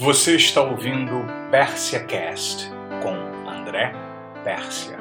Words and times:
Você 0.00 0.36
está 0.36 0.62
ouvindo 0.62 1.26
Pérsia 1.50 2.02
Cast 2.02 2.70
com 3.02 3.12
André 3.46 3.92
Pérsia. 4.42 4.99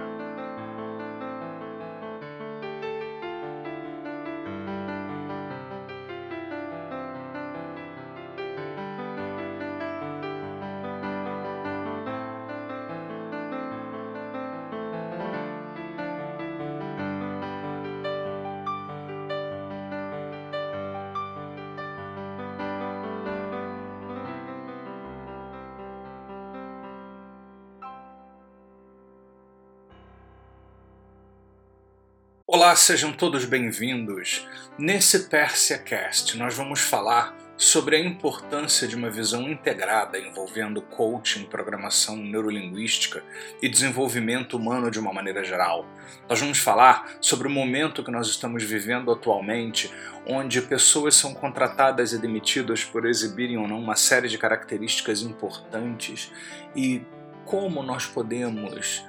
Olá, 32.70 32.76
sejam 32.76 33.12
todos 33.12 33.46
bem-vindos. 33.46 34.48
Nesse 34.78 35.28
PersiaCast, 35.28 36.38
nós 36.38 36.56
vamos 36.56 36.80
falar 36.80 37.36
sobre 37.58 37.96
a 37.96 38.00
importância 38.00 38.88
de 38.88 38.96
uma 38.96 39.10
visão 39.10 39.50
integrada 39.50 40.20
envolvendo 40.20 40.80
coaching, 40.80 41.46
programação 41.46 42.16
neurolinguística 42.16 43.24
e 43.60 43.68
desenvolvimento 43.68 44.56
humano 44.56 44.92
de 44.92 45.00
uma 45.00 45.12
maneira 45.12 45.44
geral. 45.44 45.84
Nós 46.30 46.40
vamos 46.40 46.60
falar 46.60 47.18
sobre 47.20 47.48
o 47.48 47.52
momento 47.52 48.04
que 48.04 48.12
nós 48.12 48.28
estamos 48.28 48.64
vivendo 48.64 49.12
atualmente, 49.12 49.92
onde 50.28 50.62
pessoas 50.62 51.16
são 51.16 51.34
contratadas 51.34 52.14
e 52.14 52.20
demitidas 52.20 52.84
por 52.84 53.08
exibirem 53.08 53.58
ou 53.58 53.68
não 53.68 53.80
uma 53.80 53.96
série 53.96 54.28
de 54.28 54.38
características 54.38 55.24
importantes 55.24 56.32
e 56.76 57.02
como 57.46 57.82
nós 57.82 58.06
podemos 58.06 59.04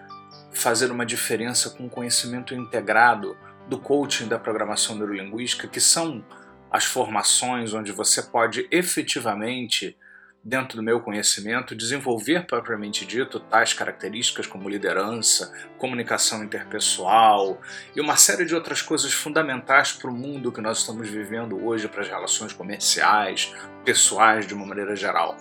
fazer 0.50 0.90
uma 0.90 1.04
diferença 1.06 1.68
com 1.70 1.88
conhecimento 1.88 2.54
integrado 2.54 3.36
do 3.68 3.78
coaching 3.78 4.28
da 4.28 4.38
programação 4.38 4.96
neurolinguística, 4.96 5.68
que 5.68 5.80
são 5.80 6.24
as 6.70 6.84
formações 6.84 7.74
onde 7.74 7.90
você 7.92 8.22
pode 8.22 8.68
efetivamente, 8.70 9.96
dentro 10.42 10.76
do 10.76 10.82
meu 10.82 11.00
conhecimento, 11.00 11.74
desenvolver 11.74 12.46
propriamente 12.46 13.04
dito 13.04 13.40
tais 13.40 13.74
características 13.74 14.46
como 14.46 14.68
liderança, 14.68 15.52
comunicação 15.76 16.42
interpessoal 16.42 17.60
e 17.94 18.00
uma 18.00 18.16
série 18.16 18.44
de 18.44 18.54
outras 18.54 18.80
coisas 18.80 19.12
fundamentais 19.12 19.92
para 19.92 20.10
o 20.10 20.14
mundo 20.14 20.52
que 20.52 20.60
nós 20.60 20.78
estamos 20.78 21.08
vivendo 21.08 21.62
hoje, 21.64 21.88
para 21.88 22.02
as 22.02 22.08
relações 22.08 22.52
comerciais, 22.52 23.52
pessoais 23.84 24.46
de 24.46 24.54
uma 24.54 24.64
maneira 24.64 24.96
geral. 24.96 25.36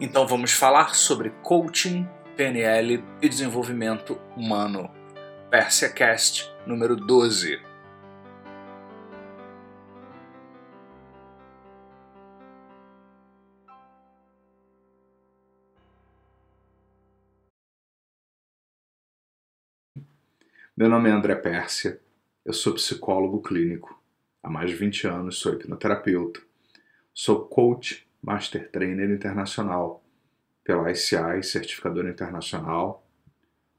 Então 0.00 0.26
vamos 0.26 0.52
falar 0.52 0.94
sobre 0.94 1.30
coaching 1.42 2.06
PNL 2.36 3.02
e 3.22 3.28
Desenvolvimento 3.28 4.20
Humano. 4.36 4.90
PersiaCast 5.50 6.57
número 6.68 6.94
12. 6.94 7.58
Meu 20.76 20.90
nome 20.90 21.08
é 21.08 21.12
André 21.12 21.34
Pérsia, 21.34 21.98
eu 22.44 22.52
sou 22.52 22.74
psicólogo 22.74 23.40
clínico. 23.40 24.00
Há 24.42 24.50
mais 24.50 24.68
de 24.70 24.76
20 24.76 25.06
anos 25.06 25.38
sou 25.38 25.54
hipnoterapeuta. 25.54 26.40
Sou 27.14 27.46
coach, 27.46 28.06
master 28.22 28.70
trainer 28.70 29.10
internacional 29.10 30.04
pela 30.62 30.92
ICI, 30.92 31.42
certificador 31.42 32.06
internacional, 32.06 33.02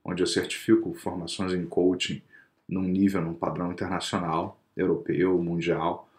onde 0.04 0.24
eu 0.24 0.28
certifico 0.28 0.92
formações 0.96 1.54
em 1.54 1.68
coaching 1.68 2.22
num 2.70 2.84
nível, 2.84 3.22
num 3.22 3.34
padrão 3.34 3.72
internacional, 3.72 4.62
europeu, 4.78 5.42
mundial, 5.42 6.10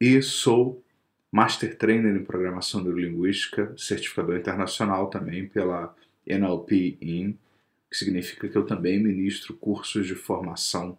e 0.00 0.20
sou 0.20 0.82
Master 1.32 1.76
Trainer 1.76 2.14
em 2.14 2.24
Programação 2.24 2.82
Neurolinguística, 2.82 3.72
certificador 3.76 4.36
internacional 4.36 5.08
também 5.08 5.48
pela 5.48 5.94
NLP 6.26 6.98
IN, 7.00 7.38
que 7.90 7.96
significa 7.96 8.48
que 8.48 8.56
eu 8.56 8.66
também 8.66 9.02
ministro 9.02 9.54
cursos 9.54 10.06
de 10.06 10.14
formação 10.14 10.98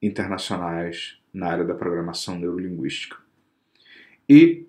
internacionais 0.00 1.18
na 1.32 1.48
área 1.48 1.64
da 1.64 1.74
programação 1.74 2.38
neurolinguística. 2.38 3.16
E 4.28 4.66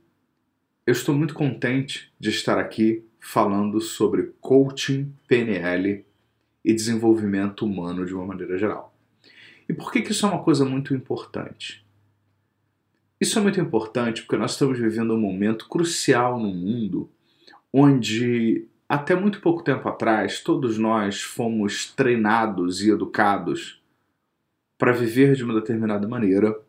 eu 0.85 0.93
estou 0.93 1.13
muito 1.13 1.33
contente 1.33 2.11
de 2.19 2.29
estar 2.29 2.57
aqui 2.57 3.03
falando 3.19 3.79
sobre 3.81 4.33
coaching, 4.39 5.13
PNL 5.27 6.05
e 6.63 6.73
desenvolvimento 6.73 7.65
humano 7.65 8.05
de 8.05 8.13
uma 8.13 8.25
maneira 8.25 8.57
geral. 8.57 8.95
E 9.69 9.73
por 9.73 9.91
que, 9.91 10.01
que 10.01 10.11
isso 10.11 10.25
é 10.25 10.29
uma 10.29 10.43
coisa 10.43 10.65
muito 10.65 10.95
importante? 10.95 11.85
Isso 13.21 13.37
é 13.37 13.41
muito 13.41 13.61
importante 13.61 14.23
porque 14.23 14.35
nós 14.35 14.51
estamos 14.51 14.79
vivendo 14.79 15.13
um 15.13 15.19
momento 15.19 15.69
crucial 15.69 16.39
no 16.39 16.47
mundo 16.47 17.07
onde, 17.71 18.65
até 18.87 19.13
muito 19.13 19.39
pouco 19.41 19.63
tempo 19.63 19.87
atrás, 19.87 20.41
todos 20.41 20.79
nós 20.79 21.21
fomos 21.21 21.93
treinados 21.93 22.81
e 22.81 22.89
educados 22.89 23.79
para 24.75 24.91
viver 24.91 25.35
de 25.35 25.43
uma 25.43 25.53
determinada 25.53 26.07
maneira 26.07 26.59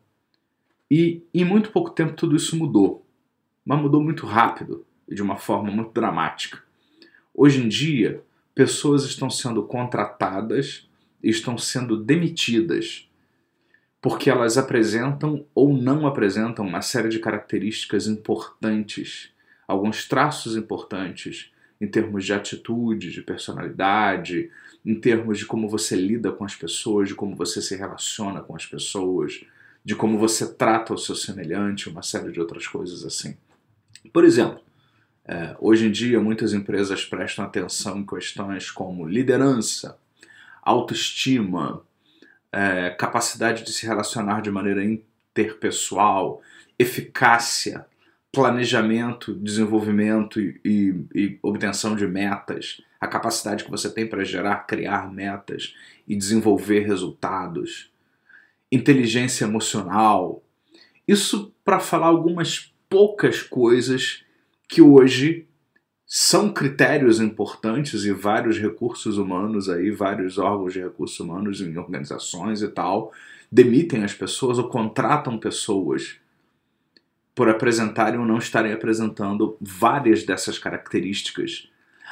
e 0.89 1.23
em 1.33 1.43
muito 1.43 1.71
pouco 1.71 1.89
tempo 1.89 2.13
tudo 2.13 2.35
isso 2.35 2.55
mudou, 2.55 3.03
mas 3.65 3.81
mudou 3.81 4.03
muito 4.03 4.27
rápido 4.27 4.85
e 5.07 5.15
de 5.15 5.23
uma 5.23 5.37
forma 5.37 5.71
muito 5.71 5.91
dramática. 5.91 6.61
Hoje 7.33 7.63
em 7.63 7.67
dia, 7.67 8.21
pessoas 8.53 9.05
estão 9.05 9.29
sendo 9.29 9.63
contratadas 9.63 10.87
estão 11.23 11.57
sendo 11.57 11.97
demitidas 11.97 13.07
porque 14.01 14.31
elas 14.31 14.57
apresentam 14.57 15.45
ou 15.53 15.71
não 15.71 16.07
apresentam 16.07 16.65
uma 16.65 16.81
série 16.81 17.07
de 17.07 17.19
características 17.19 18.07
importantes, 18.07 19.29
alguns 19.67 20.07
traços 20.07 20.57
importantes 20.57 21.51
em 21.79 21.87
termos 21.87 22.25
de 22.25 22.33
atitude, 22.33 23.11
de 23.11 23.21
personalidade, 23.21 24.49
em 24.83 24.95
termos 24.95 25.37
de 25.37 25.45
como 25.45 25.69
você 25.69 25.95
lida 25.95 26.31
com 26.31 26.43
as 26.43 26.55
pessoas, 26.55 27.09
de 27.09 27.15
como 27.15 27.35
você 27.35 27.61
se 27.61 27.75
relaciona 27.75 28.41
com 28.41 28.55
as 28.55 28.65
pessoas, 28.65 29.45
de 29.85 29.95
como 29.95 30.17
você 30.17 30.51
trata 30.51 30.93
o 30.93 30.97
seu 30.97 31.15
semelhante, 31.15 31.89
uma 31.89 32.01
série 32.01 32.31
de 32.31 32.39
outras 32.39 32.67
coisas 32.67 33.05
assim. 33.05 33.37
Por 34.11 34.25
exemplo, 34.25 34.61
é, 35.25 35.55
hoje 35.59 35.87
em 35.87 35.91
dia, 35.91 36.19
muitas 36.19 36.53
empresas 36.53 37.05
prestam 37.05 37.45
atenção 37.45 37.99
em 37.99 38.05
questões 38.05 38.71
como 38.71 39.07
liderança, 39.07 39.97
autoestima, 40.61 41.81
é, 42.51 42.89
capacidade 42.91 43.63
de 43.63 43.71
se 43.71 43.85
relacionar 43.85 44.41
de 44.41 44.51
maneira 44.51 44.83
interpessoal, 44.83 46.41
eficácia, 46.77 47.85
planejamento, 48.31 49.33
desenvolvimento 49.33 50.39
e, 50.39 50.59
e, 50.63 50.95
e 51.13 51.39
obtenção 51.41 51.95
de 51.95 52.07
metas, 52.07 52.81
a 52.99 53.07
capacidade 53.07 53.63
que 53.63 53.71
você 53.71 53.89
tem 53.89 54.07
para 54.07 54.23
gerar, 54.23 54.67
criar 54.67 55.11
metas 55.11 55.75
e 56.07 56.15
desenvolver 56.15 56.81
resultados, 56.81 57.91
inteligência 58.71 59.45
emocional. 59.45 60.43
Isso 61.07 61.53
para 61.65 61.79
falar 61.79 62.07
algumas 62.07 62.73
poucas 62.89 63.41
coisas 63.41 64.23
que 64.67 64.81
hoje 64.81 65.47
são 66.13 66.51
critérios 66.51 67.21
importantes 67.21 68.03
e 68.03 68.11
vários 68.11 68.59
recursos 68.59 69.17
humanos 69.17 69.69
aí, 69.69 69.89
vários 69.91 70.37
órgãos 70.37 70.73
de 70.73 70.81
recursos 70.81 71.17
humanos 71.17 71.61
em 71.61 71.77
organizações 71.77 72.61
e 72.61 72.67
tal, 72.67 73.13
demitem 73.49 74.03
as 74.03 74.13
pessoas 74.13 74.57
ou 74.57 74.67
contratam 74.67 75.37
pessoas 75.37 76.17
por 77.33 77.47
apresentarem 77.47 78.19
ou 78.19 78.25
não 78.25 78.39
estarem 78.39 78.73
apresentando 78.73 79.55
várias 79.61 80.25
dessas 80.25 80.59
características. 80.59 81.69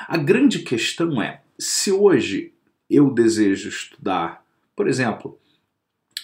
A 0.08 0.16
grande 0.16 0.60
questão 0.60 1.22
é, 1.22 1.42
se 1.58 1.92
hoje 1.92 2.54
eu 2.90 3.12
desejo 3.12 3.68
estudar, 3.68 4.46
por 4.78 4.88
exemplo, 4.88 5.38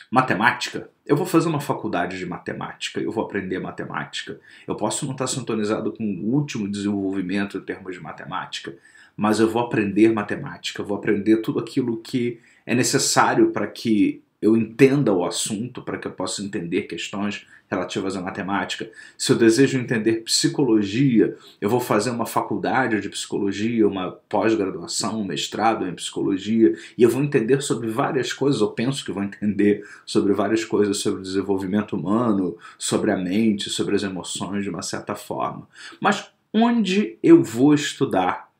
matemática, 0.09 0.89
eu 1.05 1.15
vou 1.15 1.25
fazer 1.25 1.47
uma 1.47 1.59
faculdade 1.59 2.17
de 2.17 2.25
matemática, 2.25 2.99
eu 2.99 3.11
vou 3.11 3.23
aprender 3.23 3.59
matemática. 3.59 4.39
Eu 4.67 4.75
posso 4.75 5.05
não 5.05 5.13
estar 5.13 5.27
sintonizado 5.27 5.91
com 5.91 6.03
o 6.03 6.33
último 6.33 6.67
desenvolvimento 6.67 7.57
em 7.57 7.61
termos 7.61 7.93
de 7.93 8.01
matemática, 8.01 8.75
mas 9.15 9.39
eu 9.39 9.49
vou 9.49 9.61
aprender 9.61 10.11
matemática, 10.11 10.81
vou 10.81 10.97
aprender 10.97 11.37
tudo 11.37 11.59
aquilo 11.59 11.97
que 11.97 12.39
é 12.65 12.73
necessário 12.73 13.51
para 13.51 13.67
que 13.67 14.23
eu 14.45 14.55
entenda 14.55 15.11
o 15.11 15.25
assunto, 15.25 15.81
para 15.81 15.97
que 15.97 16.07
eu 16.07 16.11
possa 16.11 16.43
entender 16.43 16.83
questões 16.83 17.47
relativas 17.67 18.15
à 18.15 18.21
matemática. 18.21 18.91
Se 19.17 19.31
eu 19.31 19.35
desejo 19.35 19.79
entender 19.79 20.23
psicologia, 20.23 21.35
eu 21.59 21.67
vou 21.67 21.79
fazer 21.79 22.11
uma 22.11 22.27
faculdade 22.27 23.01
de 23.01 23.09
psicologia, 23.09 23.87
uma 23.87 24.11
pós-graduação, 24.29 25.21
um 25.21 25.25
mestrado 25.25 25.87
em 25.87 25.95
psicologia, 25.95 26.75
e 26.95 27.01
eu 27.01 27.09
vou 27.09 27.23
entender 27.23 27.59
sobre 27.61 27.87
várias 27.87 28.31
coisas, 28.31 28.61
eu 28.61 28.67
penso 28.67 29.03
que 29.03 29.11
vou 29.11 29.23
entender 29.23 29.83
sobre 30.05 30.31
várias 30.31 30.63
coisas 30.63 30.97
sobre 30.97 31.21
o 31.21 31.23
desenvolvimento 31.23 31.95
humano, 31.95 32.55
sobre 32.77 33.09
a 33.09 33.17
mente, 33.17 33.71
sobre 33.71 33.95
as 33.95 34.03
emoções 34.03 34.63
de 34.63 34.69
uma 34.69 34.83
certa 34.83 35.15
forma. 35.15 35.67
Mas 35.99 36.29
onde 36.53 37.17
eu 37.23 37.41
vou 37.41 37.73
estudar, 37.73 38.51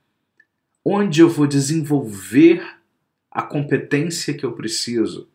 onde 0.84 1.22
eu 1.22 1.30
vou 1.30 1.46
desenvolver 1.46 2.66
a 3.30 3.44
competência 3.44 4.34
que 4.34 4.44
eu 4.44 4.54
preciso 4.54 5.28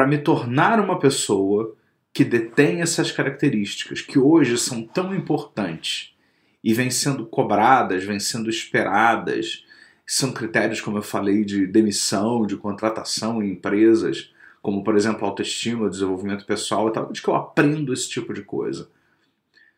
para 0.00 0.08
me 0.08 0.16
tornar 0.16 0.80
uma 0.80 0.98
pessoa 0.98 1.76
que 2.10 2.24
detém 2.24 2.80
essas 2.80 3.12
características 3.12 4.00
que 4.00 4.18
hoje 4.18 4.56
são 4.56 4.82
tão 4.82 5.14
importantes 5.14 6.16
e 6.64 6.72
vêm 6.72 6.90
sendo 6.90 7.26
cobradas, 7.26 8.02
vêm 8.02 8.18
sendo 8.18 8.48
esperadas. 8.48 9.62
São 10.06 10.32
critérios, 10.32 10.80
como 10.80 10.96
eu 10.96 11.02
falei, 11.02 11.44
de 11.44 11.66
demissão, 11.66 12.46
de 12.46 12.56
contratação 12.56 13.42
em 13.42 13.50
empresas, 13.50 14.32
como 14.62 14.82
por 14.82 14.96
exemplo 14.96 15.26
autoestima, 15.26 15.90
desenvolvimento 15.90 16.46
pessoal 16.46 16.88
e 16.88 16.92
tal. 16.94 17.10
Onde 17.10 17.20
que 17.20 17.28
eu 17.28 17.34
aprendo 17.34 17.92
esse 17.92 18.08
tipo 18.08 18.32
de 18.32 18.40
coisa? 18.40 18.88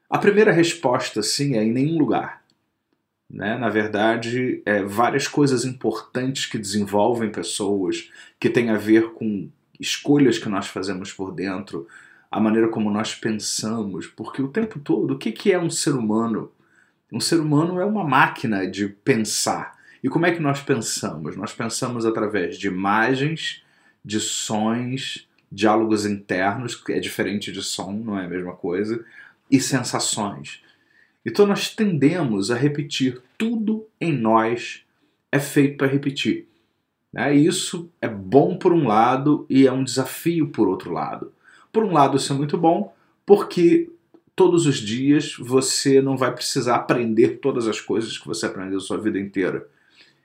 A 0.08 0.18
primeira 0.18 0.52
resposta, 0.52 1.20
sim, 1.20 1.56
é 1.56 1.64
em 1.64 1.72
nenhum 1.72 1.98
lugar. 1.98 2.44
Né? 3.28 3.58
Na 3.58 3.68
verdade, 3.68 4.62
é 4.64 4.84
várias 4.84 5.26
coisas 5.26 5.64
importantes 5.64 6.46
que 6.46 6.58
desenvolvem 6.58 7.32
pessoas, 7.32 8.08
que 8.38 8.48
têm 8.48 8.70
a 8.70 8.78
ver 8.78 9.14
com 9.14 9.50
escolhas 9.82 10.38
que 10.38 10.48
nós 10.48 10.68
fazemos 10.68 11.12
por 11.12 11.32
dentro, 11.32 11.86
a 12.30 12.40
maneira 12.40 12.68
como 12.68 12.90
nós 12.90 13.14
pensamos, 13.14 14.06
porque 14.06 14.40
o 14.40 14.48
tempo 14.48 14.78
todo, 14.78 15.14
o 15.14 15.18
que, 15.18 15.52
é 15.52 15.58
um 15.58 15.68
ser 15.68 15.94
humano? 15.94 16.50
Um 17.12 17.20
ser 17.20 17.40
humano 17.40 17.78
é 17.78 17.84
uma 17.84 18.04
máquina 18.04 18.66
de 18.66 18.88
pensar. 18.88 19.76
E 20.02 20.08
como 20.08 20.24
é 20.24 20.32
que 20.32 20.40
nós 20.40 20.62
pensamos? 20.62 21.36
Nós 21.36 21.52
pensamos 21.52 22.06
através 22.06 22.56
de 22.56 22.68
imagens, 22.68 23.62
de 24.04 24.18
sons, 24.18 25.28
diálogos 25.50 26.06
internos, 26.06 26.74
que 26.74 26.92
é 26.92 27.00
diferente 27.00 27.52
de 27.52 27.62
som, 27.62 27.92
não 27.92 28.18
é 28.18 28.24
a 28.24 28.28
mesma 28.28 28.54
coisa, 28.54 29.04
e 29.50 29.60
sensações. 29.60 30.62
Então 31.26 31.46
nós 31.46 31.74
tendemos 31.74 32.50
a 32.50 32.56
repetir 32.56 33.20
tudo 33.36 33.86
em 34.00 34.12
nós 34.12 34.84
é 35.30 35.38
feito 35.40 35.78
para 35.78 35.86
repetir. 35.86 36.46
Né? 37.12 37.34
Isso 37.34 37.90
é 38.00 38.08
bom 38.08 38.56
por 38.56 38.72
um 38.72 38.86
lado 38.86 39.46
e 39.48 39.66
é 39.66 39.72
um 39.72 39.84
desafio 39.84 40.48
por 40.48 40.68
outro 40.68 40.92
lado. 40.92 41.32
Por 41.72 41.84
um 41.84 41.92
lado, 41.92 42.16
isso 42.16 42.32
é 42.32 42.36
muito 42.36 42.56
bom, 42.56 42.94
porque 43.26 43.90
todos 44.34 44.66
os 44.66 44.76
dias 44.78 45.36
você 45.38 46.00
não 46.00 46.16
vai 46.16 46.32
precisar 46.32 46.76
aprender 46.76 47.38
todas 47.38 47.68
as 47.68 47.80
coisas 47.80 48.16
que 48.16 48.26
você 48.26 48.46
aprendeu 48.46 48.80
sua 48.80 48.98
vida 48.98 49.18
inteira. 49.18 49.66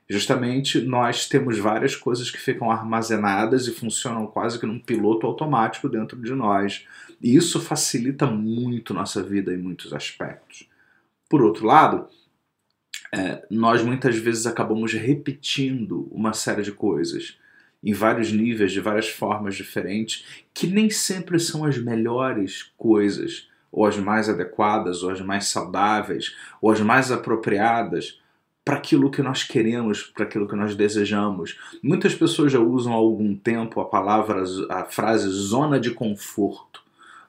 Justamente 0.09 0.79
nós 0.79 1.27
temos 1.27 1.59
várias 1.59 1.93
coisas 1.95 2.31
que 2.31 2.37
ficam 2.37 2.71
armazenadas 2.71 3.67
e 3.67 3.73
funcionam 3.73 4.25
quase 4.25 4.57
que 4.57 4.65
num 4.65 4.79
piloto 4.79 5.27
automático 5.27 5.89
dentro 5.89 6.17
de 6.21 6.33
nós. 6.33 6.85
E 7.21 7.35
isso 7.35 7.59
facilita 7.59 8.25
muito 8.25 8.93
nossa 8.93 9.21
vida 9.21 9.53
em 9.53 9.57
muitos 9.57 9.91
aspectos. 9.91 10.65
Por 11.29 11.41
outro 11.41 11.65
lado, 11.65 12.07
é, 13.13 13.45
nós 13.49 13.83
muitas 13.83 14.15
vezes 14.17 14.45
acabamos 14.45 14.93
repetindo 14.93 16.07
uma 16.11 16.33
série 16.33 16.61
de 16.61 16.71
coisas 16.71 17.37
em 17.83 17.93
vários 17.93 18.31
níveis, 18.31 18.71
de 18.71 18.81
várias 18.81 19.07
formas 19.07 19.55
diferentes, 19.55 20.25
que 20.53 20.67
nem 20.67 20.89
sempre 20.89 21.39
são 21.39 21.63
as 21.63 21.77
melhores 21.77 22.71
coisas, 22.75 23.47
ou 23.71 23.85
as 23.85 23.97
mais 23.97 24.27
adequadas, 24.27 25.03
ou 25.03 25.09
as 25.09 25.21
mais 25.21 25.45
saudáveis, 25.45 26.35
ou 26.61 26.71
as 26.71 26.81
mais 26.81 27.11
apropriadas 27.11 28.19
para 28.65 28.75
aquilo 28.75 29.09
que 29.09 29.21
nós 29.21 29.43
queremos, 29.43 30.03
para 30.03 30.25
aquilo 30.25 30.47
que 30.47 30.55
nós 30.55 30.75
desejamos. 30.75 31.57
Muitas 31.81 32.13
pessoas 32.13 32.51
já 32.51 32.59
usam 32.59 32.91
há 32.91 32.97
algum 32.97 33.33
tempo 33.35 33.79
a 33.79 33.85
palavra, 33.85 34.43
a 34.69 34.83
frase 34.83 35.29
zona 35.29 35.79
de 35.79 35.91
conforto. 35.91 36.81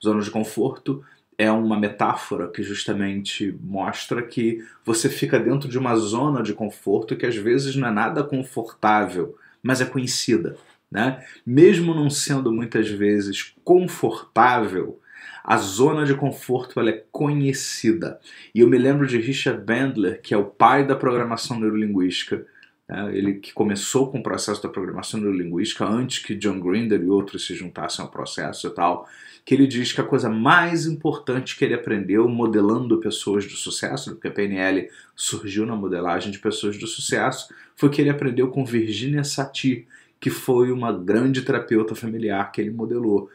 Zona 0.03 0.21
de 0.21 0.31
conforto 0.31 1.05
é 1.39 1.51
uma 1.53 1.79
metáfora 1.79 2.49
que 2.49 2.65
justamente 2.65 3.57
mostra 3.63 4.21
que 4.21 4.63
você 4.85 5.09
fica 5.09 5.39
dentro 5.39 5.69
de 5.69 5.79
uma 5.79 5.95
zona 5.95 6.43
de 6.43 6.53
conforto 6.53 7.17
que 7.17 7.25
às 7.25 7.37
vezes 7.37 7.77
não 7.77 7.87
é 7.87 7.93
nada 7.93 8.25
confortável, 8.25 9.39
mas 9.63 9.81
é 9.81 9.85
conhecida. 9.85 10.57
Né? 10.91 11.25
Mesmo 11.47 11.95
não 11.95 12.11
sendo 12.11 12.51
muitas 12.51 12.89
vezes 12.89 13.55
confortável, 13.63 14.99
a 15.45 15.57
zona 15.59 16.05
de 16.05 16.15
conforto 16.15 16.81
ela 16.81 16.91
é 16.91 17.05
conhecida. 17.13 18.19
E 18.53 18.61
eu 18.61 18.69
me 18.69 18.77
lembro 18.77 19.07
de 19.07 19.19
Richard 19.19 19.65
Bandler, 19.65 20.21
que 20.21 20.35
é 20.35 20.37
o 20.37 20.45
pai 20.45 20.85
da 20.85 20.97
programação 20.97 21.61
neurolinguística, 21.61 22.45
né? 22.89 23.17
ele 23.17 23.35
que 23.35 23.53
começou 23.53 24.11
com 24.11 24.19
o 24.19 24.23
processo 24.23 24.63
da 24.63 24.69
programação 24.69 25.21
neurolinguística 25.21 25.85
antes 25.85 26.21
que 26.21 26.35
John 26.35 26.59
Grinder 26.59 27.01
e 27.03 27.09
outros 27.09 27.47
se 27.47 27.55
juntassem 27.55 28.05
ao 28.05 28.11
processo 28.11 28.67
e 28.67 28.71
tal, 28.71 29.09
que 29.45 29.55
ele 29.55 29.67
diz 29.67 29.93
que 29.93 30.01
a 30.01 30.05
coisa 30.05 30.29
mais 30.29 30.87
importante 30.87 31.57
que 31.57 31.65
ele 31.65 31.75
aprendeu 31.75 32.29
modelando 32.29 33.01
pessoas 33.01 33.47
do 33.47 33.55
sucesso, 33.55 34.13
porque 34.13 34.29
a 34.29 34.31
PNL 34.31 34.89
surgiu 35.15 35.65
na 35.65 35.75
modelagem 35.75 36.31
de 36.31 36.39
pessoas 36.39 36.77
do 36.79 36.87
sucesso, 36.87 37.53
foi 37.75 37.89
que 37.91 38.01
ele 38.01 38.11
aprendeu 38.11 38.49
com 38.49 38.65
Virginia 38.65 39.25
Satir, 39.25 39.87
que 40.21 40.31
foi 40.31 40.71
uma 40.73 40.93
grande 40.93 41.43
terapeuta 41.43 41.95
familiar 41.95 42.51
que 42.53 42.61
ele 42.61 42.71
modelou. 42.71 43.31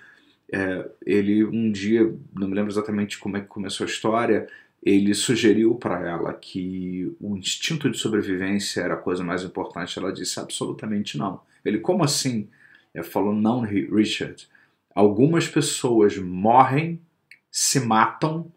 É, 0.51 0.87
ele 1.03 1.43
um 1.43 1.71
dia, 1.71 2.13
não 2.35 2.47
me 2.47 2.53
lembro 2.53 2.71
exatamente 2.71 3.17
como 3.17 3.37
é 3.37 3.41
que 3.41 3.47
começou 3.47 3.85
a 3.85 3.89
história, 3.89 4.47
ele 4.85 5.13
sugeriu 5.13 5.75
para 5.75 6.07
ela 6.07 6.33
que 6.33 7.15
o 7.19 7.37
instinto 7.37 7.89
de 7.89 7.97
sobrevivência 7.97 8.81
era 8.81 8.95
a 8.95 8.97
coisa 8.97 9.23
mais 9.23 9.43
importante. 9.43 9.97
Ela 9.97 10.11
disse 10.11 10.39
absolutamente 10.39 11.17
não. 11.17 11.41
Ele, 11.63 11.79
como 11.79 12.03
assim? 12.03 12.49
Ele 12.93 13.03
falou, 13.03 13.33
não, 13.33 13.61
Richard 13.61 14.47
algumas 14.93 15.47
pessoas 15.47 16.17
morrem, 16.17 17.01
se 17.49 17.79
matam, 17.79 18.51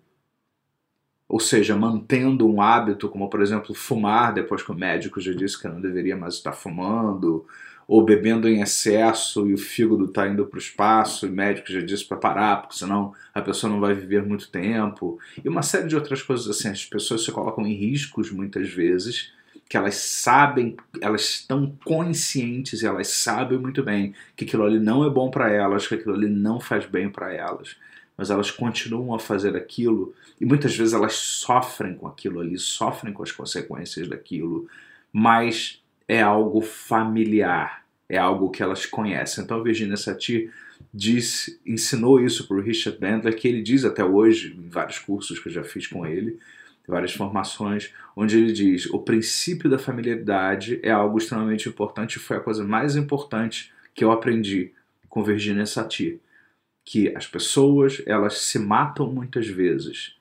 ou 1.29 1.41
seja, 1.41 1.77
mantendo 1.77 2.49
um 2.49 2.61
hábito, 2.61 3.09
como 3.09 3.29
por 3.29 3.43
exemplo 3.43 3.75
fumar, 3.75 4.33
depois 4.33 4.63
que 4.63 4.71
o 4.71 4.75
médico 4.75 5.21
já 5.21 5.33
disse 5.33 5.61
que 5.61 5.67
não 5.67 5.81
deveria 5.81 6.17
mais 6.17 6.35
estar 6.35 6.53
fumando, 6.53 7.47
ou 7.89 8.05
bebendo 8.05 8.49
em 8.49 8.61
excesso 8.61 9.47
e 9.47 9.55
o 9.55 9.59
fígado 9.59 10.07
está 10.07 10.27
indo 10.27 10.45
para 10.47 10.57
o 10.57 10.61
espaço 10.61 11.25
e 11.25 11.29
o 11.29 11.33
médico 11.33 11.71
já 11.71 11.81
disse 11.81 12.05
para 12.05 12.17
parar, 12.17 12.63
porque 12.63 12.77
senão 12.77 13.15
a 13.33 13.41
pessoa 13.41 13.73
não 13.73 13.79
vai 13.79 13.95
viver 13.95 14.25
muito 14.25 14.51
tempo, 14.51 15.19
e 15.43 15.49
uma 15.49 15.63
série 15.63 15.87
de 15.87 15.95
outras 15.95 16.23
coisas 16.23 16.49
assim. 16.49 16.69
As 16.69 16.85
pessoas 16.85 17.25
se 17.25 17.31
colocam 17.31 17.67
em 17.67 17.75
riscos 17.75 18.31
muitas 18.31 18.69
vezes 18.69 19.33
que 19.69 19.77
elas 19.77 19.97
sabem, 19.97 20.77
elas 21.01 21.23
estão 21.23 21.77
conscientes 21.85 22.83
e 22.83 22.87
elas 22.87 23.09
sabem 23.09 23.59
muito 23.59 23.83
bem 23.83 24.15
que 24.37 24.45
aquilo 24.45 24.65
ali 24.65 24.79
não 24.79 25.05
é 25.05 25.11
bom 25.11 25.31
para 25.31 25.51
elas, 25.51 25.87
que 25.87 25.95
aquilo 25.95 26.15
ali 26.15 26.29
não 26.29 26.61
faz 26.61 26.87
bem 26.87 27.11
para 27.11 27.33
elas, 27.33 27.77
mas 28.17 28.31
elas 28.31 28.51
continuam 28.51 29.15
a 29.15 29.19
fazer 29.19 29.57
aquilo 29.57 30.15
e 30.41 30.47
muitas 30.47 30.77
vezes 30.77 30.95
elas 30.95 31.15
sofrem 31.15 31.95
com 31.95 32.07
aquilo 32.07 32.41
ali, 32.41 32.57
sofrem 32.59 33.13
com 33.13 33.23
as 33.25 33.33
consequências 33.33 34.09
daquilo, 34.09 34.69
mas 35.13 35.83
é 36.09 36.21
algo 36.21 36.61
familiar, 36.61 37.85
é 38.09 38.17
algo 38.17 38.51
que 38.51 38.63
elas 38.63 38.87
conhecem. 38.87 39.45
Então 39.45 39.63
Virginia 39.63 39.97
Satir 39.97 40.53
disse, 40.93 41.61
ensinou 41.67 42.21
isso 42.21 42.47
para 42.47 42.57
o 42.57 42.61
Richard 42.61 42.99
Bandler, 42.99 43.37
que 43.37 43.49
ele 43.49 43.63
diz 43.63 43.85
até 43.85 44.05
hoje, 44.05 44.57
em 44.57 44.69
vários 44.69 44.99
cursos 44.99 45.39
que 45.39 45.49
eu 45.49 45.53
já 45.53 45.65
fiz 45.65 45.87
com 45.87 46.07
ele, 46.07 46.39
várias 46.87 47.13
formações, 47.13 47.93
onde 48.15 48.39
ele 48.39 48.53
diz: 48.53 48.87
o 48.87 48.99
princípio 49.01 49.69
da 49.69 49.79
familiaridade 49.79 50.81
é 50.83 50.91
algo 50.91 51.19
extremamente 51.19 51.69
importante, 51.69 52.19
foi 52.19 52.37
a 52.37 52.41
coisa 52.41 52.65
mais 52.65 52.97
importante 52.97 53.73
que 53.95 54.05
eu 54.05 54.13
aprendi 54.13 54.73
com 55.09 55.25
Virginia 55.25 55.67
Satir, 55.67 56.21
que 56.85 57.15
as 57.17 57.27
pessoas 57.27 58.03
elas 58.07 58.39
se 58.39 58.59
matam 58.59 59.11
muitas 59.11 59.47
vezes, 59.49 60.15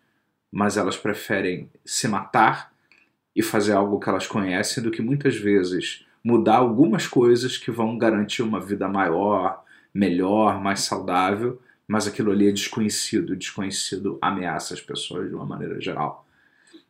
mas 0.51 0.77
elas 0.77 0.97
preferem 0.97 1.69
se 1.83 2.07
matar 2.07 2.73
e 3.35 3.41
fazer 3.41 3.73
algo 3.73 3.99
que 3.99 4.09
elas 4.09 4.25
conhecem 4.25 4.81
do 4.81 4.91
que 4.91 5.01
muitas 5.01 5.35
vezes 5.35 6.05
mudar 6.23 6.57
algumas 6.57 7.07
coisas 7.07 7.57
que 7.57 7.69
vão 7.69 7.97
garantir 7.97 8.41
uma 8.41 8.59
vida 8.59 8.87
maior, 8.87 9.63
melhor, 9.93 10.61
mais 10.61 10.81
saudável, 10.81 11.61
mas 11.87 12.07
aquilo 12.07 12.31
ali 12.31 12.47
é 12.47 12.51
desconhecido, 12.51 13.35
desconhecido 13.35 14.17
ameaça 14.21 14.73
as 14.73 14.81
pessoas 14.81 15.29
de 15.29 15.35
uma 15.35 15.45
maneira 15.45 15.79
geral. 15.79 16.25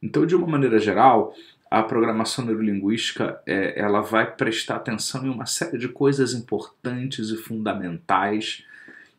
Então, 0.02 0.26
de 0.26 0.36
uma 0.36 0.48
maneira 0.48 0.80
geral, 0.80 1.34
a 1.70 1.84
programação 1.84 2.46
neurolinguística 2.46 3.42
é, 3.46 3.80
ela 3.80 4.02
vai 4.02 4.36
prestar 4.36 4.76
atenção 4.76 5.26
em 5.26 5.30
uma 5.30 5.46
série 5.46 5.78
de 5.78 5.90
coisas 5.90 6.34
importantes 6.34 7.30
e 7.30 7.38
fundamentais 7.38 8.64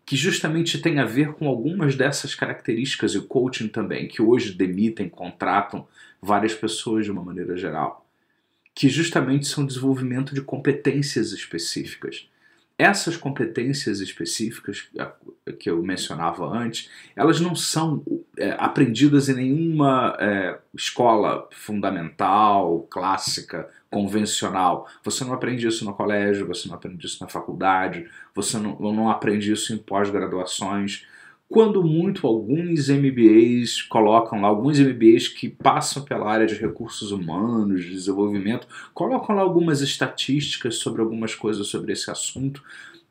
que 0.06 0.14
justamente 0.14 0.80
tem 0.80 1.00
a 1.00 1.04
ver 1.04 1.32
com 1.32 1.48
algumas 1.48 1.96
dessas 1.96 2.32
características 2.32 3.12
e 3.12 3.18
o 3.18 3.26
coaching 3.26 3.66
também, 3.66 4.06
que 4.06 4.22
hoje 4.22 4.52
demitem, 4.52 5.08
contratam 5.08 5.86
várias 6.22 6.54
pessoas 6.54 7.04
de 7.04 7.10
uma 7.10 7.24
maneira 7.24 7.56
geral, 7.56 8.06
que 8.72 8.88
justamente 8.88 9.48
são 9.48 9.66
desenvolvimento 9.66 10.32
de 10.32 10.40
competências 10.42 11.32
específicas. 11.32 12.28
Essas 12.78 13.16
competências 13.16 14.00
específicas 14.00 14.88
que 15.58 15.70
eu 15.70 15.82
mencionava 15.82 16.46
antes, 16.46 16.90
elas 17.14 17.40
não 17.40 17.54
são 17.54 18.04
é, 18.36 18.54
aprendidas 18.58 19.30
em 19.30 19.34
nenhuma 19.34 20.14
é, 20.20 20.58
escola 20.74 21.48
fundamental, 21.52 22.86
clássica, 22.90 23.66
convencional. 23.90 24.86
Você 25.02 25.24
não 25.24 25.32
aprende 25.32 25.66
isso 25.66 25.86
no 25.86 25.94
colégio, 25.94 26.46
você 26.46 26.68
não 26.68 26.74
aprende 26.74 27.06
isso 27.06 27.22
na 27.22 27.28
faculdade, 27.28 28.06
você 28.34 28.58
não, 28.58 28.78
não 28.78 29.08
aprende 29.08 29.50
isso 29.50 29.72
em 29.72 29.78
pós-graduações. 29.78 31.06
Quando 31.48 31.82
muito, 31.84 32.26
alguns 32.26 32.88
MBAs 32.88 33.80
colocam 33.82 34.40
lá, 34.40 34.48
alguns 34.48 34.80
MBAs 34.80 35.28
que 35.28 35.48
passam 35.48 36.04
pela 36.04 36.30
área 36.30 36.46
de 36.46 36.54
recursos 36.54 37.12
humanos, 37.12 37.84
de 37.84 37.90
desenvolvimento, 37.90 38.66
colocam 38.92 39.36
lá 39.36 39.42
algumas 39.42 39.80
estatísticas 39.80 40.76
sobre 40.76 41.00
algumas 41.00 41.34
coisas 41.34 41.68
sobre 41.68 41.92
esse 41.92 42.10
assunto, 42.10 42.62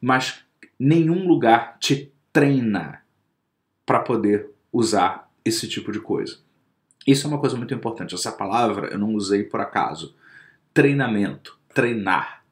mas 0.02 0.44
nenhum 0.78 1.26
lugar 1.26 1.78
te 1.80 2.12
treina 2.34 3.02
para 3.86 4.02
poder 4.02 4.50
usar 4.72 5.32
esse 5.46 5.68
tipo 5.70 5.92
de 5.92 6.02
coisa. 6.02 6.40
Isso 7.08 7.28
é 7.28 7.30
uma 7.30 7.40
coisa 7.40 7.56
muito 7.56 7.74
importante. 7.74 8.16
Essa 8.16 8.32
palavra 8.32 8.88
eu 8.88 9.00
não 9.00 9.14
usei 9.14 9.44
por 9.44 9.62
acaso. 9.62 10.14
Treinamento, 10.74 11.58
treinar. 11.74 12.44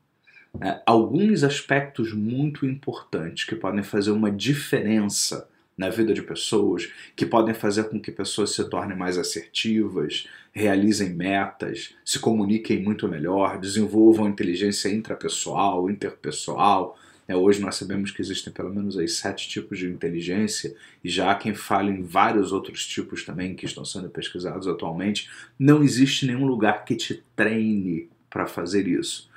É, 0.61 0.81
alguns 0.85 1.43
aspectos 1.43 2.13
muito 2.13 2.65
importantes 2.65 3.43
que 3.43 3.55
podem 3.55 3.83
fazer 3.83 4.11
uma 4.11 4.31
diferença 4.31 5.49
na 5.77 5.89
vida 5.89 6.13
de 6.13 6.21
pessoas, 6.21 6.89
que 7.15 7.25
podem 7.25 7.53
fazer 7.53 7.85
com 7.85 7.99
que 7.99 8.11
pessoas 8.11 8.51
se 8.51 8.69
tornem 8.69 8.97
mais 8.97 9.17
assertivas, 9.17 10.27
realizem 10.51 11.09
metas, 11.09 11.95
se 12.05 12.19
comuniquem 12.19 12.81
muito 12.81 13.07
melhor, 13.07 13.59
desenvolvam 13.59 14.29
inteligência 14.29 14.89
intrapessoal, 14.89 15.89
interpessoal. 15.89 16.97
É, 17.27 17.35
hoje 17.35 17.61
nós 17.61 17.75
sabemos 17.75 18.11
que 18.11 18.21
existem 18.21 18.53
pelo 18.53 18.73
menos 18.73 18.97
aí 18.97 19.07
sete 19.07 19.49
tipos 19.49 19.79
de 19.79 19.87
inteligência 19.87 20.75
e 21.03 21.09
já 21.09 21.31
há 21.31 21.35
quem 21.35 21.55
fale 21.55 21.91
em 21.91 22.03
vários 22.03 22.51
outros 22.51 22.85
tipos 22.85 23.23
também 23.23 23.55
que 23.55 23.65
estão 23.65 23.83
sendo 23.83 24.09
pesquisados 24.09 24.67
atualmente. 24.67 25.29
Não 25.57 25.83
existe 25.83 26.27
nenhum 26.27 26.45
lugar 26.45 26.85
que 26.85 26.95
te 26.95 27.23
treine 27.35 28.09
para 28.29 28.45
fazer 28.45 28.87
isso. 28.87 29.29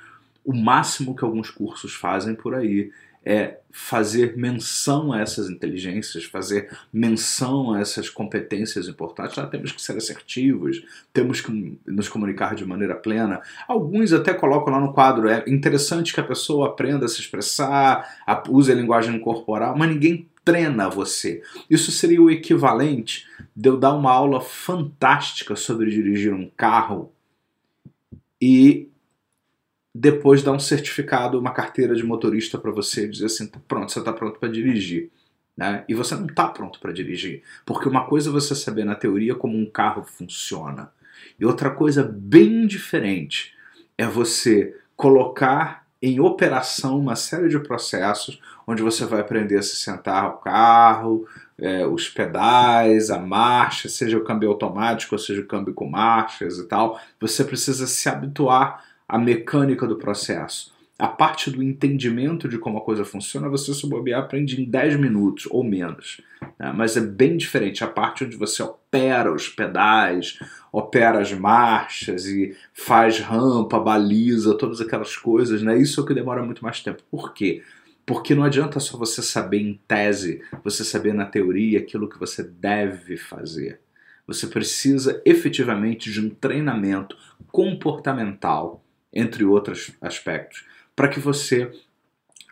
O 0.45 0.53
máximo 0.53 1.15
que 1.15 1.23
alguns 1.23 1.49
cursos 1.49 1.93
fazem 1.93 2.35
por 2.35 2.53
aí 2.53 2.91
é 3.27 3.59
fazer 3.69 4.37
menção 4.37 5.11
a 5.11 5.19
essas 5.19 5.49
inteligências, 5.49 6.23
fazer 6.23 6.69
menção 6.93 7.73
a 7.73 7.81
essas 7.81 8.09
competências 8.09 8.87
importantes. 8.87 9.37
Ah, 9.37 9.45
temos 9.45 9.73
que 9.73 9.81
ser 9.81 9.97
assertivos, 9.97 10.81
temos 11.11 11.41
que 11.41 11.77
nos 11.85 12.07
comunicar 12.07 12.55
de 12.55 12.65
maneira 12.65 12.95
plena. 12.95 13.41
Alguns 13.67 14.13
até 14.13 14.33
colocam 14.33 14.73
lá 14.73 14.79
no 14.79 14.93
quadro: 14.93 15.27
é 15.27 15.43
interessante 15.45 16.13
que 16.13 16.21
a 16.21 16.23
pessoa 16.23 16.69
aprenda 16.69 17.05
a 17.05 17.09
se 17.09 17.19
expressar, 17.19 18.07
use 18.47 18.71
a 18.71 18.75
linguagem 18.75 19.19
corporal, 19.19 19.77
mas 19.77 19.89
ninguém 19.89 20.29
treina 20.45 20.89
você. 20.89 21.43
Isso 21.69 21.91
seria 21.91 22.21
o 22.21 22.31
equivalente 22.31 23.27
de 23.53 23.67
eu 23.67 23.77
dar 23.77 23.93
uma 23.93 24.13
aula 24.13 24.39
fantástica 24.39 25.53
sobre 25.57 25.91
dirigir 25.91 26.33
um 26.33 26.49
carro 26.55 27.11
e 28.41 28.89
depois 29.99 30.43
dar 30.43 30.51
um 30.51 30.59
certificado, 30.59 31.39
uma 31.39 31.51
carteira 31.51 31.95
de 31.95 32.03
motorista 32.03 32.57
para 32.57 32.71
você 32.71 33.05
e 33.05 33.09
dizer 33.09 33.25
assim, 33.25 33.47
tá 33.47 33.59
pronto, 33.67 33.91
você 33.91 33.97
está 33.97 34.13
pronto 34.13 34.39
para 34.39 34.47
dirigir. 34.49 35.09
Né? 35.57 35.83
E 35.89 35.95
você 35.95 36.13
não 36.15 36.27
está 36.27 36.47
pronto 36.47 36.79
para 36.79 36.93
dirigir. 36.93 37.41
Porque 37.65 37.89
uma 37.89 38.05
coisa 38.05 38.29
é 38.29 38.31
você 38.31 38.53
saber 38.53 38.85
na 38.85 38.93
teoria 38.93 39.33
como 39.33 39.57
um 39.57 39.65
carro 39.65 40.03
funciona. 40.03 40.91
E 41.39 41.45
outra 41.45 41.71
coisa 41.71 42.03
bem 42.03 42.67
diferente 42.67 43.55
é 43.97 44.05
você 44.05 44.75
colocar 44.95 45.87
em 45.99 46.19
operação 46.19 46.99
uma 46.99 47.15
série 47.15 47.49
de 47.49 47.57
processos 47.57 48.39
onde 48.67 48.83
você 48.83 49.03
vai 49.03 49.19
aprender 49.19 49.57
a 49.57 49.63
se 49.63 49.77
sentar 49.77 50.25
ao 50.25 50.37
carro, 50.37 51.27
é, 51.57 51.87
os 51.87 52.07
pedais, 52.07 53.09
a 53.09 53.17
marcha, 53.17 53.89
seja 53.89 54.15
o 54.15 54.23
câmbio 54.23 54.49
automático 54.49 55.15
ou 55.15 55.19
seja 55.19 55.41
o 55.41 55.47
câmbio 55.47 55.73
com 55.73 55.89
marchas 55.89 56.59
e 56.59 56.67
tal. 56.67 57.01
Você 57.19 57.43
precisa 57.43 57.87
se 57.87 58.07
habituar 58.07 58.85
a 59.07 59.17
mecânica 59.17 59.87
do 59.87 59.97
processo. 59.97 60.75
A 60.99 61.07
parte 61.07 61.51
do 61.51 61.61
entendimento 61.61 62.49
de 62.49 62.57
como 62.57 62.79
a 62.79 62.81
coisa 62.81 63.05
funciona, 63.05 63.47
você 63.47 63.71
se 63.71 63.87
bobear 63.87 64.19
aprende 64.19 64.59
em 64.59 64.65
10 64.65 64.99
minutos 64.99 65.47
ou 65.51 65.63
menos. 65.63 66.21
Né? 66.59 66.73
Mas 66.75 66.97
é 66.97 67.01
bem 67.01 67.37
diferente 67.37 67.83
a 67.83 67.87
parte 67.87 68.25
onde 68.25 68.35
você 68.35 68.63
opera 68.63 69.31
os 69.31 69.47
pedais, 69.47 70.39
opera 70.71 71.19
as 71.19 71.31
marchas 71.31 72.25
e 72.25 72.55
faz 72.73 73.19
rampa, 73.19 73.79
baliza, 73.79 74.57
todas 74.57 74.81
aquelas 74.81 75.15
coisas. 75.15 75.61
Né? 75.61 75.77
Isso 75.77 75.99
é 75.99 76.03
o 76.03 76.05
que 76.05 76.15
demora 76.15 76.43
muito 76.43 76.63
mais 76.63 76.81
tempo. 76.81 77.03
Por 77.11 77.31
quê? 77.31 77.61
Porque 78.03 78.33
não 78.33 78.43
adianta 78.43 78.79
só 78.79 78.97
você 78.97 79.21
saber 79.21 79.59
em 79.59 79.79
tese, 79.87 80.41
você 80.63 80.83
saber 80.83 81.13
na 81.13 81.25
teoria 81.25 81.77
aquilo 81.77 82.09
que 82.09 82.17
você 82.17 82.41
deve 82.41 83.17
fazer. 83.17 83.81
Você 84.25 84.47
precisa 84.47 85.21
efetivamente 85.23 86.11
de 86.11 86.19
um 86.19 86.29
treinamento 86.29 87.15
comportamental 87.51 88.83
entre 89.17 89.43
outros 89.43 89.91
aspectos, 89.99 90.63
para 90.95 91.07
que 91.07 91.19
você 91.19 91.71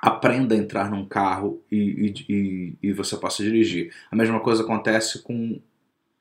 aprenda 0.02 0.56
a 0.56 0.58
entrar 0.58 0.90
num 0.90 1.06
carro 1.06 1.62
e, 1.72 2.14
e, 2.28 2.78
e, 2.82 2.92
você 2.92 3.16
possa 3.16 3.44
dirigir. 3.44 3.94
A 4.12 4.16
mesma 4.16 4.40
coisa 4.40 4.64
acontece 4.64 5.22
com 5.22 5.62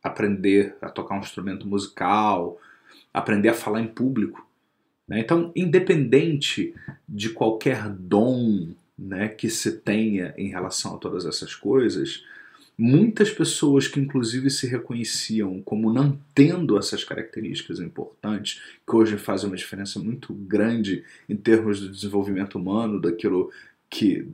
aprender 0.03 0.77
a 0.83 0.91
tocar 0.91 1.17
um 1.17 1.21
instrumento 1.21 1.67
musical, 1.67 2.61
aprender 3.13 3.49
a 3.49 3.55
falar 3.55 3.81
em 3.81 3.87
público. 3.87 4.47
Né? 5.09 5.21
Então, 5.21 5.51
independente 5.57 6.75
de 7.09 7.31
qualquer 7.31 7.89
dom 7.89 8.69
né, 8.99 9.29
que 9.29 9.49
se 9.49 9.79
tenha 9.79 10.35
em 10.37 10.49
relação 10.49 10.97
a 10.97 10.99
todas 10.99 11.25
essas 11.25 11.55
coisas, 11.55 12.23
Muitas 12.77 13.31
pessoas 13.31 13.87
que, 13.87 14.01
inclusive, 14.01 14.51
se 14.51 14.67
reconheciam 14.67 15.63
como 15.63 15.93
não 15.93 16.19
tendo 16.35 16.77
essas 16.77 17.05
características 17.05 17.79
importantes, 17.79 18.61
que 18.87 18.97
hoje 18.97 19.17
fazem 19.17 19.49
uma 19.49 19.57
diferença 19.57 20.01
muito 20.01 20.35
grande 20.35 21.05
em 21.29 21.37
termos 21.37 21.81
do 21.81 21.89
desenvolvimento 21.89 22.59
humano, 22.59 23.01
daquilo 23.01 23.51
que 23.89 24.27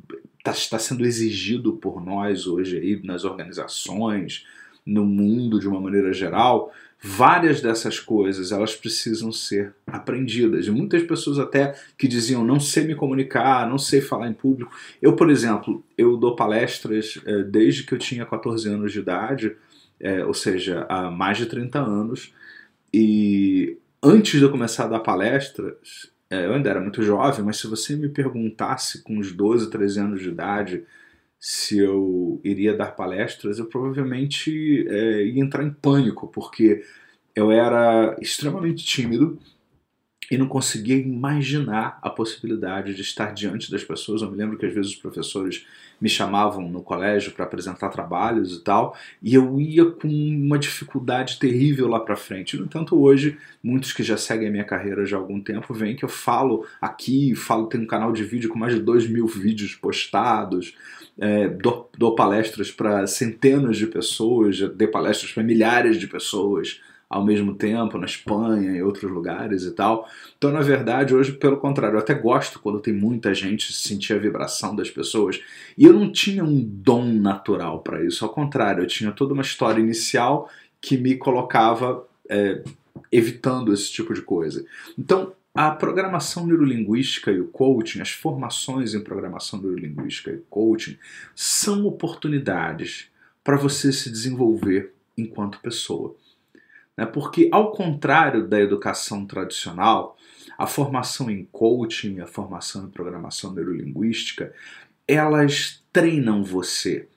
tá, 0.42 0.52
está 0.52 0.78
sendo 0.78 1.04
exigido 1.04 1.75
por 1.75 2.02
nós 2.02 2.47
hoje 2.47 2.78
aí 2.78 3.02
nas 3.04 3.25
organizações, 3.25 4.47
no 4.87 5.04
mundo 5.04 5.61
de 5.61 5.68
uma 5.68 5.80
maneira 5.80 6.11
geral, 6.11 6.73
várias 7.02 7.61
dessas 7.61 7.99
coisas 7.99 8.52
elas 8.52 8.75
precisam 8.75 9.33
ser 9.33 9.75
aprendidas. 9.87 10.66
E 10.66 10.71
muitas 10.71 11.02
pessoas 11.02 11.38
até 11.38 11.75
que 11.97 12.07
diziam 12.07 12.45
não 12.45 12.61
sei 12.61 12.85
me 12.87 12.95
comunicar, 12.95 13.69
não 13.69 13.78
sei 13.78 14.00
falar 14.00 14.28
em 14.28 14.35
público. 14.35 14.73
Eu, 15.00 15.16
por 15.16 15.30
exemplo, 15.30 15.83
eu 15.97 16.16
dou 16.16 16.37
palestras 16.37 17.21
é, 17.25 17.42
desde 17.42 17.85
que 17.85 17.95
eu 17.95 17.99
tinha 17.99 18.26
14 18.26 18.69
anos 18.69 18.92
de 18.92 18.99
idade, 18.99 19.57
é, 19.99 20.25
ou 20.25 20.35
seja, 20.35 20.87
há 20.88 21.11
mais 21.11 21.38
de 21.38 21.47
30 21.47 21.78
anos. 21.78 22.35
E 22.92 23.78
antes 24.02 24.38
de 24.38 24.45
eu 24.45 24.50
começar 24.50 24.85
a 24.85 24.88
dar 24.88 25.00
palestras, 25.00 26.11
é, 26.28 26.47
eu 26.47 26.54
ainda 26.54 26.69
era 26.69 26.80
muito 26.80 27.02
jovem, 27.02 27.45
mas 27.45 27.57
se 27.57 27.66
você 27.66 27.97
me 27.97 28.09
perguntasse 28.09 29.02
com 29.02 29.16
uns 29.16 29.33
12, 29.33 29.71
13 29.71 30.00
anos 30.00 30.21
de 30.21 30.28
idade 30.28 30.85
se 31.40 31.78
eu 31.78 32.40
iria 32.44 32.76
dar 32.76 32.94
palestras, 32.94 33.59
eu 33.59 33.66
provavelmente 33.66 34.87
é, 34.88 35.25
ia 35.25 35.42
entrar 35.42 35.64
em 35.64 35.73
pânico, 35.73 36.28
porque 36.28 36.85
eu 37.35 37.50
era 37.50 38.16
extremamente 38.20 38.85
tímido 38.85 39.38
e 40.30 40.38
não 40.38 40.46
conseguia 40.46 40.96
imaginar 40.96 41.99
a 42.00 42.08
possibilidade 42.08 42.94
de 42.94 43.02
estar 43.02 43.34
diante 43.34 43.70
das 43.70 43.82
pessoas. 43.82 44.22
Eu 44.22 44.30
me 44.30 44.37
lembro 44.37 44.56
que 44.56 44.64
às 44.64 44.72
vezes 44.72 44.92
os 44.92 44.96
professores 44.96 45.66
me 46.00 46.08
chamavam 46.08 46.68
no 46.68 46.82
colégio 46.82 47.32
para 47.32 47.44
apresentar 47.44 47.90
trabalhos 47.90 48.56
e 48.56 48.60
tal, 48.60 48.96
e 49.22 49.34
eu 49.34 49.60
ia 49.60 49.84
com 49.84 50.08
uma 50.08 50.58
dificuldade 50.58 51.38
terrível 51.38 51.88
lá 51.88 52.00
para 52.00 52.16
frente. 52.16 52.56
No 52.56 52.64
entanto, 52.64 52.99
hoje, 52.99 53.37
muitos 53.62 53.92
que 53.92 54.02
já 54.02 54.16
seguem 54.16 54.49
a 54.49 54.50
minha 54.50 54.64
carreira 54.64 55.04
já 55.04 55.16
há 55.16 55.20
algum 55.20 55.40
tempo 55.40 55.75
veem 55.75 55.96
que 55.96 56.04
eu 56.04 56.08
falo 56.08 56.64
aqui, 56.80 57.34
falo, 57.34 57.66
tenho 57.66 57.84
um 57.84 57.87
canal 57.87 58.12
de 58.12 58.25
vídeo 58.25 58.49
com 58.49 58.58
mais 58.58 58.75
de 58.75 58.80
2 58.80 59.10
mil 59.10 59.26
vídeos 59.26 59.75
postados, 59.75 60.75
é, 61.18 61.49
dou, 61.49 61.90
dou 61.99 62.14
palestras 62.14 62.70
para 62.70 63.06
centenas 63.06 63.76
de 63.76 63.87
pessoas, 63.87 64.58
dei 64.75 64.88
palestras 64.88 65.32
para 65.32 65.42
milhares 65.42 65.99
de 65.99 66.06
pessoas 66.06 66.80
ao 67.10 67.24
mesmo 67.24 67.54
tempo, 67.56 67.98
na 67.98 68.06
Espanha, 68.06 68.70
em 68.70 68.82
outros 68.82 69.10
lugares 69.10 69.64
e 69.64 69.72
tal. 69.72 70.08
Então, 70.38 70.52
na 70.52 70.60
verdade, 70.60 71.12
hoje, 71.12 71.32
pelo 71.32 71.56
contrário, 71.56 71.96
eu 71.96 72.00
até 72.00 72.14
gosto 72.14 72.60
quando 72.60 72.78
tem 72.78 72.94
muita 72.94 73.34
gente 73.34 73.72
sentir 73.72 74.12
a 74.12 74.18
vibração 74.18 74.76
das 74.76 74.88
pessoas. 74.88 75.42
E 75.76 75.84
eu 75.84 75.92
não 75.92 76.12
tinha 76.12 76.44
um 76.44 76.62
dom 76.62 77.06
natural 77.06 77.80
para 77.80 78.04
isso, 78.04 78.24
ao 78.24 78.32
contrário, 78.32 78.84
eu 78.84 78.86
tinha 78.86 79.10
toda 79.10 79.34
uma 79.34 79.42
história 79.42 79.80
inicial 79.80 80.48
que 80.80 80.96
me 80.96 81.16
colocava 81.16 82.06
é, 82.28 82.62
evitando 83.10 83.72
esse 83.72 83.90
tipo 83.90 84.14
de 84.14 84.22
coisa. 84.22 84.64
Então, 84.96 85.32
a 85.52 85.68
programação 85.72 86.46
neurolinguística 86.46 87.32
e 87.32 87.40
o 87.40 87.48
coaching, 87.48 88.00
as 88.00 88.10
formações 88.10 88.94
em 88.94 89.00
programação 89.00 89.60
neurolinguística 89.60 90.30
e 90.30 90.38
coaching, 90.48 90.96
são 91.34 91.86
oportunidades 91.86 93.08
para 93.42 93.56
você 93.56 93.92
se 93.92 94.08
desenvolver 94.08 94.94
enquanto 95.18 95.58
pessoa. 95.58 96.14
Né? 96.97 97.06
Porque, 97.06 97.49
ao 97.52 97.73
contrário 97.73 98.47
da 98.47 98.61
educação 98.61 99.26
tradicional, 99.26 100.16
a 100.59 100.66
formação 100.66 101.30
em 101.30 101.44
coaching, 101.50 102.20
a 102.20 102.26
formação 102.26 102.85
em 102.85 102.90
programação 102.90 103.52
neurolinguística, 103.52 104.52
elas 105.09 105.82
treinam 105.92 106.44
você. 106.44 107.09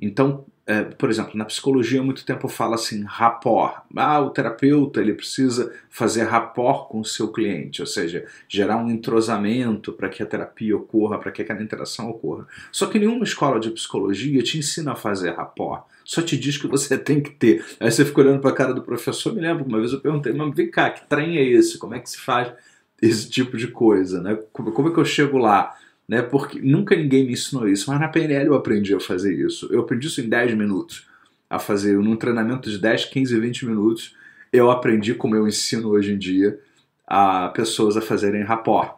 Então, 0.00 0.44
é, 0.64 0.82
por 0.82 1.10
exemplo, 1.10 1.36
na 1.36 1.44
psicologia 1.44 2.02
muito 2.02 2.24
tempo 2.24 2.46
fala 2.46 2.76
assim, 2.76 3.02
rapport. 3.04 3.82
Ah, 3.96 4.20
o 4.20 4.30
terapeuta 4.30 5.00
ele 5.00 5.12
precisa 5.12 5.72
fazer 5.90 6.24
rapport 6.24 6.88
com 6.88 7.00
o 7.00 7.04
seu 7.04 7.32
cliente, 7.32 7.80
ou 7.80 7.86
seja, 7.86 8.26
gerar 8.48 8.76
um 8.76 8.90
entrosamento 8.90 9.92
para 9.92 10.08
que 10.08 10.22
a 10.22 10.26
terapia 10.26 10.76
ocorra, 10.76 11.18
para 11.18 11.32
que 11.32 11.42
aquela 11.42 11.62
interação 11.62 12.08
ocorra. 12.10 12.46
Só 12.70 12.86
que 12.86 12.98
nenhuma 12.98 13.24
escola 13.24 13.58
de 13.58 13.70
psicologia 13.70 14.42
te 14.42 14.58
ensina 14.58 14.92
a 14.92 14.96
fazer 14.96 15.30
rapport. 15.34 15.84
Só 16.04 16.22
te 16.22 16.36
diz 16.36 16.56
que 16.56 16.66
você 16.66 16.96
tem 16.98 17.20
que 17.20 17.30
ter. 17.30 17.64
Aí 17.78 17.90
você 17.90 18.04
fica 18.04 18.20
olhando 18.20 18.40
para 18.40 18.50
a 18.50 18.54
cara 18.54 18.74
do 18.74 18.82
professor. 18.82 19.34
Me 19.34 19.40
lembro, 19.40 19.64
uma 19.64 19.78
vez 19.78 19.92
eu 19.92 20.00
perguntei, 20.00 20.32
mas 20.32 20.54
vem 20.54 20.70
cá, 20.70 20.90
que 20.90 21.08
trem 21.08 21.36
é 21.36 21.44
esse? 21.44 21.78
Como 21.78 21.94
é 21.94 22.00
que 22.00 22.10
se 22.10 22.18
faz 22.18 22.52
esse 23.00 23.28
tipo 23.28 23.56
de 23.56 23.68
coisa? 23.68 24.22
Né? 24.22 24.38
Como, 24.52 24.72
como 24.72 24.88
é 24.88 24.92
que 24.92 24.98
eu 24.98 25.04
chego 25.04 25.38
lá? 25.38 25.76
né? 26.12 26.22
Porque 26.22 26.60
nunca 26.60 26.96
ninguém 26.96 27.24
me 27.24 27.32
ensinou 27.32 27.68
isso, 27.68 27.90
mas 27.90 28.00
na 28.00 28.08
PNL 28.08 28.46
eu 28.46 28.54
aprendi 28.54 28.94
a 28.94 29.00
fazer 29.00 29.34
isso. 29.34 29.68
Eu 29.72 29.80
aprendi 29.80 30.06
isso 30.06 30.20
em 30.20 30.28
10 30.28 30.54
minutos, 30.54 31.08
a 31.48 31.58
fazer 31.58 31.96
num 31.96 32.16
treinamento 32.16 32.70
de 32.70 32.78
10, 32.78 33.06
15, 33.06 33.40
20 33.40 33.66
minutos. 33.66 34.16
Eu 34.52 34.70
aprendi 34.70 35.14
como 35.14 35.34
eu 35.34 35.46
ensino 35.46 35.88
hoje 35.88 36.12
em 36.12 36.18
dia 36.18 36.58
a 37.06 37.48
pessoas 37.48 37.96
a 37.96 38.00
fazerem 38.00 38.42
rapport, 38.42 38.96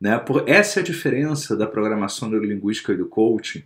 né? 0.00 0.18
Por 0.18 0.44
essa 0.46 0.80
é 0.80 0.82
a 0.82 0.84
diferença 0.84 1.56
da 1.56 1.66
programação 1.66 2.28
neurolinguística 2.28 2.92
e 2.92 2.96
do 2.96 3.06
coaching 3.06 3.62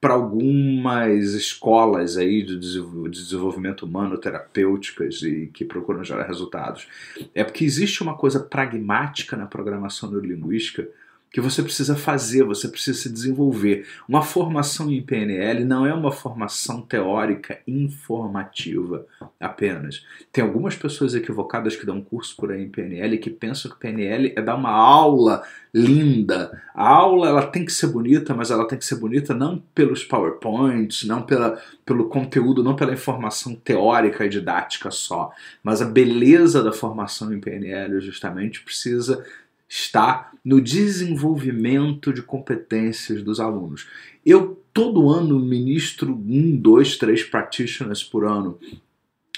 para 0.00 0.14
algumas 0.14 1.34
escolas 1.34 2.16
aí 2.16 2.42
de 2.42 2.56
desenvolvimento 2.56 3.84
humano 3.84 4.16
terapêuticas 4.18 5.22
e 5.22 5.50
que 5.52 5.64
procuram 5.64 6.04
gerar 6.04 6.26
resultados. 6.26 6.86
É 7.34 7.42
porque 7.42 7.64
existe 7.64 8.02
uma 8.02 8.16
coisa 8.16 8.38
pragmática 8.38 9.36
na 9.36 9.46
programação 9.46 10.10
neurolinguística 10.10 10.88
que 11.30 11.40
você 11.40 11.62
precisa 11.62 11.94
fazer, 11.94 12.42
você 12.42 12.68
precisa 12.68 12.98
se 12.98 13.12
desenvolver. 13.12 13.86
Uma 14.08 14.22
formação 14.22 14.90
em 14.90 15.02
PNL 15.02 15.64
não 15.64 15.84
é 15.84 15.92
uma 15.92 16.10
formação 16.10 16.80
teórica 16.80 17.58
informativa 17.66 19.06
apenas. 19.38 20.06
Tem 20.32 20.42
algumas 20.42 20.74
pessoas 20.74 21.14
equivocadas 21.14 21.76
que 21.76 21.84
dão 21.84 22.00
curso 22.00 22.34
por 22.36 22.50
aí 22.50 22.62
em 22.62 22.70
PNL 22.70 23.18
que 23.18 23.30
pensam 23.30 23.70
que 23.70 23.78
PNL 23.78 24.32
é 24.36 24.40
dar 24.40 24.54
uma 24.54 24.70
aula 24.70 25.42
linda. 25.72 26.62
A 26.74 26.88
aula 26.88 27.28
ela 27.28 27.46
tem 27.46 27.64
que 27.64 27.72
ser 27.72 27.88
bonita, 27.88 28.34
mas 28.34 28.50
ela 28.50 28.66
tem 28.66 28.78
que 28.78 28.84
ser 28.84 28.96
bonita 28.96 29.34
não 29.34 29.62
pelos 29.74 30.02
PowerPoints, 30.04 31.04
não 31.04 31.22
pela, 31.22 31.60
pelo 31.84 32.08
conteúdo, 32.08 32.64
não 32.64 32.74
pela 32.74 32.94
informação 32.94 33.54
teórica 33.54 34.24
e 34.24 34.30
didática 34.30 34.90
só, 34.90 35.30
mas 35.62 35.82
a 35.82 35.84
beleza 35.84 36.62
da 36.62 36.72
formação 36.72 37.32
em 37.32 37.40
PNL 37.40 38.00
justamente 38.00 38.62
precisa 38.62 39.22
está 39.68 40.32
no 40.44 40.60
desenvolvimento 40.60 42.12
de 42.12 42.22
competências 42.22 43.22
dos 43.22 43.38
alunos. 43.38 43.86
Eu 44.24 44.62
todo 44.72 45.10
ano 45.10 45.38
ministro 45.38 46.14
um, 46.14 46.56
dois, 46.56 46.96
três 46.96 47.22
practitioners 47.22 48.02
por 48.02 48.24
ano 48.24 48.58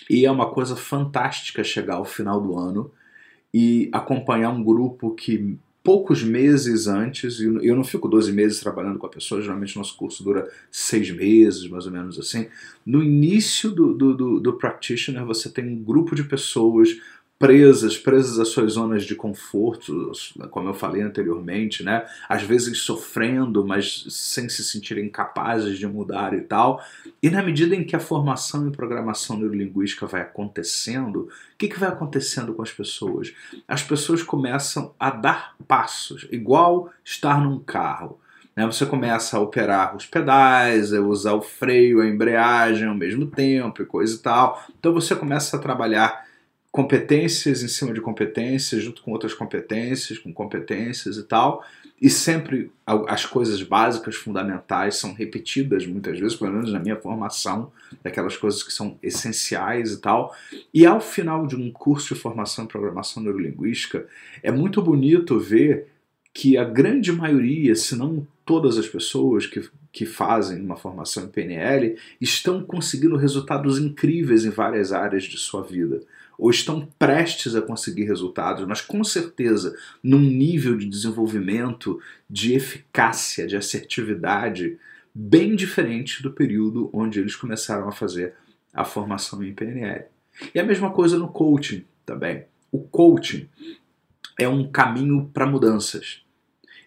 e 0.09 0.25
é 0.25 0.31
uma 0.31 0.51
coisa 0.51 0.77
fantástica 0.77 1.65
chegar 1.65 1.97
ao 1.97 2.05
final 2.05 2.41
do 2.41 2.57
ano 2.57 2.91
e 3.53 3.89
acompanhar 3.93 4.51
um 4.51 4.63
grupo 4.63 5.15
que 5.15 5.59
poucos 5.83 6.23
meses 6.23 6.87
antes, 6.87 7.41
eu 7.41 7.75
não 7.75 7.83
fico 7.83 8.07
12 8.07 8.33
meses 8.33 8.61
trabalhando 8.61 8.99
com 8.99 9.07
a 9.07 9.11
pessoa, 9.11 9.41
geralmente 9.41 9.77
nosso 9.77 9.97
curso 9.97 10.23
dura 10.23 10.49
seis 10.71 11.11
meses, 11.11 11.69
mais 11.69 11.87
ou 11.87 11.93
menos 11.93 12.19
assim. 12.19 12.49
No 12.85 13.03
início 13.03 13.71
do, 13.71 13.95
do, 13.95 14.15
do, 14.15 14.41
do 14.41 14.53
practitioner, 14.55 15.25
você 15.25 15.49
tem 15.49 15.67
um 15.67 15.83
grupo 15.83 16.15
de 16.15 16.25
pessoas 16.25 16.91
presas, 17.41 17.97
presas 17.97 18.39
às 18.39 18.49
suas 18.49 18.73
zonas 18.73 19.03
de 19.03 19.15
conforto, 19.15 20.13
como 20.51 20.69
eu 20.69 20.75
falei 20.75 21.01
anteriormente, 21.01 21.83
né? 21.83 22.05
Às 22.29 22.43
vezes 22.43 22.81
sofrendo, 22.81 23.67
mas 23.67 24.05
sem 24.11 24.47
se 24.51 24.63
sentirem 24.63 25.09
capazes 25.09 25.79
de 25.79 25.87
mudar 25.87 26.35
e 26.35 26.43
tal. 26.43 26.85
E 27.23 27.31
na 27.31 27.43
medida 27.43 27.75
em 27.75 27.83
que 27.83 27.97
a 27.97 27.99
formação 27.99 28.69
em 28.69 28.71
programação 28.71 29.39
neurolinguística 29.39 30.07
vai 30.07 30.21
acontecendo, 30.21 31.21
o 31.21 31.29
que, 31.57 31.69
que 31.69 31.81
vai 31.81 31.89
acontecendo 31.89 32.53
com 32.53 32.61
as 32.61 32.73
pessoas? 32.73 33.33
As 33.67 33.83
pessoas 33.83 34.23
começam 34.23 34.95
a 35.01 35.09
dar 35.09 35.55
passos, 35.67 36.29
igual 36.31 36.93
estar 37.03 37.41
num 37.43 37.59
carro. 37.59 38.21
Né? 38.55 38.67
Você 38.67 38.85
começa 38.85 39.39
a 39.39 39.41
operar 39.41 39.97
os 39.97 40.05
pedais, 40.05 40.93
a 40.93 41.01
usar 41.01 41.33
o 41.33 41.41
freio, 41.41 42.03
a 42.03 42.07
embreagem 42.07 42.87
ao 42.87 42.95
mesmo 42.95 43.27
tempo 43.29 43.81
e 43.81 43.87
coisa 43.87 44.15
e 44.15 44.19
tal. 44.19 44.63
Então 44.79 44.93
você 44.93 45.17
começa 45.17 45.57
a 45.57 45.61
trabalhar 45.61 46.29
competências 46.73 47.63
em 47.63 47.69
cima 47.69 47.93
de 47.93 48.01
competências, 48.01 48.83
junto 48.83 49.03
com 49.03 49.11
outras 49.11 49.35
competências, 49.35 50.19
com 50.19 50.33
competências 50.33 51.17
e 51.17 51.25
tal. 51.25 51.65
E 52.01 52.09
sempre 52.09 52.71
as 52.87 53.27
coisas 53.27 53.63
básicas, 53.63 54.15
fundamentais, 54.15 54.95
são 54.95 55.13
repetidas 55.13 55.87
muitas 55.87 56.19
vezes, 56.19 56.37
pelo 56.37 56.53
menos 56.53 56.73
na 56.73 56.79
minha 56.79 56.97
formação, 56.97 57.71
daquelas 58.03 58.37
coisas 58.37 58.63
que 58.63 58.73
são 58.73 58.99
essenciais 59.03 59.93
e 59.93 60.01
tal. 60.01 60.35
E 60.73 60.87
ao 60.87 61.01
final 61.01 61.47
de 61.47 61.57
um 61.57 61.71
curso 61.71 62.15
de 62.15 62.21
formação 62.21 62.65
em 62.65 62.69
programação 62.69 63.23
neurolinguística, 63.23 64.07
é 64.43 64.51
muito 64.51 64.81
bonito 64.81 65.39
ver 65.39 65.89
que 66.33 66.57
a 66.57 66.65
grande 66.65 67.13
maioria, 67.13 67.75
se 67.75 67.97
não 67.97 68.27
todas 68.47 68.79
as 68.79 68.89
pessoas 68.89 69.47
que, 69.47 69.69
que 69.93 70.07
fazem 70.07 70.63
uma 70.63 70.77
formação 70.77 71.25
em 71.25 71.29
PNL, 71.29 71.99
estão 72.21 72.63
conseguindo 72.63 73.17
resultados 73.17 73.79
incríveis 73.79 74.45
em 74.45 74.51
várias 74.51 74.93
áreas 74.93 75.25
de 75.25 75.37
sua 75.37 75.63
vida 75.63 76.01
ou 76.41 76.51
estão 76.51 76.89
prestes 76.99 77.55
a 77.55 77.61
conseguir 77.61 78.05
resultados, 78.05 78.67
mas 78.67 78.81
com 78.81 79.05
certeza 79.05 79.77
num 80.03 80.19
nível 80.19 80.75
de 80.75 80.87
desenvolvimento, 80.87 82.01
de 82.29 82.55
eficácia, 82.55 83.47
de 83.47 83.57
assertividade 83.57 84.79
bem 85.15 85.55
diferente 85.55 86.23
do 86.23 86.33
período 86.33 86.89
onde 86.95 87.21
eles 87.21 87.37
começaram 87.37 87.87
a 87.87 87.93
fazer 87.93 88.33
a 88.73 88.85
formação 88.85 89.45
em 89.45 89.53
PNL. 89.53 90.07
E 90.55 90.59
a 90.59 90.65
mesma 90.65 90.91
coisa 90.91 91.19
no 91.19 91.29
coaching 91.29 91.85
também. 92.07 92.45
O 92.73 92.79
coaching 92.79 93.47
é 94.39 94.49
um 94.49 94.67
caminho 94.67 95.29
para 95.35 95.47
mudanças. 95.47 96.23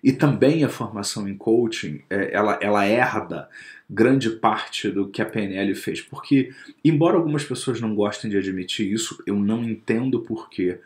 E 0.03 0.11
também 0.11 0.63
a 0.63 0.69
formação 0.69 1.27
em 1.27 1.37
coaching, 1.37 2.01
é, 2.09 2.33
ela, 2.33 2.57
ela 2.59 2.85
herda 2.87 3.47
grande 3.93 4.31
parte 4.31 4.89
do 4.89 5.07
que 5.07 5.21
a 5.21 5.25
PNL 5.25 5.75
fez. 5.75 6.01
Porque, 6.01 6.51
embora 6.83 7.15
algumas 7.15 7.43
pessoas 7.43 7.79
não 7.79 7.93
gostem 7.93 8.29
de 8.29 8.37
admitir 8.37 8.91
isso, 8.91 9.21
eu 9.27 9.35
não 9.35 9.63
entendo 9.63 10.21
porquê. 10.21 10.79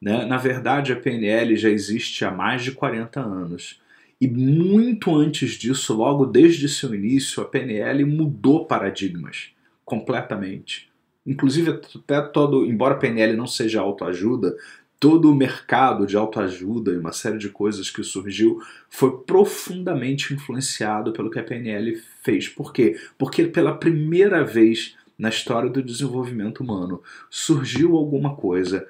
Né? 0.00 0.24
Na 0.24 0.36
verdade, 0.36 0.92
a 0.92 0.96
PNL 0.96 1.56
já 1.56 1.68
existe 1.68 2.24
há 2.24 2.30
mais 2.30 2.62
de 2.62 2.72
40 2.72 3.20
anos. 3.20 3.80
E 4.20 4.28
muito 4.28 5.14
antes 5.16 5.52
disso, 5.52 5.92
logo 5.94 6.24
desde 6.24 6.68
seu 6.68 6.94
início, 6.94 7.42
a 7.42 7.46
PNL 7.46 8.04
mudou 8.04 8.66
paradigmas 8.66 9.50
completamente. 9.84 10.88
Inclusive, 11.26 11.80
até 11.96 12.20
todo, 12.20 12.64
embora 12.64 12.94
a 12.94 12.98
PNL 12.98 13.36
não 13.36 13.46
seja 13.46 13.80
autoajuda, 13.80 14.56
todo 15.02 15.32
o 15.32 15.34
mercado 15.34 16.06
de 16.06 16.16
autoajuda 16.16 16.92
e 16.92 16.96
uma 16.96 17.10
série 17.10 17.36
de 17.36 17.48
coisas 17.48 17.90
que 17.90 18.04
surgiu 18.04 18.62
foi 18.88 19.18
profundamente 19.26 20.32
influenciado 20.32 21.12
pelo 21.12 21.28
que 21.28 21.40
a 21.40 21.42
PNL 21.42 22.00
fez. 22.22 22.48
Por 22.48 22.72
quê? 22.72 22.96
Porque 23.18 23.42
pela 23.46 23.74
primeira 23.74 24.44
vez 24.44 24.96
na 25.18 25.28
história 25.28 25.68
do 25.68 25.82
desenvolvimento 25.82 26.60
humano 26.60 27.02
surgiu 27.28 27.96
alguma 27.96 28.36
coisa 28.36 28.86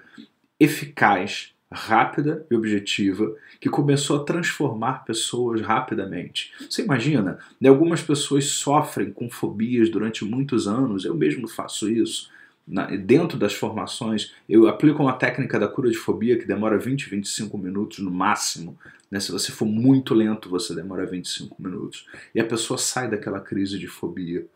eficaz, 0.61 1.55
rápida 1.73 2.47
e 2.51 2.55
objetiva 2.55 3.35
que 3.59 3.71
começou 3.71 4.21
a 4.21 4.25
transformar 4.25 5.07
pessoas 5.07 5.63
rapidamente. 5.63 6.53
Você 6.69 6.83
imagina, 6.83 7.39
né, 7.59 7.71
algumas 7.71 8.03
pessoas 8.03 8.49
sofrem 8.49 9.11
com 9.11 9.31
fobias 9.31 9.89
durante 9.89 10.27
muitos 10.27 10.69
anos, 10.69 11.07
eu 11.07 11.15
mesmo 11.15 11.49
faço 11.49 11.89
isso 11.89 12.31
na, 12.67 12.87
dentro 12.87 13.39
das 13.39 13.55
formações, 13.55 14.35
eu 14.49 14.69
aplico 14.69 15.03
uma 15.03 15.15
técnica 15.15 15.59
da 15.59 15.69
cura 15.69 15.91
de 15.91 15.97
fobia 15.97 16.39
que 16.39 16.47
demora 16.47 16.79
20, 16.79 17.11
25 17.11 17.59
minutos 17.59 17.99
no 17.99 18.11
máximo. 18.11 18.79
Né? 19.11 19.21
Se 19.21 19.33
você 19.33 19.53
for 19.53 19.67
muito 19.67 20.15
lento, 20.15 20.49
você 20.49 20.75
demora 20.75 21.05
25 21.05 21.61
minutos. 21.61 22.07
E 22.35 22.41
a 22.41 22.45
pessoa 22.45 22.79
sai 22.79 23.11
daquela 23.11 23.41
crise 23.41 23.79
de 23.79 23.87
fobia. 23.87 24.47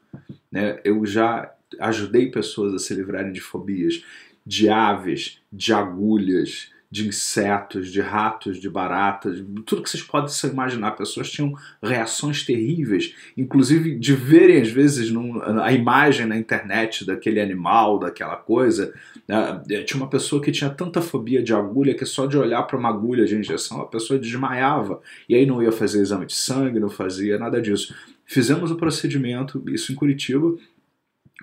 Né? 0.51 0.81
Eu 0.85 1.05
já 1.05 1.53
ajudei 1.81 2.31
pessoas 2.31 2.73
a 2.75 2.79
se 2.79 2.95
livrarem 2.95 3.33
de 3.33 3.41
fobias 3.41 4.03
de 4.47 4.69
aves, 4.69 5.41
de 5.53 5.73
agulhas, 5.73 6.71
de 6.91 7.09
insetos, 7.09 7.91
de 7.91 8.01
ratos, 8.01 8.61
de 8.61 8.71
baratas, 8.71 9.43
tudo 9.65 9.83
que 9.83 9.91
vocês 9.91 10.03
podem 10.03 10.33
imaginar. 10.51 10.93
Pessoas 10.93 11.31
tinham 11.31 11.53
reações 11.83 12.45
terríveis, 12.45 13.15
inclusive 13.37 13.97
de 13.97 14.15
verem 14.15 14.61
às 14.61 14.71
vezes 14.71 15.11
num, 15.11 15.41
a 15.61 15.73
imagem 15.73 16.27
na 16.27 16.37
internet 16.37 17.05
daquele 17.05 17.41
animal, 17.41 17.99
daquela 17.99 18.37
coisa. 18.37 18.95
Né? 19.27 19.63
Tinha 19.85 20.01
uma 20.01 20.09
pessoa 20.09 20.41
que 20.41 20.53
tinha 20.53 20.71
tanta 20.71 21.03
fobia 21.03 21.43
de 21.43 21.53
agulha 21.53 21.95
que 21.95 22.07
só 22.07 22.27
de 22.27 22.39
olhar 22.39 22.63
para 22.63 22.79
uma 22.79 22.89
agulha 22.89 23.25
de 23.25 23.37
injeção 23.37 23.81
a 23.81 23.87
pessoa 23.87 24.19
desmaiava. 24.19 25.01
E 25.29 25.35
aí 25.35 25.45
não 25.45 25.63
ia 25.63 25.73
fazer 25.73 26.01
exame 26.01 26.27
de 26.27 26.35
sangue, 26.35 26.79
não 26.79 26.89
fazia 26.89 27.39
nada 27.39 27.61
disso. 27.61 27.95
Fizemos 28.25 28.71
o 28.71 28.77
procedimento, 28.77 29.63
isso 29.69 29.93
em 29.93 29.95
Curitiba, 29.95 30.57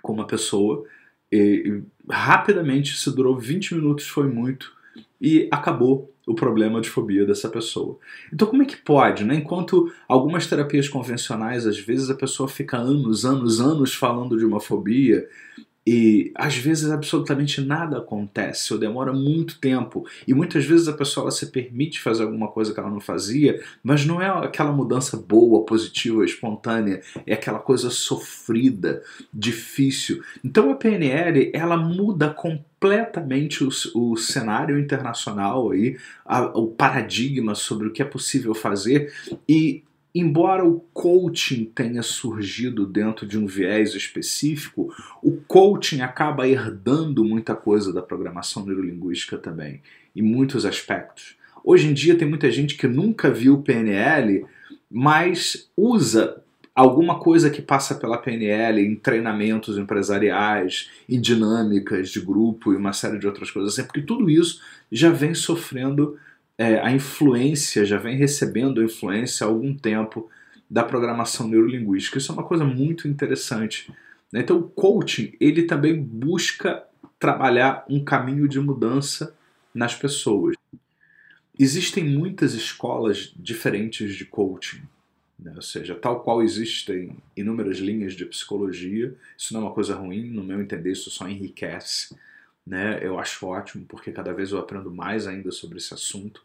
com 0.02 0.14
uma 0.14 0.28
pessoa, 0.28 0.86
e 1.32 1.82
rapidamente, 2.10 2.96
se 2.96 3.10
durou 3.10 3.38
20 3.38 3.76
minutos, 3.76 4.08
foi 4.08 4.28
muito 4.28 4.72
e 5.24 5.48
acabou 5.50 6.14
o 6.28 6.36
problema 6.36 6.82
de 6.82 6.90
fobia 6.90 7.26
dessa 7.26 7.48
pessoa. 7.48 7.98
Então, 8.32 8.46
como 8.46 8.62
é 8.62 8.66
que 8.66 8.76
pode? 8.76 9.24
Né? 9.24 9.36
Enquanto 9.36 9.90
algumas 10.06 10.46
terapias 10.48 10.90
convencionais, 10.90 11.66
às 11.66 11.80
vezes 11.80 12.10
a 12.10 12.16
pessoa 12.16 12.50
fica 12.50 12.78
anos, 12.78 13.24
anos, 13.24 13.62
anos 13.62 13.94
falando 13.94 14.38
de 14.38 14.46
uma 14.46 14.60
fobia 14.60 15.26
e 15.86 16.32
às 16.36 16.56
vezes 16.56 16.90
absolutamente 16.90 17.60
nada 17.62 17.98
acontece, 17.98 18.74
ou 18.74 18.80
demora 18.80 19.12
muito 19.12 19.60
tempo. 19.60 20.06
E 20.28 20.34
muitas 20.34 20.66
vezes 20.66 20.88
a 20.88 20.94
pessoa 20.94 21.30
se 21.30 21.48
permite 21.48 22.00
fazer 22.00 22.24
alguma 22.24 22.48
coisa 22.48 22.74
que 22.74 22.80
ela 22.80 22.90
não 22.90 23.02
fazia, 23.02 23.62
mas 23.84 24.06
não 24.06 24.22
é 24.22 24.28
aquela 24.28 24.72
mudança 24.72 25.18
boa, 25.18 25.66
positiva, 25.66 26.24
espontânea, 26.24 27.02
é 27.28 27.34
aquela 27.34 27.60
coisa 27.60 27.90
sofrida, 27.90 29.04
difícil. 29.34 30.24
Então 30.44 30.72
a 30.72 30.76
PNL 30.76 31.52
ela 31.54 31.76
muda 31.76 32.30
completamente 32.30 33.64
o, 33.64 33.70
o 33.96 34.16
cenário 34.16 34.80
internacional 34.80 35.72
aí, 35.72 35.98
a, 36.26 36.44
o 36.58 36.68
paradigma 36.68 37.56
sobre 37.56 37.88
o 37.88 37.92
que 37.92 38.02
é 38.02 38.06
possível 38.06 38.54
fazer 38.54 39.14
e 39.48 39.84
embora 40.14 40.64
o 40.64 40.80
coaching 40.94 41.66
tenha 41.66 42.04
surgido 42.04 42.86
dentro 42.86 43.26
de 43.26 43.38
um 43.38 43.48
viés 43.48 43.96
específico, 43.96 44.94
o 45.22 45.38
coaching 45.48 46.02
acaba 46.02 46.48
herdando 46.48 47.24
muita 47.26 47.56
coisa 47.56 47.92
da 47.92 48.02
programação 48.02 48.66
neurolinguística 48.66 49.38
também, 49.38 49.82
em 50.16 50.22
muitos 50.22 50.66
aspectos. 50.66 51.36
Hoje 51.64 51.88
em 51.88 51.94
dia 51.94 52.16
tem 52.16 52.28
muita 52.28 52.52
gente 52.52 52.76
que 52.76 52.88
nunca 52.88 53.32
viu 53.32 53.62
PNL, 53.62 54.46
mas 54.92 55.70
usa 55.76 56.44
alguma 56.76 57.20
coisa 57.20 57.50
que 57.50 57.62
passa 57.62 57.96
pela 57.96 58.18
PNL 58.18 58.82
em 58.82 58.96
treinamentos 58.96 59.78
empresariais, 59.78 60.90
em 61.08 61.20
dinâmicas 61.20 62.10
de 62.10 62.20
grupo 62.20 62.74
e 62.74 62.76
uma 62.76 62.94
série 62.94 63.20
de 63.20 63.28
outras 63.28 63.50
coisas 63.50 63.74
assim, 63.74 63.86
porque 63.86 64.02
tudo 64.02 64.30
isso 64.30 64.62
já 64.92 65.10
vem 65.10 65.34
sofrendo 65.34 66.18
é, 66.58 66.80
a 66.80 66.92
influência, 66.92 67.86
já 67.86 67.98
vem 67.98 68.16
recebendo 68.16 68.82
a 68.82 68.84
influência 68.84 69.46
há 69.46 69.50
algum 69.50 69.76
tempo 69.76 70.30
da 70.70 70.84
programação 70.84 71.48
neurolinguística. 71.48 72.18
Isso 72.18 72.32
é 72.32 72.36
uma 72.36 72.44
coisa 72.44 72.64
muito 72.64 73.08
interessante. 73.08 73.92
Né? 74.32 74.42
Então, 74.42 74.58
o 74.58 74.70
coaching 74.70 75.34
ele 75.40 75.64
também 75.64 76.02
busca 76.02 76.84
trabalhar 77.20 77.86
um 77.90 78.04
caminho 78.04 78.48
de 78.48 78.60
mudança 78.60 79.36
nas 79.74 79.96
pessoas. 79.96 80.56
Existem 81.58 82.04
muitas 82.04 82.54
escolas 82.54 83.32
diferentes 83.36 84.16
de 84.16 84.26
coaching, 84.26 84.82
né? 85.40 85.54
ou 85.56 85.62
seja, 85.62 85.96
tal 85.96 86.22
qual 86.22 86.42
existem 86.42 87.16
inúmeras 87.38 87.78
linhas 87.78 88.14
de 88.14 88.26
psicologia, 88.26 89.16
isso 89.38 89.54
não 89.54 89.62
é 89.62 89.64
uma 89.66 89.74
coisa 89.74 89.96
ruim, 89.96 90.30
no 90.30 90.44
meu 90.44 90.62
entender, 90.62 90.92
isso 90.92 91.12
só 91.12 91.28
enriquece 91.28 92.16
né? 92.66 93.06
Eu 93.06 93.20
acho 93.20 93.46
ótimo 93.46 93.86
porque 93.86 94.12
cada 94.12 94.34
vez 94.34 94.52
eu 94.52 94.60
aprendo 94.60 94.92
mais 94.92 95.28
ainda 95.28 95.52
sobre 95.52 95.78
esse 95.78 95.94
assunto 95.94 96.44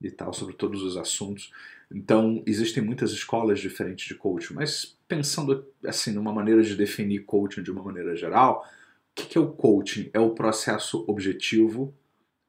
e 0.00 0.10
tal, 0.10 0.32
sobre 0.32 0.54
todos 0.54 0.82
os 0.82 0.96
assuntos. 0.96 1.52
Então, 1.90 2.42
existem 2.46 2.82
muitas 2.82 3.12
escolas 3.12 3.60
diferentes 3.60 4.06
de 4.06 4.14
coaching, 4.14 4.54
mas 4.54 4.96
pensando 5.08 5.66
assim 5.84 6.12
numa 6.12 6.32
maneira 6.32 6.62
de 6.62 6.74
definir 6.74 7.24
coaching 7.24 7.62
de 7.62 7.70
uma 7.70 7.82
maneira 7.82 8.14
geral, 8.16 8.66
o 8.66 9.14
que 9.14 9.38
é 9.38 9.40
o 9.40 9.52
coaching? 9.52 10.10
É 10.12 10.20
o 10.20 10.34
processo 10.34 11.04
objetivo, 11.08 11.94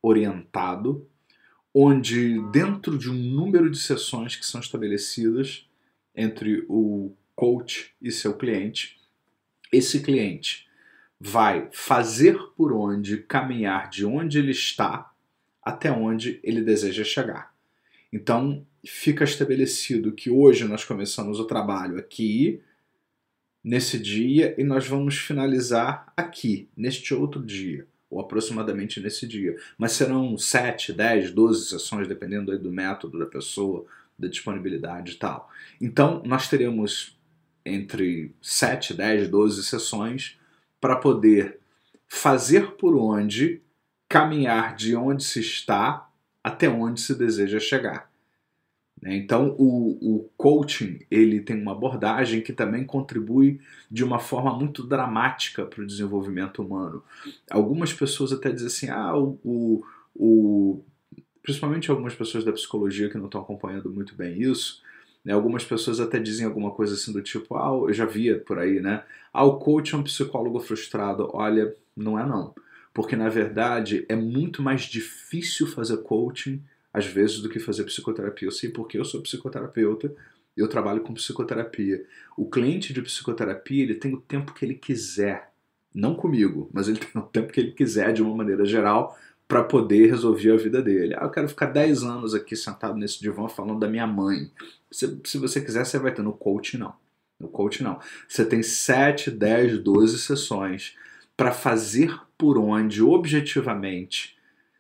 orientado, 0.02 1.08
onde 1.74 2.42
dentro 2.52 2.98
de 2.98 3.10
um 3.10 3.14
número 3.14 3.70
de 3.70 3.78
sessões 3.78 4.36
que 4.36 4.46
são 4.46 4.60
estabelecidas 4.60 5.66
entre 6.16 6.66
o 6.68 7.14
coach 7.36 7.94
e 8.02 8.12
seu 8.12 8.36
cliente, 8.36 9.00
esse 9.72 10.02
cliente 10.02 10.67
vai 11.20 11.70
fazer 11.72 12.38
por 12.56 12.72
onde 12.72 13.18
caminhar 13.18 13.90
de 13.90 14.06
onde 14.06 14.38
ele 14.38 14.52
está 14.52 15.12
até 15.62 15.92
onde 15.92 16.40
ele 16.44 16.62
deseja 16.62 17.04
chegar. 17.04 17.54
Então, 18.12 18.66
fica 18.86 19.24
estabelecido 19.24 20.14
que 20.14 20.30
hoje 20.30 20.64
nós 20.64 20.86
começamos 20.86 21.40
o 21.40 21.46
trabalho 21.46 22.00
aqui, 22.00 22.62
nesse 23.64 24.00
dia, 24.00 24.56
e 24.58 24.64
nós 24.64 24.88
vamos 24.88 25.18
finalizar 25.18 26.12
aqui, 26.16 26.70
neste 26.78 27.14
outro 27.14 27.44
dia, 27.44 27.86
ou 28.10 28.22
aproximadamente 28.22 29.02
nesse 29.02 29.28
dia. 29.28 29.58
Mas 29.78 29.92
serão 29.92 30.38
7, 30.38 30.94
10, 30.94 31.32
12 31.32 31.70
sessões, 31.70 32.08
dependendo 32.08 32.58
do 32.58 32.72
método 32.72 33.20
da 33.20 33.26
pessoa, 33.26 33.86
da 34.18 34.30
disponibilidade 34.30 35.14
e 35.14 35.16
tal. 35.16 35.52
Então, 35.82 36.24
nós 36.26 36.48
teremos 36.48 37.18
entre 37.66 38.34
7, 38.42 38.94
10, 38.94 39.28
12 39.28 39.64
sessões 39.66 40.40
para 40.80 40.96
poder 40.96 41.60
fazer 42.08 42.72
por 42.72 42.96
onde 42.96 43.62
caminhar 44.08 44.76
de 44.76 44.96
onde 44.96 45.24
se 45.24 45.40
está 45.40 46.10
até 46.44 46.70
onde 46.70 47.02
se 47.02 47.14
deseja 47.14 47.60
chegar. 47.60 48.10
Né? 49.02 49.16
Então, 49.16 49.56
o, 49.58 49.98
o, 50.02 50.30
coaching 50.38 51.00
ele 51.12 51.42
tem 51.42 51.62
uma 51.62 51.74
abordagem 51.74 52.42
que 52.42 52.54
também 52.54 52.86
contribui 52.86 53.60
de 53.92 54.04
uma 54.04 54.20
forma 54.20 54.58
muito 54.58 54.84
dramática 54.84 55.66
para 55.66 55.84
o 55.84 55.88
desenvolvimento 55.88 56.62
humano. 56.62 57.04
Algumas 57.50 57.94
pessoas 57.94 58.32
até 58.32 58.52
dizem 58.52 58.68
assim, 58.68 58.90
ah, 58.90 59.16
o, 59.16 59.38
o, 59.44 59.84
o 60.16 60.84
principalmente 61.44 61.92
algumas 61.92 62.16
pessoas 62.16 62.44
da 62.44 62.52
psicologia 62.52 63.10
que 63.10 63.18
não 63.18 63.26
estão 63.26 63.42
acompanhando 63.42 63.90
muito 63.90 64.16
bem 64.16 64.42
isso, 64.42 64.82
né? 65.28 65.34
Algumas 65.34 65.66
pessoas 65.66 66.00
até 66.00 66.20
dizem 66.20 66.46
alguma 66.46 66.72
coisa 66.72 66.94
assim 66.94 67.12
do 67.12 67.22
tipo, 67.22 67.58
ah, 67.58 67.68
eu 67.86 67.92
já 67.92 68.06
via 68.06 68.40
por 68.40 68.58
aí, 68.58 68.80
né? 68.80 69.04
Ah, 69.34 69.44
o 69.44 69.60
coach 69.60 69.94
é 69.94 69.98
um 69.98 70.04
psicólogo 70.04 70.58
frustrado. 70.62 71.30
Olha, 71.34 71.76
não 71.94 72.18
é 72.18 72.26
não. 72.26 72.56
Porque 72.94 73.14
na 73.14 73.28
verdade 73.28 74.06
é 74.08 74.16
muito 74.16 74.62
mais 74.62 74.84
difícil 74.84 75.68
fazer 75.68 75.98
coaching 75.98 76.64
às 76.94 77.06
vezes 77.06 77.42
do 77.42 77.50
que 77.50 77.60
fazer 77.60 77.84
psicoterapia. 77.84 78.48
Eu 78.48 78.54
sei 78.54 78.70
porque 78.70 78.98
eu 78.98 79.04
sou 79.04 79.22
psicoterapeuta 79.22 80.16
eu 80.56 80.68
trabalho 80.68 81.02
com 81.02 81.14
psicoterapia. 81.14 82.04
O 82.36 82.50
cliente 82.50 82.92
de 82.92 83.02
psicoterapia 83.02 83.84
ele 83.84 83.94
tem 83.94 84.16
o 84.16 84.22
tempo 84.22 84.54
que 84.54 84.66
ele 84.66 84.74
quiser, 84.74 85.52
não 85.94 86.16
comigo, 86.16 86.68
mas 86.74 86.88
ele 86.88 86.98
tem 86.98 87.22
o 87.22 87.26
tempo 87.26 87.54
que 87.54 87.60
ele 87.60 87.74
quiser 87.74 88.12
de 88.12 88.24
uma 88.24 88.36
maneira 88.36 88.66
geral 88.66 89.16
para 89.48 89.64
poder 89.64 90.08
resolver 90.08 90.52
a 90.52 90.58
vida 90.58 90.82
dele. 90.82 91.16
Ah, 91.16 91.24
eu 91.24 91.32
quero 91.32 91.48
ficar 91.48 91.68
10 91.68 92.04
anos 92.04 92.34
aqui 92.34 92.56
sentado 92.56 92.98
nesse 92.98 93.20
divã 93.20 93.48
falando 93.48 93.80
da 93.80 93.88
minha 93.88 94.06
mãe. 94.06 94.52
Se, 94.92 95.20
se 95.24 95.38
você 95.38 95.62
quiser, 95.62 95.86
você 95.86 95.98
vai 95.98 96.14
ter. 96.14 96.22
No 96.22 96.34
coach, 96.34 96.78
não. 96.78 96.94
No 97.40 97.48
coach, 97.48 97.82
não. 97.82 98.00
Você 98.28 98.44
tem 98.44 98.62
7, 98.62 99.32
10, 99.32 99.80
12 99.80 100.20
sessões 100.20 100.96
para 101.36 101.52
fazer 101.52 102.20
por 102.38 102.58
onde, 102.58 103.02
objetivamente, 103.02 104.36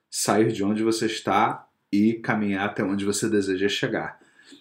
sair 0.09 0.51
de 0.51 0.63
onde 0.63 0.83
você 0.83 1.05
está 1.05 1.67
e 1.91 2.13
caminhar 2.15 2.65
até 2.65 2.83
onde 2.83 3.05
você 3.05 3.29
deseja 3.29 3.69
chegar. 3.69 4.19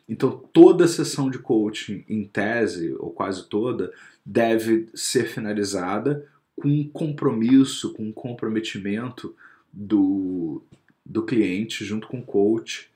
Então, 0.09 0.31
toda 0.53 0.87
sessão 0.87 1.29
de 1.31 1.39
coaching, 1.39 2.05
em 2.09 2.25
tese, 2.25 2.95
ou 2.99 3.11
quase 3.11 3.49
toda, 3.49 3.93
deve 4.25 4.89
ser 4.95 5.27
finalizada 5.27 6.29
com 6.55 6.69
um 6.69 6.89
compromisso, 6.89 7.93
com 7.93 8.05
um 8.05 8.13
comprometimento 8.13 9.35
do, 9.73 10.63
do 11.05 11.25
cliente 11.25 11.85
junto 11.85 12.09
com 12.09 12.19
o 12.19 12.25
coach 12.25 12.91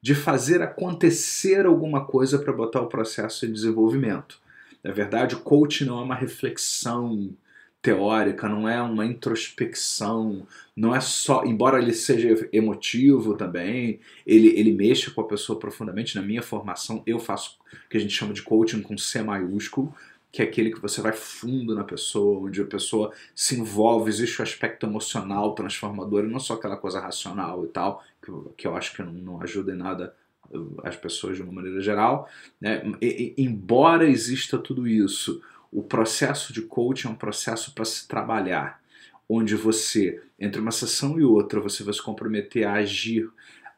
de 0.00 0.14
fazer 0.14 0.60
acontecer 0.62 1.64
alguma 1.64 2.04
coisa 2.04 2.38
para 2.38 2.52
botar 2.52 2.80
o 2.80 2.88
processo 2.88 3.46
em 3.46 3.52
desenvolvimento. 3.52 4.40
Na 4.82 4.90
verdade, 4.90 5.36
o 5.36 5.40
coach 5.40 5.84
não 5.84 6.00
é 6.00 6.02
uma 6.02 6.14
reflexão 6.16 7.32
teórica, 7.80 8.48
não 8.48 8.68
é 8.68 8.80
uma 8.80 9.04
introspecção, 9.04 10.46
não 10.74 10.94
é 10.94 11.00
só, 11.00 11.44
embora 11.44 11.80
ele 11.80 11.92
seja 11.92 12.48
emotivo 12.52 13.36
também, 13.36 13.98
ele, 14.24 14.48
ele 14.58 14.72
mexa 14.72 15.10
com 15.10 15.20
a 15.20 15.26
pessoa 15.26 15.58
profundamente. 15.58 16.14
Na 16.14 16.22
minha 16.22 16.42
formação, 16.42 17.02
eu 17.04 17.18
faço 17.18 17.58
o 17.72 17.88
que 17.88 17.96
a 17.96 18.00
gente 18.00 18.14
chama 18.14 18.32
de 18.32 18.42
coaching 18.42 18.82
com 18.82 18.96
C 18.96 19.22
maiúsculo, 19.22 19.94
que 20.32 20.40
é 20.40 20.46
aquele 20.46 20.72
que 20.72 20.80
você 20.80 21.02
vai 21.02 21.12
fundo 21.12 21.74
na 21.74 21.84
pessoa, 21.84 22.40
onde 22.40 22.62
a 22.62 22.64
pessoa 22.64 23.12
se 23.34 23.60
envolve, 23.60 24.08
existe 24.08 24.40
o 24.40 24.42
aspecto 24.42 24.86
emocional 24.86 25.54
transformador 25.54 26.24
e 26.24 26.28
não 26.28 26.40
só 26.40 26.54
aquela 26.54 26.78
coisa 26.78 26.98
racional 26.98 27.66
e 27.66 27.68
tal, 27.68 28.02
que, 28.22 28.32
que 28.56 28.66
eu 28.66 28.74
acho 28.74 28.96
que 28.96 29.02
não, 29.02 29.12
não 29.12 29.42
ajuda 29.42 29.72
em 29.72 29.76
nada 29.76 30.16
uh, 30.50 30.80
as 30.84 30.96
pessoas 30.96 31.36
de 31.36 31.42
uma 31.42 31.52
maneira 31.52 31.82
geral. 31.82 32.30
Né? 32.58 32.82
E, 33.02 33.34
e, 33.36 33.44
embora 33.44 34.08
exista 34.08 34.56
tudo 34.56 34.88
isso, 34.88 35.42
o 35.70 35.82
processo 35.82 36.50
de 36.50 36.62
coaching 36.62 37.08
é 37.08 37.10
um 37.10 37.14
processo 37.14 37.74
para 37.74 37.84
se 37.84 38.08
trabalhar, 38.08 38.80
onde 39.28 39.54
você, 39.54 40.22
entre 40.38 40.62
uma 40.62 40.72
sessão 40.72 41.20
e 41.20 41.24
outra, 41.24 41.60
você 41.60 41.84
vai 41.84 41.92
se 41.92 42.02
comprometer 42.02 42.64
a 42.64 42.74
agir, 42.74 43.30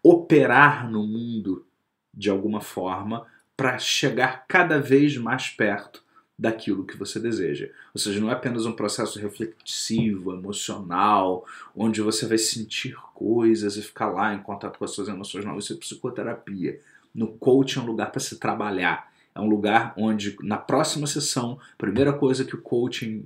operar 0.05 0.89
no 0.89 1.05
mundo 1.05 1.67
de 2.13 2.31
alguma 2.31 2.61
forma 2.61 3.27
para 3.57 3.77
chegar 3.77 4.47
cada 4.47 4.81
vez 4.81 5.17
mais 5.17 5.49
perto 5.49 6.04
daquilo 6.39 6.85
que 6.85 6.97
você 6.97 7.21
deseja. 7.21 7.71
Ou 7.95 8.01
seja, 8.01 8.21
não 8.21 8.31
é 8.31 8.33
apenas 8.33 8.67
um 8.67 8.73
processo 8.73 9.19
reflexivo, 9.19 10.33
emocional, 10.33 11.47
onde 11.75 12.01
você 12.01 12.27
vai 12.27 12.39
sentir 12.39 12.97
coisas 13.15 13.77
e 13.77 13.83
ficar 13.83 14.09
lá 14.09 14.35
em 14.35 14.43
contato 14.43 14.79
com 14.79 14.85
as 14.85 14.91
suas 14.91 15.09
emoções. 15.09 15.45
Não, 15.45 15.59
isso 15.59 15.73
é 15.73 15.77
psicoterapia. 15.77 16.81
No 17.15 17.29
coaching 17.29 17.79
é 17.79 17.83
um 17.83 17.87
lugar 17.87 18.11
para 18.11 18.21
se 18.21 18.39
trabalhar. 18.39 19.13
É 19.35 19.41
um 19.41 19.49
lugar 19.49 19.95
onde, 19.97 20.37
na 20.43 20.57
próxima 20.57 21.07
sessão, 21.07 21.59
a 21.75 21.77
primeira 21.77 22.13
coisa 22.13 22.45
que 22.45 22.55
o 22.55 22.63
coaching, 22.63 23.25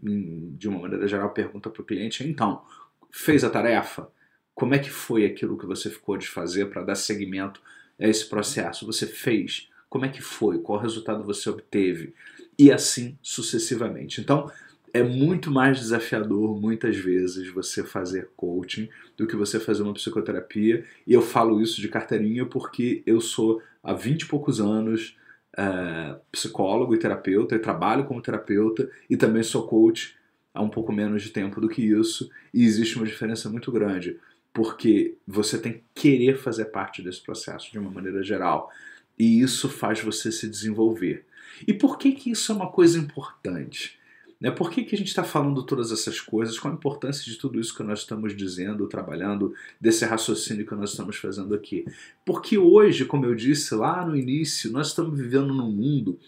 de 0.58 0.68
uma 0.68 0.80
maneira 0.80 1.06
geral, 1.06 1.30
pergunta 1.30 1.68
para 1.68 1.82
o 1.82 1.84
cliente 1.84 2.22
é: 2.22 2.26
então, 2.26 2.62
fez 3.10 3.44
a 3.44 3.50
tarefa? 3.50 4.10
Como 4.54 4.74
é 4.74 4.78
que 4.78 4.90
foi 4.90 5.24
aquilo 5.24 5.56
que 5.56 5.66
você 5.66 5.88
ficou 5.90 6.16
de 6.16 6.26
fazer 6.26 6.66
para 6.66 6.82
dar 6.82 6.94
seguimento 6.94 7.60
a 8.00 8.06
esse 8.06 8.28
processo? 8.28 8.86
Você 8.86 9.06
fez? 9.06 9.70
Como 9.88 10.04
é 10.04 10.08
que 10.08 10.20
foi? 10.20 10.58
Qual 10.58 10.78
resultado 10.78 11.22
você 11.24 11.48
obteve? 11.48 12.14
E 12.58 12.72
assim 12.72 13.16
sucessivamente. 13.22 14.20
Então, 14.20 14.50
é 14.92 15.02
muito 15.02 15.50
mais 15.50 15.78
desafiador, 15.78 16.60
muitas 16.60 16.96
vezes, 16.96 17.48
você 17.52 17.84
fazer 17.84 18.30
coaching 18.36 18.88
do 19.16 19.26
que 19.26 19.36
você 19.36 19.60
fazer 19.60 19.82
uma 19.82 19.94
psicoterapia. 19.94 20.84
E 21.06 21.12
eu 21.12 21.22
falo 21.22 21.60
isso 21.60 21.80
de 21.80 21.88
carteirinha 21.88 22.46
porque 22.46 23.02
eu 23.06 23.20
sou 23.20 23.62
há 23.82 23.92
20 23.92 24.22
e 24.22 24.26
poucos 24.26 24.60
anos 24.60 25.16
uh, 25.54 26.18
psicólogo 26.32 26.94
e 26.94 26.98
terapeuta, 26.98 27.54
e 27.54 27.58
trabalho 27.58 28.04
como 28.04 28.22
terapeuta 28.22 28.90
e 29.08 29.16
também 29.16 29.42
sou 29.42 29.66
coach 29.66 30.16
há 30.52 30.62
um 30.62 30.68
pouco 30.68 30.92
menos 30.92 31.22
de 31.22 31.30
tempo 31.30 31.60
do 31.60 31.68
que 31.68 31.82
isso. 31.82 32.30
E 32.52 32.64
existe 32.64 32.96
uma 32.96 33.06
diferença 33.06 33.48
muito 33.48 33.70
grande 33.70 34.18
porque 34.52 35.16
você 35.26 35.58
tem 35.58 35.74
que 35.74 35.84
querer 35.94 36.38
fazer 36.38 36.66
parte 36.66 37.02
desse 37.02 37.22
processo 37.22 37.70
de 37.70 37.78
uma 37.78 37.90
maneira 37.90 38.22
geral. 38.22 38.70
E 39.18 39.40
isso 39.40 39.68
faz 39.68 40.00
você 40.00 40.32
se 40.32 40.48
desenvolver. 40.48 41.24
E 41.66 41.72
por 41.72 41.98
que, 41.98 42.12
que 42.12 42.30
isso 42.30 42.52
é 42.52 42.54
uma 42.54 42.70
coisa 42.70 42.98
importante? 42.98 43.98
Né? 44.40 44.50
Por 44.50 44.70
que, 44.70 44.84
que 44.84 44.94
a 44.94 44.98
gente 44.98 45.08
está 45.08 45.24
falando 45.24 45.64
todas 45.64 45.90
essas 45.90 46.20
coisas? 46.20 46.58
Qual 46.58 46.72
a 46.72 46.76
importância 46.76 47.24
de 47.24 47.36
tudo 47.36 47.58
isso 47.58 47.76
que 47.76 47.82
nós 47.82 48.00
estamos 48.00 48.36
dizendo, 48.36 48.86
trabalhando, 48.86 49.52
desse 49.80 50.04
raciocínio 50.04 50.66
que 50.66 50.74
nós 50.74 50.90
estamos 50.90 51.16
fazendo 51.16 51.54
aqui? 51.54 51.84
Porque 52.24 52.56
hoje, 52.56 53.04
como 53.04 53.26
eu 53.26 53.34
disse 53.34 53.74
lá 53.74 54.06
no 54.06 54.16
início, 54.16 54.70
nós 54.70 54.88
estamos 54.88 55.18
vivendo 55.18 55.52
num 55.52 55.72
mundo, 55.72 56.18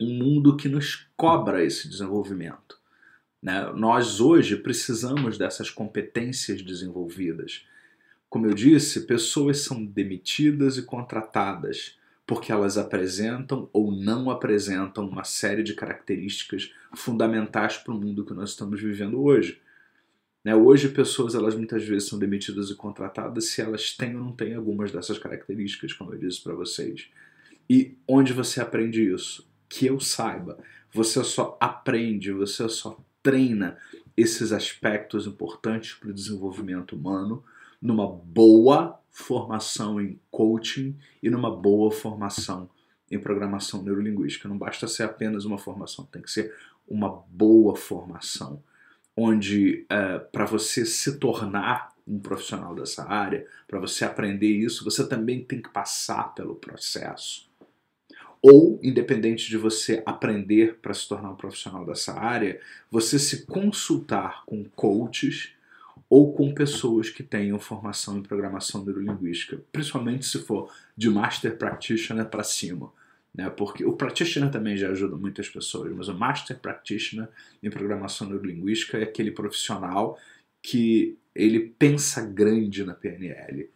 um 0.00 0.12
mundo 0.14 0.56
que 0.56 0.68
nos 0.68 1.08
cobra 1.16 1.64
esse 1.64 1.88
desenvolvimento. 1.88 2.78
Né? 3.42 3.72
Nós 3.74 4.20
hoje 4.20 4.56
precisamos 4.56 5.38
dessas 5.38 5.70
competências 5.70 6.60
desenvolvidas. 6.60 7.64
Como 8.28 8.46
eu 8.46 8.54
disse, 8.54 9.06
pessoas 9.06 9.60
são 9.60 9.84
demitidas 9.84 10.76
e 10.76 10.82
contratadas 10.82 11.98
porque 12.30 12.52
elas 12.52 12.78
apresentam 12.78 13.68
ou 13.72 13.90
não 13.90 14.30
apresentam 14.30 15.04
uma 15.08 15.24
série 15.24 15.64
de 15.64 15.74
características 15.74 16.72
fundamentais 16.94 17.76
para 17.76 17.92
o 17.92 18.00
mundo 18.00 18.24
que 18.24 18.32
nós 18.32 18.50
estamos 18.50 18.80
vivendo 18.80 19.20
hoje. 19.20 19.60
Né? 20.44 20.54
Hoje, 20.54 20.90
pessoas 20.90 21.34
elas 21.34 21.56
muitas 21.56 21.82
vezes 21.82 22.08
são 22.08 22.20
demitidas 22.20 22.70
e 22.70 22.76
contratadas 22.76 23.46
se 23.46 23.60
elas 23.60 23.96
têm 23.96 24.14
ou 24.14 24.22
não 24.22 24.30
têm 24.30 24.54
algumas 24.54 24.92
dessas 24.92 25.18
características, 25.18 25.92
como 25.92 26.14
eu 26.14 26.20
disse 26.20 26.40
para 26.40 26.54
vocês. 26.54 27.08
E 27.68 27.96
onde 28.06 28.32
você 28.32 28.60
aprende 28.60 29.12
isso? 29.12 29.44
Que 29.68 29.86
eu 29.86 29.98
saiba, 29.98 30.56
você 30.92 31.24
só 31.24 31.58
aprende, 31.60 32.30
você 32.30 32.68
só 32.68 32.96
treina 33.24 33.76
esses 34.16 34.52
aspectos 34.52 35.26
importantes 35.26 35.94
para 35.94 36.10
o 36.10 36.14
desenvolvimento 36.14 36.94
humano 36.94 37.42
numa 37.82 38.06
boa 38.06 38.99
formação 39.10 40.00
em 40.00 40.18
coaching 40.30 40.96
e 41.22 41.28
numa 41.28 41.54
boa 41.54 41.90
formação 41.90 42.70
em 43.10 43.18
programação 43.18 43.82
neurolinguística. 43.82 44.48
Não 44.48 44.56
basta 44.56 44.86
ser 44.86 45.02
apenas 45.02 45.44
uma 45.44 45.58
formação, 45.58 46.04
tem 46.06 46.22
que 46.22 46.30
ser 46.30 46.54
uma 46.86 47.24
boa 47.28 47.76
formação, 47.76 48.62
onde 49.16 49.84
é, 49.88 50.18
para 50.18 50.44
você 50.44 50.86
se 50.86 51.18
tornar 51.18 51.90
um 52.06 52.18
profissional 52.18 52.74
dessa 52.74 53.08
área, 53.08 53.46
para 53.68 53.78
você 53.78 54.04
aprender 54.04 54.48
isso, 54.48 54.84
você 54.84 55.06
também 55.06 55.44
tem 55.44 55.60
que 55.60 55.68
passar 55.68 56.34
pelo 56.34 56.56
processo 56.56 57.50
ou, 58.42 58.80
independente 58.82 59.48
de 59.48 59.56
você 59.56 60.02
aprender 60.06 60.78
para 60.80 60.94
se 60.94 61.06
tornar 61.06 61.30
um 61.30 61.36
profissional 61.36 61.84
dessa 61.84 62.18
área, 62.18 62.58
você 62.90 63.18
se 63.18 63.44
consultar 63.44 64.44
com 64.46 64.64
coaches 64.64 65.52
ou 66.10 66.34
com 66.34 66.52
pessoas 66.52 67.08
que 67.08 67.22
tenham 67.22 67.58
formação 67.58 68.18
em 68.18 68.22
programação 68.22 68.84
neurolinguística, 68.84 69.62
principalmente 69.72 70.26
se 70.26 70.40
for 70.40 70.70
de 70.96 71.08
Master 71.08 71.56
Practitioner 71.56 72.26
para 72.26 72.42
cima. 72.42 72.92
Né? 73.32 73.48
Porque 73.48 73.84
o 73.84 73.92
Practitioner 73.92 74.50
também 74.50 74.76
já 74.76 74.90
ajuda 74.90 75.16
muitas 75.16 75.48
pessoas, 75.48 75.92
mas 75.94 76.08
o 76.08 76.14
Master 76.14 76.58
Practitioner 76.58 77.28
em 77.62 77.70
programação 77.70 78.28
neurolinguística 78.28 78.98
é 78.98 79.04
aquele 79.04 79.30
profissional 79.30 80.18
que 80.60 81.16
ele 81.32 81.60
pensa 81.78 82.20
grande 82.20 82.84
na 82.84 82.92
PNL 82.92 83.70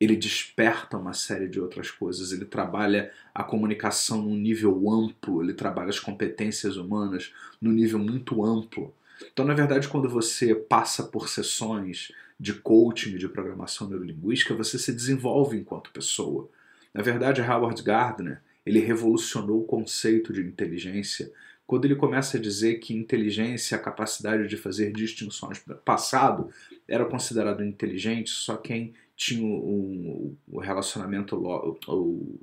ele 0.00 0.16
desperta 0.16 0.98
uma 0.98 1.12
série 1.12 1.48
de 1.48 1.60
outras 1.60 1.90
coisas, 1.90 2.32
ele 2.32 2.44
trabalha 2.44 3.12
a 3.34 3.42
comunicação 3.44 4.22
num 4.22 4.36
nível 4.36 4.90
amplo, 4.90 5.42
ele 5.42 5.54
trabalha 5.54 5.90
as 5.90 6.00
competências 6.00 6.76
humanas 6.76 7.32
num 7.60 7.72
nível 7.72 7.98
muito 7.98 8.44
amplo. 8.44 8.94
Então, 9.34 9.44
na 9.44 9.52
verdade, 9.52 9.88
quando 9.88 10.08
você 10.08 10.54
passa 10.54 11.02
por 11.02 11.28
sessões 11.28 12.12
de 12.38 12.54
coaching 12.54 13.16
de 13.16 13.28
programação 13.28 13.88
neurolinguística, 13.88 14.54
você 14.54 14.78
se 14.78 14.92
desenvolve 14.92 15.58
enquanto 15.58 15.90
pessoa. 15.90 16.48
Na 16.94 17.02
verdade, 17.02 17.42
Howard 17.42 17.82
Gardner, 17.82 18.40
ele 18.64 18.78
revolucionou 18.78 19.60
o 19.60 19.66
conceito 19.66 20.32
de 20.32 20.40
inteligência 20.40 21.32
quando 21.66 21.86
ele 21.86 21.96
começa 21.96 22.36
a 22.36 22.40
dizer 22.40 22.74
que 22.76 22.94
inteligência, 22.94 23.76
a 23.76 23.80
capacidade 23.80 24.46
de 24.46 24.56
fazer 24.56 24.92
distinções. 24.92 25.58
Passado 25.84 26.50
era 26.86 27.04
considerado 27.04 27.64
inteligente 27.64 28.30
só 28.30 28.56
quem 28.56 28.94
tinha 29.16 29.46
o, 29.46 30.36
o 30.46 30.60
relacionamento, 30.60 31.36
o, 31.36 32.38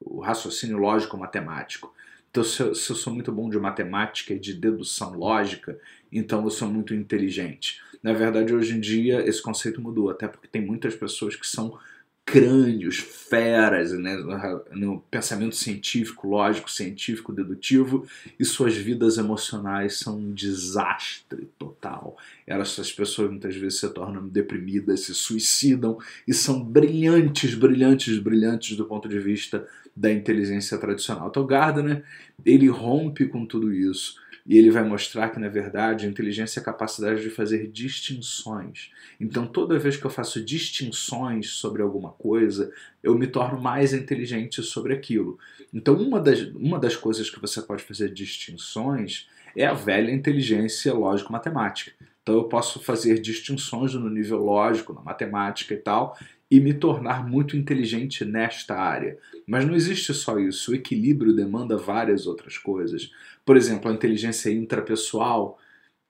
o, 0.00 0.20
raciocínio 0.20 0.78
lógico-matemático. 0.78 1.92
Então, 2.30 2.44
se 2.44 2.60
eu, 2.60 2.74
se 2.74 2.90
eu, 2.90 2.96
sou 2.96 3.12
muito 3.12 3.32
bom 3.32 3.48
de 3.48 3.58
matemática 3.58 4.34
e 4.34 4.38
de 4.38 4.54
dedução 4.54 5.14
lógica, 5.14 5.78
então 6.12 6.44
eu 6.44 6.50
sou 6.50 6.68
muito 6.68 6.94
inteligente. 6.94 7.80
Na 8.02 8.12
verdade, 8.12 8.54
hoje 8.54 8.76
em 8.76 8.80
dia, 8.80 9.26
esse 9.26 9.42
conceito 9.42 9.80
mudou, 9.80 10.10
até 10.10 10.28
porque 10.28 10.46
tem 10.46 10.64
muitas 10.64 10.94
pessoas 10.94 11.34
que 11.34 11.46
são 11.46 11.78
crânios, 12.30 12.98
feras 12.98 13.92
né, 13.92 14.14
no 14.72 15.00
pensamento 15.10 15.56
científico, 15.56 16.28
lógico, 16.28 16.70
científico, 16.70 17.32
dedutivo, 17.32 18.06
e 18.38 18.44
suas 18.44 18.76
vidas 18.76 19.16
emocionais 19.16 19.98
são 19.98 20.18
um 20.18 20.32
desastre 20.32 21.48
total. 21.58 22.18
Essas 22.46 22.92
pessoas 22.92 23.30
muitas 23.30 23.56
vezes 23.56 23.80
se 23.80 23.88
tornam 23.88 24.28
deprimidas, 24.28 25.00
se 25.00 25.14
suicidam 25.14 25.98
e 26.26 26.34
são 26.34 26.62
brilhantes, 26.62 27.54
brilhantes, 27.54 28.18
brilhantes 28.18 28.76
do 28.76 28.84
ponto 28.84 29.08
de 29.08 29.18
vista 29.18 29.66
da 29.96 30.12
inteligência 30.12 30.76
tradicional. 30.76 31.28
Então 31.28 31.46
Gardner, 31.46 32.04
ele 32.44 32.68
rompe 32.68 33.26
com 33.26 33.46
tudo 33.46 33.72
isso 33.72 34.16
e 34.48 34.56
ele 34.56 34.70
vai 34.70 34.82
mostrar 34.82 35.28
que, 35.28 35.38
na 35.38 35.48
verdade, 35.48 36.06
inteligência 36.06 36.58
é 36.58 36.62
a 36.62 36.64
capacidade 36.64 37.20
de 37.20 37.28
fazer 37.28 37.68
distinções. 37.70 38.90
Então, 39.20 39.46
toda 39.46 39.78
vez 39.78 39.98
que 39.98 40.06
eu 40.06 40.10
faço 40.10 40.42
distinções 40.42 41.50
sobre 41.50 41.82
alguma 41.82 42.12
coisa, 42.12 42.72
eu 43.02 43.14
me 43.14 43.26
torno 43.26 43.60
mais 43.60 43.92
inteligente 43.92 44.62
sobre 44.62 44.94
aquilo. 44.94 45.38
Então, 45.72 45.94
uma 45.96 46.18
das, 46.18 46.40
uma 46.54 46.78
das 46.78 46.96
coisas 46.96 47.28
que 47.28 47.38
você 47.38 47.60
pode 47.60 47.82
fazer 47.82 48.10
distinções 48.10 49.28
é 49.54 49.66
a 49.66 49.74
velha 49.74 50.10
inteligência 50.10 50.94
lógico-matemática. 50.94 51.92
Então, 52.22 52.36
eu 52.36 52.44
posso 52.44 52.80
fazer 52.80 53.20
distinções 53.20 53.92
no 53.92 54.08
nível 54.08 54.38
lógico, 54.38 54.94
na 54.94 55.02
matemática 55.02 55.74
e 55.74 55.78
tal, 55.78 56.16
e 56.50 56.60
me 56.60 56.72
tornar 56.72 57.26
muito 57.26 57.56
inteligente 57.56 58.24
nesta 58.24 58.74
área. 58.74 59.18
Mas 59.46 59.66
não 59.66 59.74
existe 59.74 60.14
só 60.14 60.38
isso, 60.38 60.72
o 60.72 60.74
equilíbrio 60.74 61.34
demanda 61.34 61.76
várias 61.76 62.26
outras 62.26 62.56
coisas. 62.56 63.12
Por 63.44 63.56
exemplo, 63.56 63.90
a 63.90 63.94
inteligência 63.94 64.50
intrapessoal, 64.50 65.58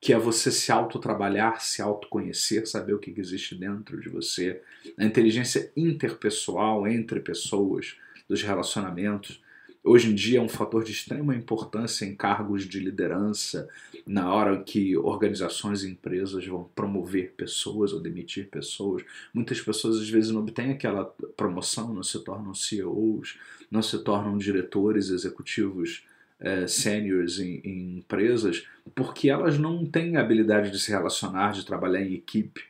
que 0.01 0.13
é 0.13 0.19
você 0.19 0.51
se 0.53 0.71
autotrabalhar, 0.71 1.61
se 1.61 1.83
autoconhecer, 1.83 2.67
saber 2.69 2.95
o 2.95 2.99
que 2.99 3.13
existe 3.19 3.55
dentro 3.57 4.01
de 4.01 4.09
você. 4.09 4.61
A 4.97 5.05
inteligência 5.05 5.73
interpessoal, 5.77 6.87
entre 6.87 7.19
pessoas, 7.19 7.97
dos 8.29 8.43
relacionamentos 8.43 9.43
hoje 9.85 10.11
em 10.11 10.15
dia 10.15 10.39
é 10.39 10.43
um 10.43 10.49
fator 10.49 10.85
de 10.85 10.93
extrema 10.93 11.35
importância 11.35 12.05
em 12.05 12.15
cargos 12.15 12.65
de 12.65 12.81
liderança, 12.81 13.69
na 14.07 14.33
hora 14.33 14.63
que 14.63 14.97
organizações 14.97 15.83
e 15.83 15.91
empresas 15.91 16.47
vão 16.47 16.65
promover 16.75 17.35
pessoas 17.37 17.93
ou 17.93 18.01
demitir 18.01 18.49
pessoas. 18.49 19.03
Muitas 19.33 19.61
pessoas 19.61 19.99
às 19.99 20.09
vezes 20.09 20.31
não 20.31 20.41
obtêm 20.41 20.71
aquela 20.71 21.05
promoção, 21.37 21.93
não 21.93 22.03
se 22.03 22.19
tornam 22.25 22.55
CEOs, 22.55 23.39
não 23.71 23.83
se 23.83 23.99
tornam 24.03 24.37
diretores 24.37 25.11
executivos 25.11 26.05
é, 26.41 26.67
seniors 26.67 27.39
em, 27.39 27.61
em 27.65 27.99
empresas, 27.99 28.67
porque 28.95 29.29
elas 29.29 29.59
não 29.59 29.85
têm 29.85 30.17
a 30.17 30.21
habilidade 30.21 30.71
de 30.71 30.79
se 30.79 30.91
relacionar, 30.91 31.53
de 31.53 31.65
trabalhar 31.65 32.03
em 32.03 32.15
equipe. 32.15 32.63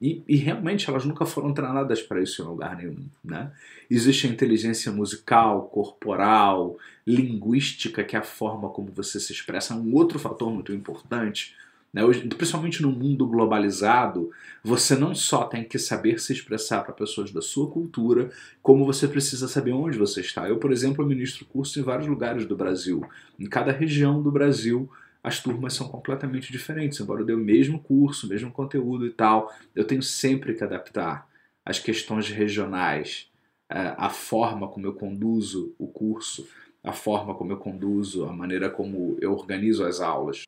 E, 0.00 0.22
e, 0.28 0.36
realmente 0.36 0.88
elas 0.90 1.04
nunca 1.06 1.24
foram 1.24 1.54
treinadas 1.54 2.02
para 2.02 2.20
isso 2.20 2.42
em 2.42 2.44
lugar 2.44 2.76
nenhum. 2.76 3.06
Né? 3.24 3.50
Existe 3.90 4.26
a 4.26 4.30
inteligência 4.30 4.92
musical, 4.92 5.68
corporal, 5.68 6.76
linguística, 7.06 8.04
que 8.04 8.14
é 8.14 8.18
a 8.18 8.22
forma 8.22 8.68
como 8.68 8.90
você 8.94 9.18
se 9.18 9.32
expressa, 9.32 9.72
é 9.72 9.76
um 9.76 9.94
outro 9.94 10.18
fator 10.18 10.52
muito 10.52 10.72
importante. 10.72 11.54
Né? 11.96 12.04
Hoje, 12.04 12.28
principalmente 12.28 12.82
no 12.82 12.90
mundo 12.90 13.26
globalizado, 13.26 14.30
você 14.62 14.94
não 14.94 15.14
só 15.14 15.44
tem 15.44 15.64
que 15.64 15.78
saber 15.78 16.20
se 16.20 16.30
expressar 16.30 16.82
para 16.82 16.92
pessoas 16.92 17.30
da 17.30 17.40
sua 17.40 17.70
cultura, 17.70 18.30
como 18.62 18.84
você 18.84 19.08
precisa 19.08 19.48
saber 19.48 19.72
onde 19.72 19.96
você 19.96 20.20
está. 20.20 20.46
Eu, 20.46 20.58
por 20.58 20.72
exemplo, 20.72 21.06
ministro 21.06 21.46
curso 21.46 21.80
em 21.80 21.82
vários 21.82 22.06
lugares 22.06 22.44
do 22.44 22.54
Brasil. 22.54 23.02
Em 23.40 23.46
cada 23.46 23.72
região 23.72 24.22
do 24.22 24.30
Brasil, 24.30 24.90
as 25.26 25.40
turmas 25.40 25.74
são 25.74 25.88
completamente 25.88 26.52
diferentes, 26.52 27.00
embora 27.00 27.20
eu 27.20 27.26
dê 27.26 27.32
o 27.32 27.38
mesmo 27.38 27.80
curso, 27.80 28.26
o 28.26 28.30
mesmo 28.30 28.52
conteúdo 28.52 29.04
e 29.04 29.10
tal, 29.10 29.52
eu 29.74 29.84
tenho 29.84 30.00
sempre 30.00 30.54
que 30.54 30.62
adaptar 30.62 31.28
as 31.64 31.80
questões 31.80 32.28
regionais, 32.28 33.28
é, 33.68 33.92
a 33.98 34.08
forma 34.08 34.68
como 34.68 34.86
eu 34.86 34.92
conduzo 34.92 35.74
o 35.80 35.88
curso, 35.88 36.48
a 36.80 36.92
forma 36.92 37.34
como 37.34 37.50
eu 37.50 37.56
conduzo, 37.56 38.24
a 38.24 38.32
maneira 38.32 38.70
como 38.70 39.18
eu 39.20 39.32
organizo 39.32 39.84
as 39.84 40.00
aulas. 40.00 40.44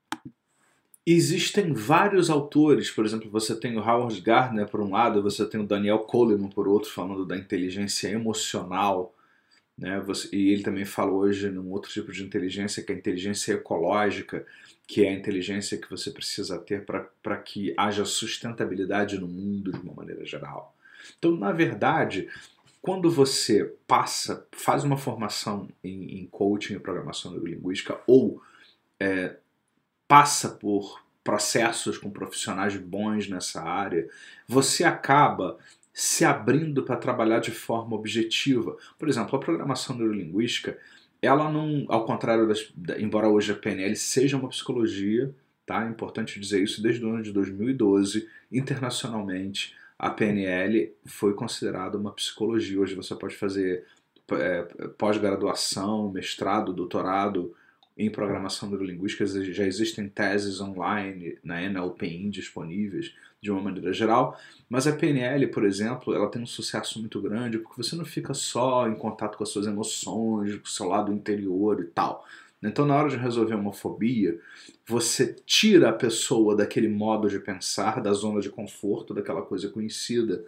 Existem 1.05 1.73
vários 1.73 2.31
autores, 2.31 2.89
por 2.89 3.05
exemplo, 3.05 3.29
você 3.29 3.59
tem 3.59 3.77
o 3.77 3.81
Howard 3.81 4.21
Gardner 4.21 4.69
por 4.69 4.81
um 4.81 4.93
lado, 4.93 5.21
você 5.21 5.45
tem 5.45 5.61
o 5.61 5.67
Daniel 5.67 5.99
Coleman 5.99 6.51
por 6.51 6.69
outro, 6.69 6.89
falando 6.89 7.27
da 7.27 7.37
inteligência 7.37 8.07
emocional, 8.11 9.13
né? 9.79 10.05
E 10.33 10.51
ele 10.51 10.63
também 10.63 10.85
fala 10.85 11.13
hoje 11.13 11.49
num 11.49 11.71
outro 11.71 11.91
tipo 11.91 12.11
de 12.11 12.25
inteligência, 12.25 12.83
que 12.83 12.91
é 12.91 12.95
a 12.95 12.99
inteligência 12.99 13.53
ecológica, 13.53 14.45
que 14.89 15.05
é 15.05 15.11
a 15.11 15.13
inteligência 15.13 15.77
que 15.77 15.91
você 15.91 16.11
precisa 16.11 16.59
ter 16.59 16.83
para 17.23 17.37
que 17.37 17.75
haja 17.77 18.07
sustentabilidade 18.07 19.19
no 19.19 19.29
mundo 19.29 19.71
de 19.71 19.79
uma 19.81 19.93
maneira 19.93 20.25
geral. 20.25 20.75
Então, 21.19 21.37
na 21.37 21.53
verdade, 21.53 22.27
quando 22.81 23.11
você 23.11 23.71
passa, 23.87 24.47
faz 24.51 24.85
uma 24.85 24.97
formação 24.97 25.69
em, 25.85 26.19
em 26.19 26.27
coaching 26.27 26.77
e 26.77 26.81
programação 26.81 27.33
neurolinguística 27.33 28.01
ou 28.07 28.43
é, 28.99 29.37
passa 30.09 30.49
por 30.49 31.05
processos 31.23 31.99
com 31.99 32.09
profissionais 32.09 32.75
bons 32.79 33.29
nessa 33.29 33.63
área, 33.63 34.09
você 34.47 34.85
acaba 34.85 35.59
se 35.93 36.25
abrindo 36.25 36.83
para 36.83 36.97
trabalhar 36.97 37.41
de 37.41 37.51
forma 37.51 37.95
objetiva. 37.95 38.75
Por 38.99 39.07
exemplo, 39.07 39.37
a 39.37 39.41
programação 39.41 39.95
neurolinguística, 39.95 40.79
ela 41.21 41.51
não, 41.51 41.85
ao 41.89 42.05
contrário 42.05 42.47
das, 42.47 42.73
embora 42.99 43.29
hoje 43.29 43.53
a 43.53 43.57
PNL 43.57 43.95
seja 43.97 44.37
uma 44.37 44.49
psicologia, 44.49 45.35
tá? 45.67 45.85
É 45.85 45.89
importante 45.89 46.39
dizer 46.39 46.63
isso 46.63 46.83
desde 46.83 47.05
o 47.05 47.11
ano 47.11 47.23
de 47.23 47.33
2012, 47.33 48.29
internacionalmente, 48.51 49.75
a 49.99 50.11
PNL 50.11 50.93
foi 51.05 51.35
considerada 51.35 51.99
uma 51.99 52.13
psicologia. 52.13 52.81
Hoje 52.81 52.95
você 52.95 53.15
pode 53.17 53.37
fazer 53.37 53.85
é, 54.33 54.63
pós-graduação, 54.97 56.11
mestrado, 56.11 56.73
doutorado 56.73 57.55
em 57.99 58.09
programação 58.09 58.69
neurolinguística, 58.69 59.27
já 59.27 59.65
existem 59.65 60.09
teses 60.09 60.61
online 60.61 61.37
na 61.43 61.61
NLPin 61.61 62.31
disponíveis 62.31 63.13
de 63.41 63.51
uma 63.51 63.61
maneira 63.61 63.93
geral, 63.93 64.39
mas 64.69 64.87
a 64.87 64.93
PNL, 64.93 65.49
por 65.49 65.65
exemplo, 65.65 66.15
ela 66.15 66.31
tem 66.31 66.41
um 66.41 66.47
sucesso 66.47 67.01
muito 67.01 67.21
grande 67.21 67.59
porque 67.59 67.83
você 67.83 67.97
não 67.97 68.05
fica 68.05 68.33
só 68.35 68.89
em 68.89 68.95
contato 68.95 69.37
com 69.37 69.43
as 69.43 69.51
suas 69.51 69.67
emoções, 69.67 70.55
com 70.57 70.65
o 70.65 70.69
seu 70.69 70.87
lado 70.87 71.13
interior 71.13 71.81
e 71.81 71.87
tal. 71.87 72.25
Então, 72.63 72.87
na 72.87 72.97
hora 72.97 73.09
de 73.09 73.17
resolver 73.17 73.55
uma 73.55 73.73
fobia, 73.73 74.39
você 74.87 75.35
tira 75.47 75.91
a 75.91 75.93
pessoa 75.93 76.57
daquele 76.57 76.89
modo 76.89 77.29
de 77.29 77.39
pensar, 77.39 78.01
da 78.01 78.13
zona 78.13 78.41
de 78.41 78.51
conforto, 78.51 79.15
daquela 79.15 79.43
coisa 79.43 79.69
conhecida 79.69 80.45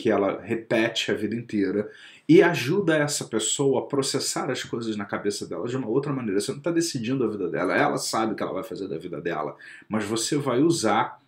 que 0.00 0.08
ela 0.08 0.40
repete 0.40 1.10
a 1.10 1.14
vida 1.14 1.34
inteira 1.34 1.90
e 2.26 2.42
ajuda 2.42 2.96
essa 2.96 3.26
pessoa 3.26 3.80
a 3.80 3.86
processar 3.86 4.50
as 4.50 4.64
coisas 4.64 4.96
na 4.96 5.04
cabeça 5.04 5.46
dela 5.46 5.68
de 5.68 5.76
uma 5.76 5.88
outra 5.88 6.10
maneira. 6.10 6.40
Você 6.40 6.52
não 6.52 6.58
está 6.58 6.70
decidindo 6.70 7.22
a 7.22 7.28
vida 7.28 7.48
dela, 7.48 7.76
ela 7.76 7.98
sabe 7.98 8.32
o 8.32 8.34
que 8.34 8.42
ela 8.42 8.54
vai 8.54 8.64
fazer 8.64 8.88
da 8.88 8.96
vida 8.96 9.20
dela, 9.20 9.54
mas 9.88 10.04
você 10.04 10.38
vai 10.38 10.62
usar 10.62 11.20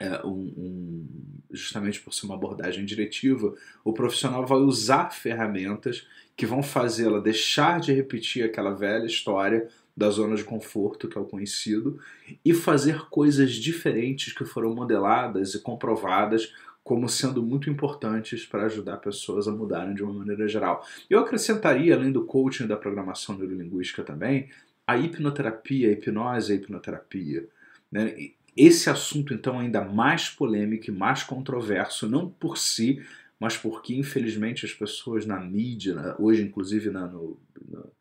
é, 0.00 0.24
um, 0.24 0.54
um, 0.56 1.08
justamente 1.50 2.00
por 2.00 2.14
ser 2.14 2.24
uma 2.24 2.36
abordagem 2.36 2.86
diretiva, 2.86 3.54
o 3.84 3.92
profissional 3.92 4.46
vai 4.46 4.58
usar 4.58 5.10
ferramentas 5.10 6.06
que 6.34 6.46
vão 6.46 6.62
fazê-la 6.62 7.20
deixar 7.20 7.80
de 7.80 7.92
repetir 7.92 8.42
aquela 8.42 8.72
velha 8.72 9.04
história 9.04 9.68
da 9.94 10.08
zona 10.08 10.36
de 10.36 10.44
conforto, 10.44 11.06
que 11.06 11.18
é 11.18 11.20
o 11.20 11.26
conhecido, 11.26 12.00
e 12.42 12.54
fazer 12.54 13.10
coisas 13.10 13.52
diferentes 13.52 14.32
que 14.32 14.46
foram 14.46 14.74
modeladas 14.74 15.54
e 15.54 15.60
comprovadas 15.60 16.54
como 16.90 17.08
sendo 17.08 17.40
muito 17.40 17.70
importantes 17.70 18.44
para 18.44 18.64
ajudar 18.64 18.96
pessoas 18.96 19.46
a 19.46 19.52
mudarem 19.52 19.94
de 19.94 20.02
uma 20.02 20.12
maneira 20.12 20.48
geral. 20.48 20.84
Eu 21.08 21.20
acrescentaria, 21.20 21.94
além 21.94 22.10
do 22.10 22.24
coaching 22.24 22.66
da 22.66 22.76
programação 22.76 23.38
neurolinguística 23.38 24.02
também, 24.02 24.50
a 24.84 24.98
hipnoterapia, 24.98 25.88
a 25.88 25.92
hipnose 25.92 26.52
a 26.52 26.56
hipnoterapia. 26.56 27.46
Né? 27.92 28.32
Esse 28.56 28.90
assunto, 28.90 29.32
então, 29.32 29.60
ainda 29.60 29.84
mais 29.84 30.30
polêmico 30.30 30.90
e 30.90 30.92
mais 30.92 31.22
controverso, 31.22 32.08
não 32.08 32.28
por 32.28 32.58
si, 32.58 33.00
mas 33.38 33.56
porque 33.56 33.94
infelizmente 33.94 34.66
as 34.66 34.72
pessoas 34.72 35.24
na 35.24 35.38
mídia, 35.38 36.16
hoje 36.18 36.42
inclusive 36.42 36.90
na, 36.90 37.06
no, 37.06 37.38
no, 37.68 37.92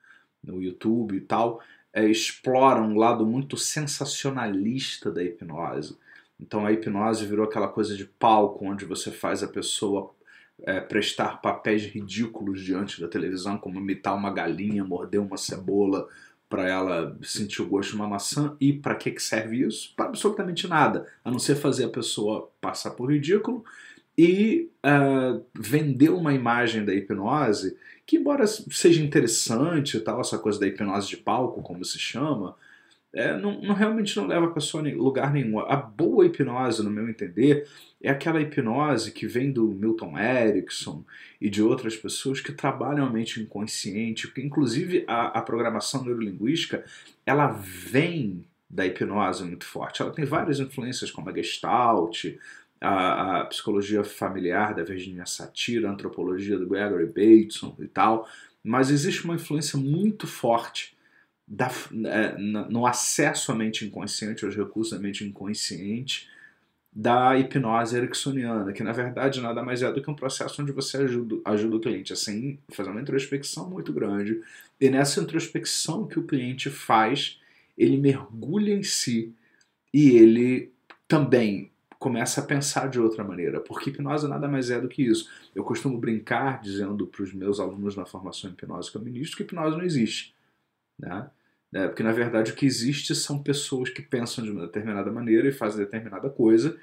no, 0.45 0.63
YouTube 0.63 1.15
e 1.15 1.21
tal, 1.21 1.61
é, 1.93 2.07
exploram 2.07 2.87
um 2.87 2.97
lado 2.97 3.23
muito 3.23 3.55
sensacionalista 3.55 5.11
da 5.11 5.23
hipnose. 5.23 5.95
Então 6.39 6.65
a 6.65 6.71
hipnose 6.71 7.25
virou 7.25 7.45
aquela 7.45 7.67
coisa 7.67 7.95
de 7.95 8.05
palco, 8.05 8.65
onde 8.65 8.85
você 8.85 9.11
faz 9.11 9.43
a 9.43 9.47
pessoa 9.47 10.11
é, 10.63 10.79
prestar 10.79 11.41
papéis 11.41 11.83
ridículos 11.83 12.61
diante 12.61 13.01
da 13.01 13.07
televisão, 13.07 13.57
como 13.57 13.79
imitar 13.79 14.15
uma 14.15 14.31
galinha, 14.31 14.83
morder 14.83 15.21
uma 15.21 15.37
cebola 15.37 16.07
para 16.49 16.67
ela 16.67 17.17
sentir 17.21 17.61
o 17.61 17.67
gosto 17.67 17.91
de 17.91 17.95
uma 17.95 18.07
maçã. 18.07 18.55
E 18.59 18.73
para 18.73 18.95
que, 18.95 19.11
que 19.11 19.21
serve 19.21 19.65
isso? 19.65 19.93
Para 19.95 20.05
absolutamente 20.05 20.67
nada, 20.67 21.05
a 21.23 21.29
não 21.29 21.39
ser 21.39 21.55
fazer 21.55 21.85
a 21.85 21.89
pessoa 21.89 22.49
passar 22.59 22.91
por 22.91 23.11
ridículo 23.11 23.63
e 24.17 24.69
uh, 24.85 25.41
vendeu 25.57 26.17
uma 26.17 26.33
imagem 26.33 26.83
da 26.83 26.93
hipnose 26.93 27.77
que, 28.05 28.17
embora 28.17 28.45
seja 28.47 29.01
interessante 29.01 29.99
tal, 30.01 30.19
essa 30.19 30.37
coisa 30.37 30.59
da 30.59 30.67
hipnose 30.67 31.07
de 31.07 31.15
palco, 31.15 31.61
como 31.61 31.85
se 31.85 31.97
chama, 31.97 32.55
é, 33.13 33.35
não, 33.35 33.59
não, 33.61 33.73
realmente 33.73 34.15
não 34.17 34.27
leva 34.27 34.45
a 34.45 34.51
pessoa 34.51 34.87
a 34.87 34.93
lugar 34.93 35.33
nenhum. 35.33 35.59
A 35.59 35.75
boa 35.75 36.25
hipnose, 36.25 36.83
no 36.83 36.91
meu 36.91 37.09
entender, 37.09 37.67
é 38.01 38.09
aquela 38.09 38.39
hipnose 38.39 39.11
que 39.11 39.25
vem 39.25 39.51
do 39.51 39.67
Milton 39.67 40.17
Erickson 40.17 41.03
e 41.41 41.49
de 41.49 41.61
outras 41.61 41.95
pessoas 41.95 42.39
que 42.39 42.51
trabalham 42.51 43.07
a 43.07 43.09
mente 43.09 43.41
inconsciente, 43.41 44.27
porque 44.27 44.41
inclusive 44.41 45.05
a, 45.07 45.39
a 45.39 45.41
programação 45.41 46.03
neurolinguística 46.03 46.85
ela 47.25 47.47
vem 47.47 48.45
da 48.69 48.85
hipnose 48.85 49.43
muito 49.43 49.65
forte. 49.65 50.03
Ela 50.03 50.11
tem 50.11 50.25
várias 50.25 50.59
influências, 50.59 51.09
como 51.09 51.29
a 51.29 51.33
Gestalt, 51.33 52.25
a, 52.79 53.41
a, 53.41 53.45
psicologia 53.45 54.03
familiar 54.03 54.75
da 54.75 54.83
Virginia 54.83 55.25
Satir, 55.25 55.83
a 55.83 55.89
antropologia 55.89 56.59
do 56.59 56.67
Gregory 56.67 57.07
Bateson 57.07 57.75
e 57.79 57.87
tal, 57.87 58.27
mas 58.63 58.91
existe 58.91 59.25
uma 59.25 59.35
influência 59.35 59.79
muito 59.79 60.27
forte 60.27 60.95
da, 61.49 61.71
é, 62.05 62.37
no 62.37 62.85
acesso 62.85 63.51
à 63.51 63.55
mente 63.55 63.83
inconsciente, 63.83 64.45
aos 64.45 64.55
recursos 64.55 64.95
da 64.95 65.01
mente 65.01 65.23
inconsciente, 65.23 66.29
da 66.93 67.37
hipnose 67.37 67.97
ericksoniana, 67.97 68.71
que 68.71 68.83
na 68.83 68.91
verdade 68.91 69.41
nada 69.41 69.63
mais 69.63 69.81
é 69.81 69.91
do 69.91 70.01
que 70.01 70.09
um 70.09 70.15
processo 70.15 70.61
onde 70.61 70.71
você 70.71 70.97
ajuda, 70.97 71.37
ajuda 71.45 71.75
o 71.77 71.79
cliente 71.79 72.13
assim, 72.13 72.59
fazer 72.71 72.91
uma 72.91 73.01
introspecção 73.01 73.67
muito 73.67 73.91
grande, 73.91 74.41
e 74.79 74.89
nessa 74.89 75.19
introspecção 75.19 76.07
que 76.07 76.19
o 76.19 76.23
cliente 76.23 76.69
faz, 76.69 77.39
ele 77.75 77.97
mergulha 77.97 78.73
em 78.73 78.83
si 78.83 79.33
e 79.91 80.11
ele 80.17 80.71
também 81.07 81.71
começa 81.97 82.41
a 82.41 82.45
pensar 82.45 82.89
de 82.89 82.99
outra 82.99 83.23
maneira, 83.23 83.59
porque 83.59 83.89
hipnose 83.89 84.27
nada 84.27 84.47
mais 84.47 84.69
é 84.69 84.79
do 84.79 84.87
que 84.87 85.01
isso. 85.03 85.29
Eu 85.53 85.63
costumo 85.63 85.97
brincar 85.97 86.61
dizendo 86.61 87.07
para 87.07 87.23
os 87.23 87.33
meus 87.33 87.59
alunos 87.59 87.95
na 87.95 88.05
formação 88.05 88.49
em 88.49 88.53
hipnose 88.53 88.91
que 88.91 88.97
eu 88.97 89.01
ministro 89.01 89.37
que 89.37 89.43
hipnose 89.43 89.75
não 89.75 89.83
existe. 89.83 90.33
Né? 90.97 91.29
É, 91.73 91.87
porque 91.87 92.01
na 92.01 92.11
verdade 92.11 92.51
o 92.51 92.55
que 92.55 92.65
existe 92.65 93.13
são 93.13 93.43
pessoas 93.43 93.89
que 93.89 94.01
pensam 94.01 94.43
de 94.43 94.49
uma 94.49 94.65
determinada 94.65 95.11
maneira 95.11 95.47
e 95.47 95.51
fazem 95.51 95.83
determinada 95.83 96.29
coisa, 96.29 96.77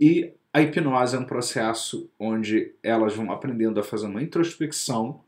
e 0.00 0.32
a 0.52 0.60
hipnose 0.60 1.16
é 1.16 1.18
um 1.18 1.24
processo 1.24 2.10
onde 2.18 2.74
elas 2.82 3.14
vão 3.14 3.30
aprendendo 3.30 3.78
a 3.78 3.82
fazer 3.84 4.06
uma 4.06 4.22
introspecção, 4.22 5.22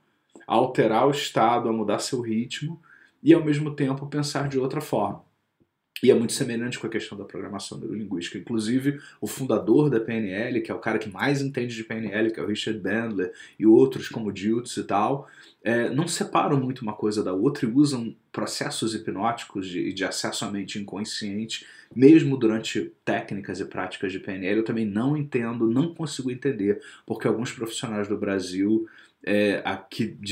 a 0.46 0.54
alterar 0.54 1.06
o 1.06 1.10
estado, 1.10 1.68
a 1.68 1.72
mudar 1.72 1.98
seu 1.98 2.20
ritmo 2.20 2.80
e 3.22 3.32
ao 3.32 3.44
mesmo 3.44 3.74
tempo 3.74 4.06
pensar 4.06 4.48
de 4.48 4.58
outra 4.58 4.80
forma. 4.80 5.24
E 6.02 6.11
é 6.11 6.14
muito 6.14 6.33
semelhante 6.33 6.78
com 6.78 6.87
a 6.87 6.90
questão 6.90 7.16
da 7.16 7.24
programação 7.24 7.78
neurolinguística. 7.78 8.37
Inclusive, 8.37 9.00
o 9.20 9.26
fundador 9.26 9.88
da 9.88 10.00
PNL, 10.00 10.61
que 10.61 10.70
é 10.70 10.74
o 10.74 10.78
cara 10.78 10.98
que 10.98 11.09
mais 11.09 11.40
entende 11.40 11.74
de 11.74 11.85
PNL, 11.85 12.30
que 12.30 12.40
é 12.40 12.42
o 12.42 12.46
Richard 12.46 12.78
Bandler, 12.80 13.33
e 13.59 13.64
outros 13.64 14.09
como 14.09 14.33
Diltz 14.33 14.76
e 14.76 14.85
tal, 14.85 15.28
é, 15.62 15.88
não 15.88 16.07
separam 16.07 16.61
muito 16.61 16.83
uma 16.83 16.92
coisa 16.92 17.22
da 17.22 17.33
outra 17.33 17.64
e 17.64 17.72
usam 17.72 18.14
processos 18.33 18.94
hipnóticos 18.94 19.68
de, 19.68 19.92
de 19.92 20.04
acesso 20.04 20.44
à 20.44 20.50
mente 20.50 20.78
inconsciente, 20.78 21.64
mesmo 21.94 22.37
durante 22.37 22.92
técnicas 23.04 23.61
e 23.61 23.64
práticas 23.64 24.12
de 24.12 24.18
PNL. 24.18 24.59
Eu 24.59 24.64
também 24.64 24.85
não 24.85 25.16
entendo, 25.16 25.70
não 25.70 25.94
consigo 25.94 26.30
entender, 26.30 26.83
porque 27.07 27.28
alguns 27.28 27.52
profissionais 27.52 28.09
do 28.09 28.18
Brasil, 28.18 28.87
é, 29.24 29.62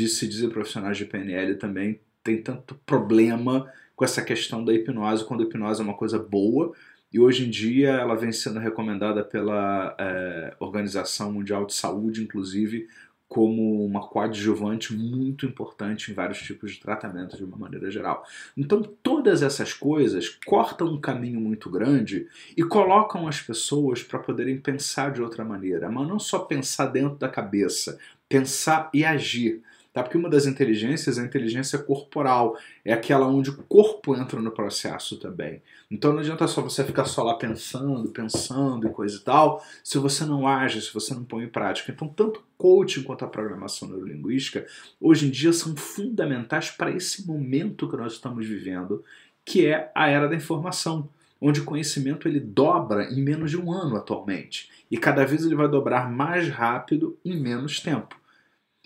se 0.07 0.29
dizem 0.29 0.51
profissionais 0.51 0.99
de 0.99 1.07
PNL, 1.07 1.55
também 1.55 2.01
têm 2.23 2.43
tanto 2.43 2.75
problema 2.87 3.71
com 4.03 4.05
essa 4.05 4.21
questão 4.21 4.65
da 4.65 4.75
hipnose, 4.75 5.25
quando 5.25 5.43
a 5.43 5.47
hipnose 5.47 5.81
é 5.81 5.85
uma 5.85 5.95
coisa 5.95 6.19
boa, 6.19 6.73
e 7.13 7.21
hoje 7.21 7.47
em 7.47 7.51
dia 7.51 7.91
ela 7.91 8.17
vem 8.17 8.33
sendo 8.33 8.59
recomendada 8.59 9.23
pela 9.23 9.95
é, 9.97 10.57
Organização 10.59 11.31
Mundial 11.31 11.65
de 11.67 11.73
Saúde, 11.73 12.21
inclusive, 12.21 12.89
como 13.29 13.87
uma 13.87 14.09
coadjuvante 14.09 14.93
muito 14.93 15.47
importante 15.47 16.11
em 16.11 16.15
vários 16.15 16.43
tipos 16.43 16.73
de 16.73 16.81
tratamento 16.81 17.37
de 17.37 17.45
uma 17.45 17.57
maneira 17.57 17.93
geral. 17.93 18.27
Então, 18.57 18.83
todas 18.83 19.41
essas 19.41 19.73
coisas 19.73 20.29
cortam 20.45 20.89
um 20.89 21.01
caminho 21.01 21.41
muito 21.41 21.71
grande 21.71 22.27
e 22.57 22.65
colocam 22.65 23.29
as 23.29 23.41
pessoas 23.41 24.03
para 24.03 24.19
poderem 24.19 24.59
pensar 24.59 25.13
de 25.13 25.23
outra 25.23 25.45
maneira, 25.45 25.89
mas 25.89 26.09
não 26.09 26.19
só 26.19 26.41
pensar 26.41 26.87
dentro 26.87 27.19
da 27.19 27.29
cabeça, 27.29 28.01
pensar 28.29 28.91
e 28.93 29.05
agir. 29.05 29.63
Tá? 29.93 30.03
Porque 30.03 30.17
uma 30.17 30.31
das 30.31 30.47
inteligências 30.47 31.19
é 31.19 31.21
a 31.21 31.25
inteligência 31.25 31.79
corporal, 31.79 32.57
é 32.83 32.95
aquela 32.95 33.27
onde 33.27 33.51
o 33.51 33.63
corpo 33.65 34.17
entra 34.17 34.41
no 34.41 34.51
processo 34.51 35.19
também. 35.19 35.61
Então 35.91 36.13
não 36.13 36.21
adianta 36.21 36.49
só 36.49 36.63
você 36.63 36.83
ficar 36.83 37.05
só 37.05 37.23
lá 37.23 37.35
pensando, 37.35 38.09
pensando 38.09 38.87
e 38.87 38.91
coisa 38.91 39.17
e 39.17 39.21
tal, 39.21 39.63
se 39.85 39.99
você 39.99 40.25
não 40.25 40.49
age, 40.49 40.81
se 40.81 40.95
você 40.95 41.13
não 41.13 41.25
põe 41.25 41.45
em 41.45 41.49
prática. 41.49 41.93
Então, 41.93 42.09
tanto 42.09 42.43
coaching 42.57 43.03
quanto 43.03 43.25
a 43.27 43.29
programação 43.29 43.89
neurolinguística, 43.89 44.67
hoje 44.99 45.27
em 45.27 45.31
dia 45.31 45.53
são 45.53 45.77
fundamentais 45.77 46.71
para 46.71 46.91
esse 46.91 47.27
momento 47.27 47.89
que 47.89 47.97
nós 47.97 48.15
estamos 48.15 48.47
vivendo, 48.47 49.05
que 49.45 49.67
é 49.67 49.91
a 49.95 50.09
era 50.09 50.27
da 50.27 50.37
informação, 50.37 51.07
onde 51.39 51.61
o 51.61 51.65
conhecimento 51.65 52.27
ele 52.27 52.41
dobra 52.41 53.11
em 53.11 53.21
menos 53.21 53.51
de 53.51 53.59
um 53.59 53.71
ano 53.71 53.97
atualmente. 53.97 54.71
E 54.91 54.97
cada 54.97 55.27
vez 55.27 55.45
ele 55.45 55.57
vai 55.57 55.69
dobrar 55.69 56.11
mais 56.11 56.49
rápido 56.49 57.19
em 57.23 57.39
menos 57.39 57.81
tempo. 57.81 58.22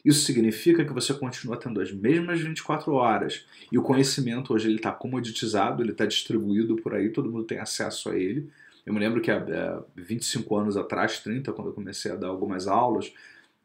Isso 0.06 0.24
significa 0.24 0.84
que 0.84 0.92
você 0.92 1.12
continua 1.12 1.56
tendo 1.56 1.80
as 1.80 1.90
mesmas 1.90 2.40
24 2.40 2.92
horas 2.92 3.44
e 3.72 3.76
o 3.76 3.82
conhecimento 3.82 4.54
hoje 4.54 4.68
ele 4.68 4.76
está 4.76 4.92
comoditizado, 4.92 5.82
ele 5.82 5.90
está 5.90 6.06
distribuído 6.06 6.76
por 6.76 6.94
aí, 6.94 7.10
todo 7.10 7.28
mundo 7.28 7.42
tem 7.42 7.58
acesso 7.58 8.08
a 8.08 8.16
ele. 8.16 8.48
Eu 8.86 8.94
me 8.94 9.00
lembro 9.00 9.20
que 9.20 9.32
há 9.32 9.82
25 9.96 10.56
anos 10.56 10.76
atrás, 10.76 11.18
30, 11.18 11.52
quando 11.52 11.70
eu 11.70 11.74
comecei 11.74 12.12
a 12.12 12.14
dar 12.14 12.28
algumas 12.28 12.68
aulas, 12.68 13.12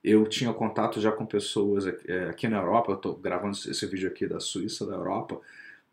eu 0.03 0.25
tinha 0.25 0.51
contato 0.51 0.99
já 0.99 1.11
com 1.11 1.27
pessoas 1.27 1.85
aqui 2.27 2.47
na 2.47 2.57
Europa, 2.57 2.91
eu 2.91 2.95
estou 2.95 3.15
gravando 3.15 3.55
esse 3.55 3.85
vídeo 3.85 4.07
aqui 4.07 4.25
da 4.25 4.39
Suíça, 4.39 4.83
da 4.83 4.95
Europa, 4.95 5.39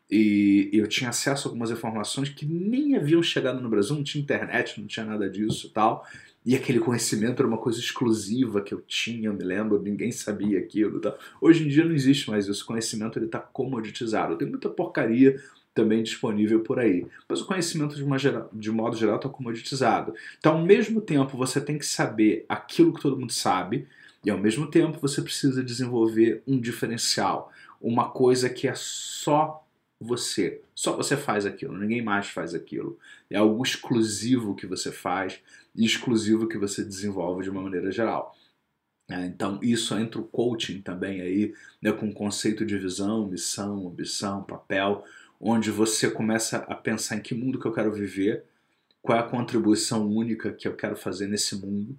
e 0.09 0.71
eu 0.73 0.87
tinha 0.87 1.11
acesso 1.11 1.47
a 1.47 1.51
algumas 1.51 1.69
informações 1.69 2.29
que 2.29 2.43
nem 2.43 2.95
haviam 2.95 3.21
chegado 3.21 3.61
no 3.61 3.69
Brasil, 3.69 3.95
não 3.95 4.03
tinha 4.03 4.19
internet, 4.19 4.81
não 4.81 4.87
tinha 4.87 5.05
nada 5.05 5.29
disso 5.29 5.69
tal. 5.69 6.07
E 6.49 6.55
aquele 6.55 6.79
conhecimento 6.79 7.43
era 7.43 7.47
uma 7.47 7.59
coisa 7.59 7.79
exclusiva 7.79 8.59
que 8.59 8.73
eu 8.73 8.81
tinha, 8.81 9.29
eu 9.29 9.33
me 9.35 9.43
lembro, 9.43 9.79
ninguém 9.79 10.11
sabia 10.11 10.57
aquilo. 10.57 10.99
Tá? 10.99 11.15
Hoje 11.39 11.63
em 11.63 11.67
dia 11.67 11.85
não 11.85 11.93
existe 11.93 12.27
mais 12.27 12.47
isso, 12.47 12.63
o 12.63 12.65
conhecimento 12.65 13.19
está 13.23 13.37
comoditizado. 13.37 14.35
Tem 14.35 14.49
muita 14.49 14.67
porcaria 14.67 15.39
também 15.75 16.01
disponível 16.01 16.61
por 16.61 16.79
aí. 16.79 17.05
Mas 17.29 17.39
o 17.39 17.45
conhecimento, 17.45 17.95
de, 17.95 18.03
uma 18.03 18.17
geral, 18.17 18.49
de 18.51 18.71
modo 18.71 18.97
geral, 18.97 19.17
está 19.17 19.29
comoditizado. 19.29 20.15
Então, 20.39 20.53
ao 20.53 20.65
mesmo 20.65 21.01
tempo, 21.01 21.37
você 21.37 21.61
tem 21.61 21.77
que 21.77 21.85
saber 21.85 22.47
aquilo 22.49 22.95
que 22.95 23.01
todo 23.03 23.15
mundo 23.15 23.31
sabe, 23.31 23.87
e 24.25 24.31
ao 24.31 24.37
mesmo 24.39 24.65
tempo 24.65 24.97
você 24.99 25.21
precisa 25.21 25.63
desenvolver 25.63 26.41
um 26.47 26.59
diferencial, 26.59 27.51
uma 27.79 28.09
coisa 28.09 28.49
que 28.49 28.67
é 28.67 28.73
só 28.73 29.63
você. 29.99 30.61
Só 30.73 30.95
você 30.95 31.17
faz 31.17 31.45
aquilo, 31.45 31.77
ninguém 31.77 32.01
mais 32.01 32.27
faz 32.27 32.55
aquilo. 32.55 32.97
É 33.29 33.37
algo 33.37 33.61
exclusivo 33.63 34.55
que 34.55 34.65
você 34.65 34.91
faz 34.91 35.41
e 35.75 35.85
exclusivo 35.85 36.47
que 36.47 36.57
você 36.57 36.83
desenvolve 36.83 37.43
de 37.43 37.49
uma 37.49 37.61
maneira 37.61 37.91
geral. 37.91 38.35
É, 39.09 39.25
então, 39.25 39.59
isso 39.63 39.97
entra 39.97 40.21
o 40.21 40.27
coaching 40.27 40.81
também 40.81 41.21
aí, 41.21 41.53
né, 41.81 41.91
com 41.91 42.09
o 42.09 42.13
conceito 42.13 42.63
de 42.63 42.77
visão, 42.77 43.27
missão, 43.27 43.87
ambição, 43.87 44.43
papel, 44.43 45.03
onde 45.41 45.71
você 45.71 46.11
começa 46.11 46.57
a 46.57 46.75
pensar 46.75 47.15
em 47.17 47.21
que 47.21 47.33
mundo 47.33 47.59
que 47.59 47.65
eu 47.65 47.73
quero 47.73 47.91
viver, 47.91 48.45
qual 49.01 49.17
é 49.17 49.21
a 49.21 49.27
contribuição 49.27 50.07
única 50.07 50.53
que 50.53 50.67
eu 50.67 50.75
quero 50.75 50.95
fazer 50.95 51.27
nesse 51.27 51.55
mundo, 51.55 51.97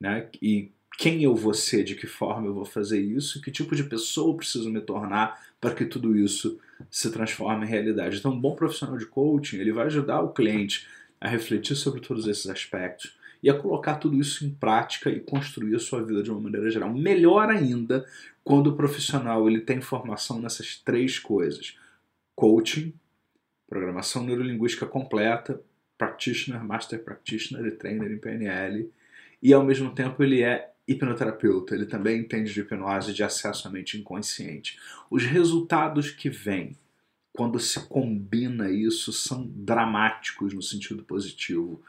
né, 0.00 0.28
e 0.40 0.70
quem 0.98 1.22
eu 1.22 1.34
vou 1.34 1.54
ser, 1.54 1.84
de 1.84 1.94
que 1.94 2.06
forma 2.06 2.46
eu 2.46 2.54
vou 2.54 2.64
fazer 2.64 3.00
isso, 3.00 3.40
que 3.40 3.50
tipo 3.50 3.74
de 3.74 3.84
pessoa 3.84 4.32
eu 4.32 4.36
preciso 4.36 4.70
me 4.70 4.80
tornar 4.80 5.40
para 5.60 5.74
que 5.74 5.84
tudo 5.84 6.16
isso 6.16 6.58
se 6.90 7.10
transforme 7.10 7.64
em 7.64 7.68
realidade. 7.68 8.18
Então, 8.18 8.32
um 8.32 8.40
bom 8.40 8.54
profissional 8.54 8.96
de 8.96 9.06
coaching, 9.06 9.58
ele 9.58 9.72
vai 9.72 9.86
ajudar 9.86 10.20
o 10.20 10.32
cliente 10.32 10.86
a 11.20 11.28
refletir 11.28 11.76
sobre 11.76 12.00
todos 12.00 12.26
esses 12.26 12.46
aspectos 12.46 13.18
e 13.42 13.50
a 13.50 13.54
colocar 13.54 13.96
tudo 13.96 14.18
isso 14.18 14.44
em 14.44 14.50
prática 14.50 15.10
e 15.10 15.20
construir 15.20 15.74
a 15.74 15.78
sua 15.78 16.02
vida 16.02 16.22
de 16.22 16.30
uma 16.30 16.40
maneira 16.40 16.70
geral. 16.70 16.92
Melhor 16.92 17.48
ainda 17.48 18.06
quando 18.44 18.68
o 18.68 18.76
profissional 18.76 19.48
ele 19.48 19.60
tem 19.60 19.80
formação 19.80 20.40
nessas 20.40 20.76
três 20.76 21.18
coisas: 21.18 21.76
coaching, 22.34 22.92
programação 23.68 24.24
neurolinguística 24.24 24.86
completa, 24.86 25.60
practitioner, 25.96 26.62
master 26.62 27.02
practitioner 27.02 27.66
e 27.66 27.76
trainer 27.76 28.10
em 28.10 28.18
PNL, 28.18 28.90
e 29.42 29.52
ao 29.52 29.64
mesmo 29.64 29.94
tempo 29.94 30.22
ele 30.22 30.42
é 30.42 30.69
hipnoterapeuta, 30.92 31.74
ele 31.74 31.86
também 31.86 32.20
entende 32.20 32.52
de 32.52 32.60
hipnose 32.60 33.12
de 33.12 33.22
acesso 33.22 33.68
à 33.68 33.70
mente 33.70 33.98
inconsciente. 33.98 34.78
Os 35.10 35.24
resultados 35.24 36.10
que 36.10 36.28
vêm 36.28 36.76
quando 37.32 37.58
se 37.58 37.80
combina 37.88 38.70
isso, 38.70 39.12
são 39.12 39.46
dramáticos 39.46 40.52
no 40.52 40.62
sentido 40.62 41.02
positivo. 41.02 41.82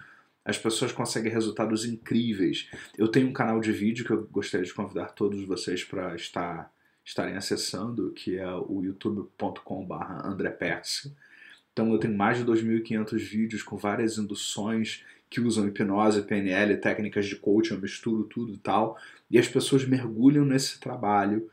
As 0.45 0.57
pessoas 0.57 0.91
conseguem 0.91 1.31
resultados 1.31 1.85
incríveis. 1.85 2.69
Eu 2.97 3.07
tenho 3.07 3.27
um 3.27 3.33
canal 3.33 3.59
de 3.59 3.71
vídeo 3.71 4.05
que 4.05 4.11
eu 4.11 4.27
gostaria 4.27 4.65
de 4.65 4.73
convidar 4.73 5.07
todos 5.13 5.43
vocês 5.45 5.83
para 5.83 6.15
estar, 6.15 6.71
estarem 7.03 7.35
acessando, 7.35 8.11
que 8.11 8.37
é 8.37 8.49
o 8.49 8.81
youtube.com.br 8.83 9.93
André 10.23 10.57
Então 11.73 11.91
eu 11.91 11.99
tenho 11.99 12.15
mais 12.15 12.37
de 12.37 12.45
2.500 12.45 13.17
vídeos 13.17 13.63
com 13.63 13.77
várias 13.77 14.17
induções 14.17 15.03
que 15.31 15.39
usam 15.39 15.65
hipnose, 15.65 16.23
PNL, 16.23 16.75
técnicas 16.75 17.25
de 17.25 17.37
coaching, 17.37 17.75
eu 17.75 17.81
misturo 17.81 18.25
tudo 18.25 18.53
e 18.53 18.57
tal. 18.57 18.99
E 19.31 19.39
as 19.39 19.47
pessoas 19.47 19.85
mergulham 19.85 20.43
nesse 20.43 20.77
trabalho 20.77 21.49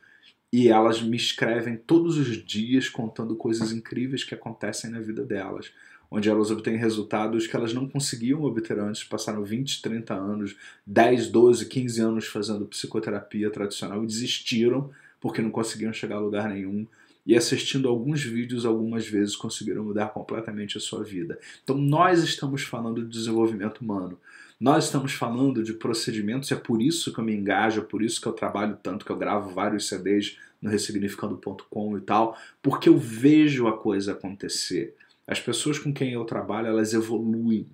e 0.52 0.68
elas 0.68 1.00
me 1.00 1.16
escrevem 1.16 1.76
todos 1.76 2.18
os 2.18 2.44
dias 2.44 2.88
contando 2.88 3.36
coisas 3.36 3.70
incríveis 3.70 4.24
que 4.24 4.34
acontecem 4.34 4.90
na 4.90 4.98
vida 4.98 5.24
delas, 5.24 5.70
onde 6.10 6.28
elas 6.28 6.50
obtêm 6.50 6.76
resultados 6.76 7.46
que 7.46 7.54
elas 7.54 7.72
não 7.72 7.88
conseguiam 7.88 8.42
obter 8.42 8.80
antes, 8.80 9.04
passaram 9.04 9.44
20, 9.44 9.80
30 9.80 10.12
anos, 10.12 10.56
10, 10.84 11.28
12, 11.28 11.66
15 11.66 12.00
anos 12.00 12.26
fazendo 12.26 12.66
psicoterapia 12.66 13.48
tradicional 13.48 14.02
e 14.02 14.06
desistiram 14.08 14.90
porque 15.20 15.40
não 15.40 15.50
conseguiam 15.50 15.92
chegar 15.92 16.16
a 16.16 16.20
lugar 16.20 16.48
nenhum. 16.48 16.84
E 17.28 17.36
assistindo 17.36 17.90
alguns 17.90 18.24
vídeos, 18.24 18.64
algumas 18.64 19.06
vezes 19.06 19.36
conseguiram 19.36 19.84
mudar 19.84 20.08
completamente 20.08 20.78
a 20.78 20.80
sua 20.80 21.04
vida. 21.04 21.38
Então, 21.62 21.76
nós 21.76 22.22
estamos 22.24 22.62
falando 22.62 23.04
de 23.04 23.10
desenvolvimento 23.10 23.82
humano. 23.82 24.18
Nós 24.58 24.86
estamos 24.86 25.12
falando 25.12 25.62
de 25.62 25.74
procedimentos, 25.74 26.50
é 26.50 26.56
por 26.56 26.80
isso 26.80 27.12
que 27.12 27.20
eu 27.20 27.24
me 27.24 27.34
engajo, 27.34 27.82
é 27.82 27.84
por 27.84 28.02
isso 28.02 28.18
que 28.18 28.26
eu 28.26 28.32
trabalho 28.32 28.78
tanto, 28.82 29.04
que 29.04 29.12
eu 29.12 29.16
gravo 29.16 29.50
vários 29.50 29.86
CDs 29.86 30.38
no 30.60 30.70
ressignificando.com 30.70 31.98
e 31.98 32.00
tal, 32.00 32.34
porque 32.62 32.88
eu 32.88 32.96
vejo 32.96 33.68
a 33.68 33.76
coisa 33.76 34.12
acontecer. 34.12 34.96
As 35.26 35.38
pessoas 35.38 35.78
com 35.78 35.92
quem 35.92 36.14
eu 36.14 36.24
trabalho, 36.24 36.68
elas 36.68 36.94
evoluem. 36.94 37.68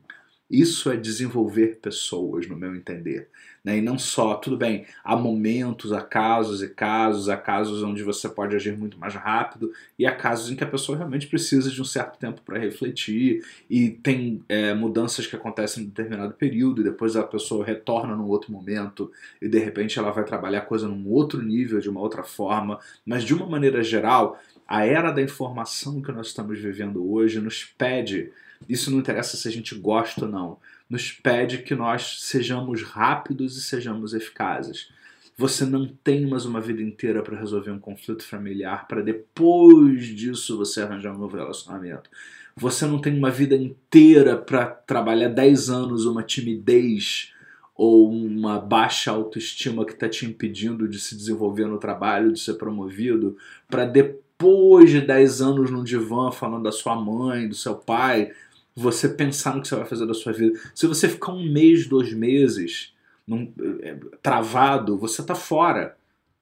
Isso 0.51 0.91
é 0.91 0.97
desenvolver 0.97 1.79
pessoas, 1.81 2.49
no 2.49 2.57
meu 2.57 2.75
entender. 2.75 3.29
Né? 3.65 3.79
E 3.79 3.81
não 3.81 3.99
só, 3.99 4.35
tudo 4.35 4.59
bem, 4.59 4.85
há 5.03 5.17
momentos, 5.17 5.91
há 5.91 6.03
casos 6.03 6.63
e 6.63 6.69
casos, 6.69 7.31
há 7.31 7.37
casos 7.37 7.83
onde 7.83 8.03
você 8.03 8.29
pode 8.29 8.55
agir 8.55 8.77
muito 8.77 8.99
mais 8.99 9.15
rápido 9.15 9.73
e 9.99 10.07
há 10.07 10.15
casos 10.15 10.51
em 10.51 10.57
que 10.57 10.63
a 10.63 10.67
pessoa 10.67 10.99
realmente 10.99 11.27
precisa 11.27 11.71
de 11.71 11.81
um 11.81 11.85
certo 11.85 12.19
tempo 12.19 12.43
para 12.43 12.59
refletir 12.59 13.43
e 13.71 13.89
tem 13.89 14.43
é, 14.51 14.75
mudanças 14.75 15.27
que 15.27 15.35
acontecem 15.35 15.83
em 15.83 15.87
determinado 15.87 16.35
período 16.35 16.83
e 16.83 16.85
depois 16.85 17.17
a 17.17 17.23
pessoa 17.23 17.65
retorna 17.65 18.15
num 18.15 18.29
outro 18.29 18.53
momento 18.53 19.11
e 19.41 19.49
de 19.49 19.59
repente 19.59 19.99
ela 19.99 20.11
vai 20.11 20.25
trabalhar 20.25 20.59
a 20.59 20.67
coisa 20.67 20.87
num 20.87 21.09
outro 21.09 21.41
nível, 21.43 21.81
de 21.81 21.89
uma 21.89 22.01
outra 22.01 22.23
forma, 22.23 22.79
mas 23.07 23.25
de 23.25 23.33
uma 23.33 23.47
maneira 23.47 23.83
geral, 23.83 24.39
a 24.69 24.85
era 24.85 25.11
da 25.11 25.23
informação 25.23 26.03
que 26.03 26.13
nós 26.13 26.27
estamos 26.27 26.59
vivendo 26.59 27.11
hoje 27.11 27.41
nos 27.41 27.65
pede 27.65 28.31
isso 28.69 28.91
não 28.91 28.99
interessa 28.99 29.37
se 29.37 29.47
a 29.47 29.51
gente 29.51 29.75
gosta 29.75 30.25
ou 30.25 30.31
não. 30.31 30.59
Nos 30.95 31.11
pede 31.11 31.59
que 31.59 31.75
nós 31.75 32.21
sejamos 32.21 32.85
rápidos 32.85 33.57
e 33.57 33.63
sejamos 33.63 34.15
eficazes. 34.15 34.93
Você 35.37 35.67
não 35.67 35.89
tem 35.89 36.25
mais 36.25 36.47
uma 36.47 36.61
vida 36.61 36.81
inteira 36.81 37.21
para 37.21 37.37
resolver 37.37 37.73
um 37.73 37.81
conflito 37.81 38.23
familiar, 38.23 38.87
para 38.87 39.03
depois 39.03 40.07
disso 40.07 40.57
você 40.57 40.83
arranjar 40.83 41.13
um 41.13 41.19
novo 41.19 41.37
relacionamento. 41.37 42.09
Você 42.55 42.87
não 42.87 43.01
tem 43.01 43.19
uma 43.19 43.29
vida 43.29 43.57
inteira 43.57 44.37
para 44.37 44.67
trabalhar 44.67 45.31
10 45.31 45.69
anos 45.69 46.07
uma 46.07 46.23
timidez 46.23 47.33
ou 47.75 48.09
uma 48.09 48.61
baixa 48.61 49.11
autoestima 49.11 49.85
que 49.85 49.95
está 49.95 50.09
te 50.09 50.25
impedindo 50.25 50.87
de 50.87 51.01
se 51.01 51.17
desenvolver 51.17 51.67
no 51.67 51.79
trabalho, 51.79 52.33
de 52.33 52.39
ser 52.39 52.55
promovido, 52.55 53.37
para 53.67 53.85
depois 53.85 54.91
de 54.91 55.01
10 55.01 55.43
anos 55.43 55.73
no 55.73 55.83
divã 55.83 56.31
falando 56.31 56.63
da 56.63 56.71
sua 56.71 56.95
mãe, 56.95 57.49
do 57.49 57.55
seu 57.57 57.75
pai, 57.75 58.31
você 58.75 59.09
pensar 59.09 59.55
no 59.55 59.63
que 59.63 59.69
você 59.69 59.77
vai 59.77 59.85
fazer 59.85 60.07
da 60.07 60.15
sua 60.15 60.33
vida. 60.33 60.59
Se 60.75 60.87
você 60.87 61.09
ficar 61.09 61.33
um 61.33 61.51
mês, 61.51 61.87
dois 61.87 62.13
meses 62.13 62.93
num, 63.27 63.53
é, 63.81 63.97
travado, 64.23 64.99
você 64.99 65.21
está 65.21 65.35
fora. 65.35 65.97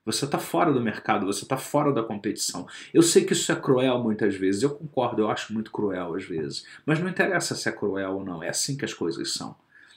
Você 0.05 0.25
está 0.25 0.39
fora 0.39 0.73
do 0.73 0.81
mercado, 0.81 1.27
você 1.27 1.45
está 1.45 1.57
fora 1.57 1.93
da 1.93 2.03
competição. 2.03 2.67
Eu 2.93 3.03
sei 3.03 3.25
que 3.25 3.35
isso 3.35 3.53
é 3.53 3.55
cruel 3.55 4.03
muitas 4.03 4.35
vezes, 4.35 4.63
eu 4.63 4.71
concordo, 4.71 5.23
eu 5.23 5.31
acho 5.31 5.53
muito 5.53 5.71
cruel 5.71 6.17
às 6.17 6.25
vezes. 6.25 6.67
Mas 6.85 6.99
não 6.99 7.09
interessa 7.09 7.55
se 7.55 7.69
é 7.69 7.73
cruel 7.73 8.15
ou 8.15 8.25
não, 8.25 8.43
é 8.43 8.49
assim 8.49 8.77
que 8.77 8.85
as 8.85 8.93
coisas 8.93 9.33
são. 9.33 9.55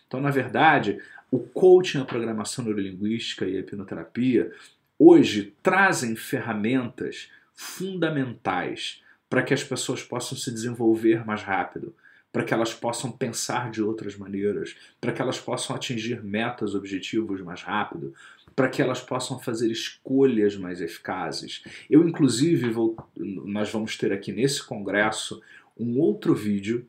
Então, 0.08 0.22
na 0.22 0.30
verdade, 0.30 1.00
o 1.32 1.40
coaching, 1.40 2.02
a 2.02 2.06
programação 2.06 2.64
neurolinguística 2.64 3.46
e 3.46 3.58
a 3.58 3.60
hipnoterapia 3.62 4.52
hoje 5.00 5.54
trazem 5.64 6.16
ferramentas 6.16 7.30
fundamentais 7.54 9.02
para 9.28 9.42
que 9.42 9.54
as 9.54 9.64
pessoas 9.64 10.04
possam 10.04 10.38
se 10.38 10.52
desenvolver 10.52 11.26
mais 11.26 11.42
rápido, 11.42 11.96
para 12.36 12.44
que 12.44 12.54
elas 12.54 12.74
possam 12.74 13.10
pensar 13.10 13.72
de 13.72 13.82
outras 13.82 14.18
maneiras, 14.18 14.76
para 15.00 15.14
que 15.14 15.22
elas 15.22 15.40
possam 15.40 15.74
atingir 15.74 16.22
metas, 16.22 16.76
objetivos 16.76 17.40
mais 17.40 17.62
rápido, 17.62 18.14
para 18.54 18.68
que 18.68 18.82
elas 18.82 19.00
possam 19.00 19.40
fazer 19.40 19.72
escolhas 19.72 20.58
mais 20.58 20.82
eficazes. 20.82 21.64
Eu, 21.90 22.06
inclusive, 22.06 22.70
vou, 22.70 22.98
nós 23.16 23.72
vamos 23.72 23.98
ter 23.98 24.12
aqui 24.12 24.34
nesse 24.34 24.62
congresso 24.62 25.42
um 25.80 25.98
outro 25.98 26.36
vídeo, 26.36 26.86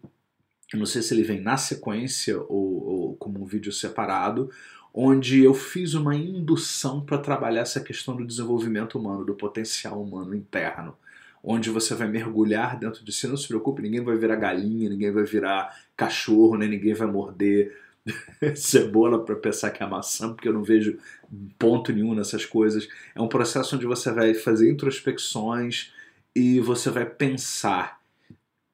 não 0.75 0.85
sei 0.85 1.01
se 1.01 1.15
ele 1.15 1.23
vem 1.23 1.41
na 1.41 1.57
sequência 1.57 2.41
ou, 2.41 2.85
ou 2.85 3.15
como 3.17 3.41
um 3.41 3.47
vídeo 3.47 3.71
separado, 3.71 4.51
onde 4.93 5.45
eu 5.45 5.55
fiz 5.55 5.95
uma 5.95 6.17
indução 6.17 7.01
para 7.01 7.19
trabalhar 7.19 7.61
essa 7.61 7.81
questão 7.81 8.17
do 8.17 8.27
desenvolvimento 8.27 8.99
humano, 8.99 9.25
do 9.25 9.37
potencial 9.37 10.03
humano 10.03 10.35
interno 10.35 10.99
onde 11.49 11.71
você 11.71 11.95
vai 11.95 12.09
mergulhar 12.09 12.77
dentro 12.77 13.05
de 13.05 13.13
si. 13.13 13.29
Não 13.29 13.37
se 13.37 13.47
preocupe, 13.47 13.81
ninguém 13.81 14.03
vai 14.03 14.17
virar 14.17 14.35
galinha, 14.35 14.91
ninguém 14.91 15.13
vai 15.13 15.23
virar 15.23 15.81
cachorro, 15.97 16.57
nem 16.57 16.69
ninguém 16.69 16.93
vai 16.93 17.07
morder 17.07 17.73
cebola 18.57 19.25
para 19.25 19.37
pensar 19.37 19.71
que 19.71 19.81
é 19.81 19.87
maçã, 19.87 20.35
porque 20.35 20.49
eu 20.49 20.53
não 20.53 20.65
vejo 20.65 20.99
ponto 21.57 21.93
nenhum 21.93 22.17
nessas 22.17 22.45
coisas. 22.45 22.89
É 23.15 23.23
um 23.23 23.29
processo 23.29 23.77
onde 23.77 23.87
você 23.87 24.11
vai 24.11 24.35
fazer 24.35 24.69
introspecções 24.69 25.93
e 26.35 26.59
você 26.59 26.91
vai 26.91 27.07
pensar 27.07 28.01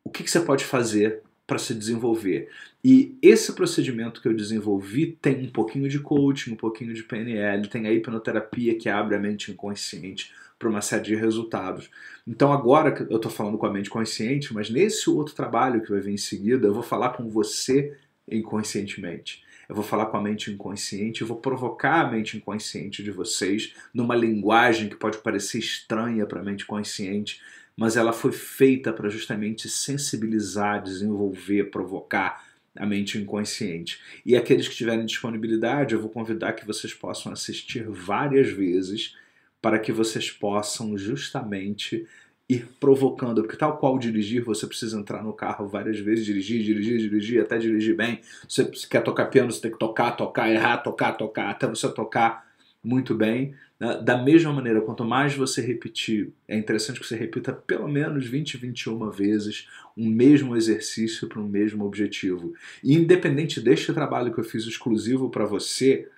o 0.03 0.11
que, 0.11 0.25
que 0.25 0.31
você 0.31 0.41
pode 0.41 0.65
fazer 0.65 1.21
para 1.47 1.59
se 1.59 1.75
desenvolver. 1.75 2.49
E 2.83 3.19
esse 3.21 3.53
procedimento 3.53 4.23
que 4.23 4.29
eu 4.29 4.35
desenvolvi 4.35 5.19
tem 5.21 5.45
um 5.45 5.51
pouquinho 5.51 5.91
de 5.91 5.99
coaching, 5.99 6.53
um 6.53 6.57
pouquinho 6.57 6.95
de 6.95 7.03
PNL, 7.03 7.69
tem 7.69 7.87
a 7.87 7.93
hipnoterapia 7.93 8.79
que 8.79 8.89
abre 8.89 9.15
a 9.15 9.21
mente 9.21 9.53
inconsciente 9.53 10.33
para 10.59 10.71
uma 10.71 10.81
série 10.81 11.03
de 11.03 11.15
resultados. 11.17 11.91
Então 12.27 12.53
agora 12.53 13.07
eu 13.11 13.17
estou 13.17 13.31
falando 13.31 13.59
com 13.59 13.67
a 13.67 13.73
mente 13.73 13.91
consciente, 13.91 14.55
mas 14.55 14.71
nesse 14.71 15.11
outro 15.11 15.35
trabalho 15.35 15.83
que 15.83 15.91
vai 15.91 16.01
vir 16.01 16.13
em 16.13 16.19
seguida, 16.19 16.67
eu 16.67 16.75
vou 16.75 16.83
falar 16.83 17.11
com 17.11 17.29
você 17.29 17.97
inconscientemente. 18.31 19.43
Eu 19.69 19.75
vou 19.75 19.85
falar 19.85 20.07
com 20.07 20.17
a 20.17 20.23
mente 20.23 20.51
inconsciente, 20.51 21.23
eu 21.23 21.27
vou 21.27 21.39
provocar 21.39 22.03
a 22.03 22.11
mente 22.11 22.37
inconsciente 22.37 23.03
de 23.03 23.11
vocês 23.11 23.75
numa 23.93 24.15
linguagem 24.15 24.89
que 24.89 24.97
pode 24.97 25.19
parecer 25.19 25.59
estranha 25.59 26.27
para 26.27 26.41
a 26.41 26.45
mente 26.45 26.67
consciente, 26.67 27.41
mas 27.77 27.97
ela 27.97 28.13
foi 28.13 28.33
feita 28.33 28.93
para 28.93 29.09
justamente 29.09 29.69
sensibilizar, 29.69 30.83
desenvolver, 30.83 31.71
provocar 31.71 32.45
a 32.77 32.87
mente 32.87 33.19
inconsciente. 33.19 34.01
E 34.25 34.37
aqueles 34.37 34.69
que 34.69 34.75
tiverem 34.75 35.07
disponibilidade, 35.07 35.95
eu 35.95 36.01
vou 36.01 36.11
convidar 36.11 36.53
que 36.53 36.67
vocês 36.67 36.93
possam 36.93 37.33
assistir 37.33 37.85
várias 37.89 38.51
vezes 38.51 39.17
para 39.63 39.79
que 39.79 39.93
vocês 39.93 40.31
possam 40.31 40.99
justamente 40.99 42.07
ir 42.49 42.67
provocando, 42.79 43.43
porque 43.43 43.57
tal 43.57 43.79
qual 43.79 43.99
dirigir, 43.99 44.43
você 44.43 44.67
precisa 44.67 44.99
entrar 44.99 45.23
no 45.23 45.33
carro 45.33 45.69
várias 45.69 45.99
vezes, 46.01 46.27
dirigir, 46.27 46.63
dirigir, 46.63 46.99
dirigir, 46.99 47.41
até 47.41 47.57
dirigir 47.57 47.97
bem. 47.97 48.21
Você 48.47 48.65
quer 48.91 49.03
tocar 49.03 49.27
piano, 49.27 49.51
você 49.51 49.61
tem 49.63 49.71
que 49.71 49.79
tocar, 49.79 50.11
tocar, 50.13 50.51
errar, 50.51 50.79
tocar, 50.79 51.13
tocar, 51.13 51.51
até 51.51 51.67
você 51.67 51.89
tocar 51.89 52.47
muito 52.85 53.15
bem. 53.15 53.55
Né? 53.79 54.03
Da 54.03 54.21
mesma 54.21 54.53
maneira, 54.53 54.81
quanto 54.81 55.05
mais 55.05 55.35
você 55.35 55.63
repetir, 55.63 56.33
é 56.49 56.57
interessante 56.57 57.01
que 57.01 57.07
você 57.07 57.17
repita 57.17 57.53
pelo 57.53 57.89
menos 57.89 58.27
20, 58.27 58.57
21 58.57 59.11
vezes 59.11 59.69
um 59.97 60.09
mesmo 60.09 60.57
exercício 60.57 61.29
para 61.29 61.41
um 61.41 61.49
mesmo 61.49 61.85
objetivo. 61.85 62.53
E 62.83 62.95
independente 62.95 63.61
deste 63.61 63.93
trabalho 63.93 64.33
que 64.33 64.41
eu 64.41 64.45
fiz 64.45 64.65
exclusivo 64.65 65.31
para 65.31 65.45
você, 65.45 66.09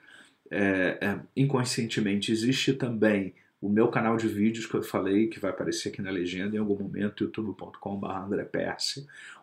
é, 0.55 0.99
é, 1.01 1.19
inconscientemente 1.37 2.31
existe 2.31 2.73
também 2.73 3.35
o 3.61 3.69
meu 3.69 3.89
canal 3.89 4.17
de 4.17 4.29
vídeos 4.29 4.67
que 4.67 4.75
eu 4.75 4.83
falei, 4.83 5.27
que 5.27 5.41
vai 5.41 5.51
aparecer 5.51 5.89
aqui 5.89 6.03
na 6.03 6.11
legenda 6.11 6.55
em 6.55 6.59
algum 6.59 6.77
momento, 6.77 7.25
youtube.com.br 7.25 8.43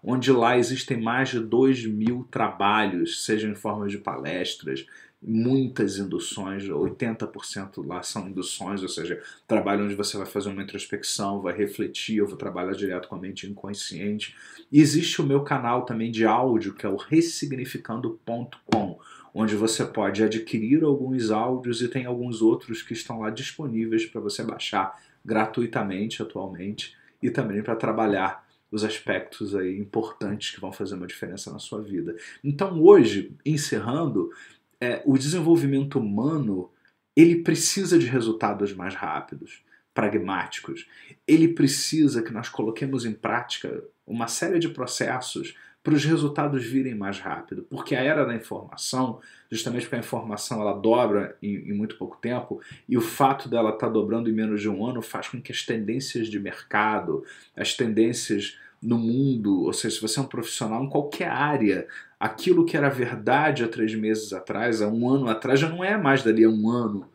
onde 0.03 0.31
lá 0.31 0.57
existem 0.57 1.01
mais 1.01 1.29
de 1.29 1.39
2 1.39 1.87
mil 1.87 2.27
trabalhos, 2.29 3.25
seja 3.25 3.47
em 3.47 3.55
forma 3.55 3.87
de 3.87 3.97
palestras, 3.97 4.85
muitas 5.21 5.97
induções, 5.97 6.65
80% 6.65 7.85
lá 7.85 8.01
são 8.01 8.27
induções, 8.27 8.81
ou 8.81 8.89
seja, 8.89 9.21
trabalho 9.47 9.85
onde 9.85 9.93
você 9.93 10.17
vai 10.17 10.25
fazer 10.25 10.49
uma 10.49 10.63
introspecção, 10.63 11.41
vai 11.41 11.55
refletir, 11.55 12.17
eu 12.17 12.27
vou 12.27 12.37
trabalhar 12.37 12.73
direto 12.73 13.07
com 13.07 13.15
a 13.15 13.19
mente 13.19 13.47
inconsciente. 13.47 14.35
E 14.71 14.81
existe 14.81 15.21
o 15.21 15.25
meu 15.25 15.43
canal 15.43 15.85
também 15.85 16.09
de 16.09 16.25
áudio, 16.25 16.73
que 16.73 16.87
é 16.87 16.89
o 16.89 16.95
ressignificando.com, 16.95 18.99
onde 19.33 19.55
você 19.55 19.85
pode 19.85 20.23
adquirir 20.23 20.83
alguns 20.83 21.31
áudios 21.31 21.81
e 21.81 21.87
tem 21.87 22.05
alguns 22.05 22.41
outros 22.41 22.81
que 22.81 22.93
estão 22.93 23.21
lá 23.21 23.29
disponíveis 23.29 24.05
para 24.05 24.21
você 24.21 24.43
baixar 24.43 24.99
gratuitamente 25.23 26.21
atualmente 26.21 26.95
e 27.21 27.29
também 27.29 27.61
para 27.61 27.75
trabalhar 27.75 28.45
os 28.71 28.83
aspectos 28.83 29.55
aí 29.55 29.77
importantes 29.77 30.51
que 30.51 30.61
vão 30.61 30.71
fazer 30.71 30.95
uma 30.95 31.07
diferença 31.07 31.51
na 31.51 31.59
sua 31.59 31.81
vida. 31.81 32.15
Então 32.43 32.81
hoje, 32.81 33.35
encerrando, 33.45 34.31
é, 34.79 35.01
o 35.05 35.17
desenvolvimento 35.17 35.99
humano 35.99 36.69
ele 37.15 37.43
precisa 37.43 37.99
de 37.99 38.05
resultados 38.05 38.73
mais 38.73 38.95
rápidos, 38.95 39.61
pragmáticos. 39.93 40.87
Ele 41.27 41.49
precisa 41.49 42.21
que 42.21 42.31
nós 42.31 42.47
coloquemos 42.47 43.05
em 43.05 43.13
prática 43.13 43.83
uma 44.07 44.27
série 44.27 44.59
de 44.59 44.69
processos 44.69 45.55
para 45.83 45.93
os 45.95 46.05
resultados 46.05 46.63
virem 46.63 46.93
mais 46.93 47.19
rápido, 47.19 47.65
porque 47.69 47.95
a 47.95 48.03
era 48.03 48.25
da 48.25 48.35
informação, 48.35 49.19
justamente 49.49 49.83
porque 49.83 49.95
a 49.95 49.99
informação 49.99 50.61
ela 50.61 50.73
dobra 50.73 51.35
em, 51.41 51.55
em 51.69 51.73
muito 51.73 51.97
pouco 51.97 52.17
tempo, 52.21 52.61
e 52.87 52.97
o 52.97 53.01
fato 53.01 53.49
dela 53.49 53.71
estar 53.71 53.87
tá 53.87 53.91
dobrando 53.91 54.29
em 54.29 54.33
menos 54.33 54.61
de 54.61 54.69
um 54.69 54.85
ano 54.85 55.01
faz 55.01 55.27
com 55.27 55.41
que 55.41 55.51
as 55.51 55.63
tendências 55.63 56.27
de 56.27 56.39
mercado, 56.39 57.23
as 57.55 57.73
tendências 57.73 58.57
no 58.81 58.97
mundo, 58.97 59.63
ou 59.63 59.73
seja, 59.73 59.95
se 59.95 60.01
você 60.01 60.19
é 60.19 60.23
um 60.23 60.27
profissional 60.27 60.83
em 60.83 60.89
qualquer 60.89 61.29
área, 61.29 61.87
aquilo 62.19 62.65
que 62.65 62.77
era 62.77 62.89
verdade 62.89 63.63
há 63.63 63.67
três 63.67 63.93
meses 63.95 64.33
atrás, 64.33 64.81
há 64.81 64.87
um 64.87 65.09
ano 65.09 65.29
atrás, 65.29 65.59
já 65.59 65.69
não 65.69 65.83
é 65.83 65.97
mais 65.97 66.23
dali 66.23 66.43
a 66.43 66.49
um 66.49 66.69
ano 66.69 67.09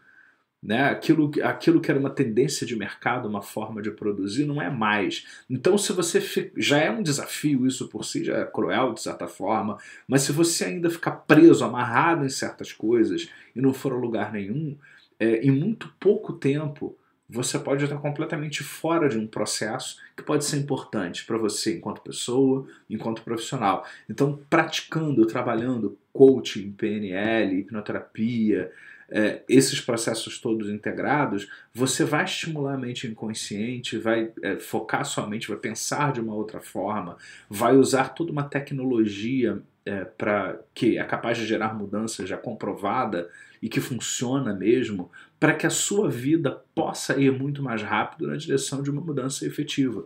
né? 0.63 0.85
Aquilo, 0.85 1.31
aquilo 1.43 1.81
que 1.81 1.91
era 1.91 2.01
uma 2.01 2.11
tendência 2.11 2.67
de 2.67 2.77
mercado, 2.77 3.29
uma 3.29 3.43
forma 3.43 3.81
de 3.81 3.91
produzir, 3.91 4.45
não 4.45 4.61
é 4.61 4.71
mais. 4.71 5.27
Então, 5.49 5.77
se 5.79 5.93
você 5.93 6.51
já 6.57 6.79
é 6.79 6.91
um 6.91 7.03
desafio 7.03 7.67
isso 7.67 7.89
por 7.89 8.05
si, 8.05 8.25
já 8.25 8.39
é 8.39 8.45
cruel 8.45 8.95
de 8.95 9.03
certa 9.03 9.29
forma, 9.29 9.79
mas 10.09 10.23
se 10.23 10.33
você 10.33 10.65
ainda 10.65 10.91
ficar 10.91 11.13
preso, 11.13 11.65
amarrado 11.65 12.25
em 12.25 12.31
certas 12.31 12.73
coisas 12.73 13.29
e 13.55 13.61
não 13.61 13.73
for 13.73 13.93
a 13.93 13.97
lugar 13.97 14.33
nenhum, 14.33 14.77
é, 15.19 15.41
em 15.41 15.51
muito 15.51 15.93
pouco 16.01 16.33
tempo 16.33 16.97
você 17.29 17.59
pode 17.59 17.83
estar 17.83 17.99
completamente 17.99 18.63
fora 18.63 19.09
de 19.09 19.19
um 19.19 19.27
processo 19.27 20.01
que 20.17 20.23
pode 20.23 20.45
ser 20.45 20.59
importante 20.59 21.25
para 21.25 21.37
você 21.37 21.77
enquanto 21.77 22.01
pessoa, 22.01 22.67
enquanto 22.89 23.23
profissional. 23.23 23.85
Então, 24.09 24.39
praticando, 24.49 25.27
trabalhando 25.27 25.99
coaching, 26.13 26.71
PNL, 26.73 27.59
hipnoterapia, 27.59 28.71
é, 29.11 29.43
esses 29.49 29.81
processos 29.81 30.39
todos 30.41 30.69
integrados, 30.69 31.49
você 31.73 32.05
vai 32.05 32.25
estimular 32.25 32.75
a 32.75 32.79
mente 32.79 33.07
inconsciente, 33.07 33.99
vai 33.99 34.33
é, 34.43 34.57
focar 34.57 35.05
sua 35.05 35.27
mente, 35.27 35.49
vai 35.49 35.57
pensar 35.57 36.13
de 36.13 36.21
uma 36.21 36.35
outra 36.35 36.61
forma, 36.61 37.17
vai 37.49 37.77
usar 37.77 38.11
toda 38.11 38.33
uma 38.33 38.45
tecnologia 38.45 39.63
é, 39.85 40.05
para 40.05 40.61
que 40.75 40.99
é 40.99 41.05
capaz 41.05 41.39
de 41.39 41.47
gerar 41.47 41.75
mudança 41.75 42.27
já 42.27 42.37
comprovada 42.37 43.31
e 43.63 43.69
que 43.69 43.81
funciona 43.81 44.53
mesmo, 44.53 45.11
para 45.39 45.55
que 45.55 45.67
a 45.67 45.71
sua 45.71 46.11
vida 46.11 46.63
possa 46.75 47.19
ir 47.21 47.31
muito 47.33 47.63
mais 47.63 47.83
rápido 47.83 48.27
na 48.27 48.37
direção 48.37 48.83
de 48.83 48.91
uma 48.91 49.01
mudança 49.01 49.47
efetiva. 49.47 50.05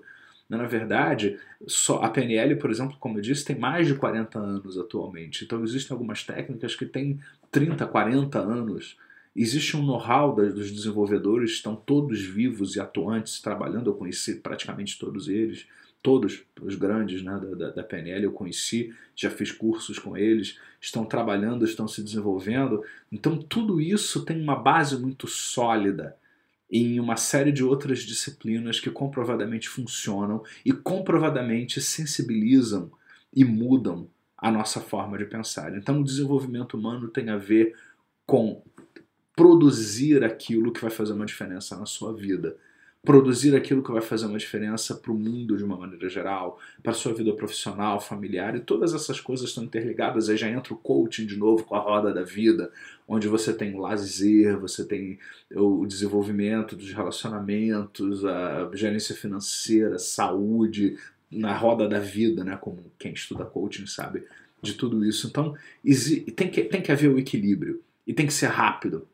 Na 0.49 0.67
verdade, 0.67 1.39
só 1.65 2.03
a 2.03 2.09
PNL, 2.09 2.57
por 2.57 2.71
exemplo, 2.71 2.97
como 2.99 3.19
eu 3.19 3.23
disse, 3.23 3.45
tem 3.45 3.57
mais 3.57 3.87
de 3.87 3.95
40 3.95 4.37
anos 4.39 4.77
atualmente. 4.77 5.45
Então 5.45 5.63
existem 5.63 5.95
algumas 5.95 6.25
técnicas 6.25 6.75
que 6.75 6.85
têm 6.85 7.21
30, 7.51 7.87
40 7.87 8.39
anos. 8.39 8.97
Existe 9.35 9.77
um 9.77 9.83
know-how 9.83 10.35
dos 10.35 10.71
desenvolvedores, 10.71 11.53
estão 11.53 11.77
todos 11.77 12.21
vivos 12.21 12.75
e 12.77 12.81
atuantes, 12.81 13.41
trabalhando. 13.41 13.91
Eu 13.91 13.95
conheci 13.95 14.37
praticamente 14.37 14.99
todos 14.99 15.29
eles, 15.29 15.67
todos 16.03 16.43
os 16.61 16.75
grandes 16.75 17.23
né, 17.23 17.41
da, 17.57 17.71
da 17.71 17.83
PNL 17.83 18.25
eu 18.25 18.33
conheci, 18.33 18.93
já 19.15 19.31
fiz 19.31 19.53
cursos 19.53 19.99
com 19.99 20.17
eles, 20.17 20.59
estão 20.81 21.05
trabalhando, 21.05 21.65
estão 21.65 21.87
se 21.87 22.03
desenvolvendo. 22.03 22.83
Então, 23.13 23.37
tudo 23.39 23.81
isso 23.81 24.25
tem 24.25 24.41
uma 24.41 24.57
base 24.57 24.99
muito 24.99 25.27
sólida 25.27 26.17
em 26.71 27.01
uma 27.01 27.17
série 27.17 27.53
de 27.53 27.65
outras 27.65 28.01
disciplinas 28.01 28.79
que 28.79 28.91
comprovadamente 28.91 29.69
funcionam 29.69 30.43
e 30.65 30.73
comprovadamente 30.73 31.81
sensibilizam 31.81 32.91
e 33.35 33.45
mudam 33.45 34.09
a 34.41 34.51
nossa 34.51 34.81
forma 34.81 35.19
de 35.19 35.25
pensar. 35.25 35.77
Então, 35.77 36.01
o 36.01 36.05
desenvolvimento 36.05 36.77
humano 36.77 37.09
tem 37.09 37.29
a 37.31 37.37
ver 37.37 37.77
com 38.27 38.63
produzir 39.37 40.25
aquilo 40.25 40.73
que 40.73 40.81
vai 40.81 40.91
fazer 40.91 41.13
uma 41.13 41.27
diferença 41.27 41.77
na 41.77 41.87
sua 41.87 42.13
vida. 42.15 42.57
produzir 43.03 43.57
aquilo 43.57 43.83
que 43.83 43.91
vai 43.91 44.03
fazer 44.03 44.27
uma 44.27 44.39
diferença 44.39 44.95
para 44.95 45.11
o 45.11 45.15
mundo 45.15 45.57
de 45.57 45.65
uma 45.65 45.77
maneira 45.77 46.09
geral, 46.09 46.59
para 46.83 46.93
a 46.93 46.95
sua 46.95 47.15
vida 47.15 47.33
profissional, 47.33 48.01
familiar, 48.01 48.55
e 48.55 48.61
todas 48.61 48.93
essas 48.93 49.21
coisas 49.21 49.49
estão 49.49 49.65
interligadas. 49.65 50.29
Aí 50.29 50.37
já 50.37 50.49
entra 50.51 50.75
o 50.75 50.77
coaching 50.77 51.27
de 51.27 51.37
novo 51.37 51.65
com 51.65 51.75
a 51.75 51.79
roda 51.79 52.13
da 52.13 52.23
vida, 52.23 52.71
onde 53.09 53.27
você 53.27 53.55
tem 53.55 53.75
o 53.75 53.79
lazer, 53.79 54.59
você 54.59 54.85
tem 54.85 55.19
o 55.55 55.87
desenvolvimento 55.87 56.77
dos 56.77 56.93
relacionamentos, 56.93 58.25
a 58.25 58.71
gerência 58.75 59.15
financeira, 59.15 59.99
saúde, 59.99 60.97
na 61.31 61.57
roda 61.57 61.89
da 61.89 61.99
vida, 61.99 62.45
né? 62.45 62.57
Como 62.57 62.93
quem 62.99 63.13
estuda 63.13 63.45
coaching 63.45 63.87
sabe 63.87 64.25
de 64.63 64.75
tudo 64.75 65.05
isso. 65.05 65.27
Então, 65.27 65.57
tem 66.37 66.51
que, 66.51 66.65
tem 66.65 66.83
que 66.83 66.93
haver 66.93 67.11
o 67.11 67.19
equilíbrio 67.19 67.83
e 68.07 68.13
tem 68.13 68.27
que 68.27 68.33
ser 68.33 68.49
rápido. 68.49 69.07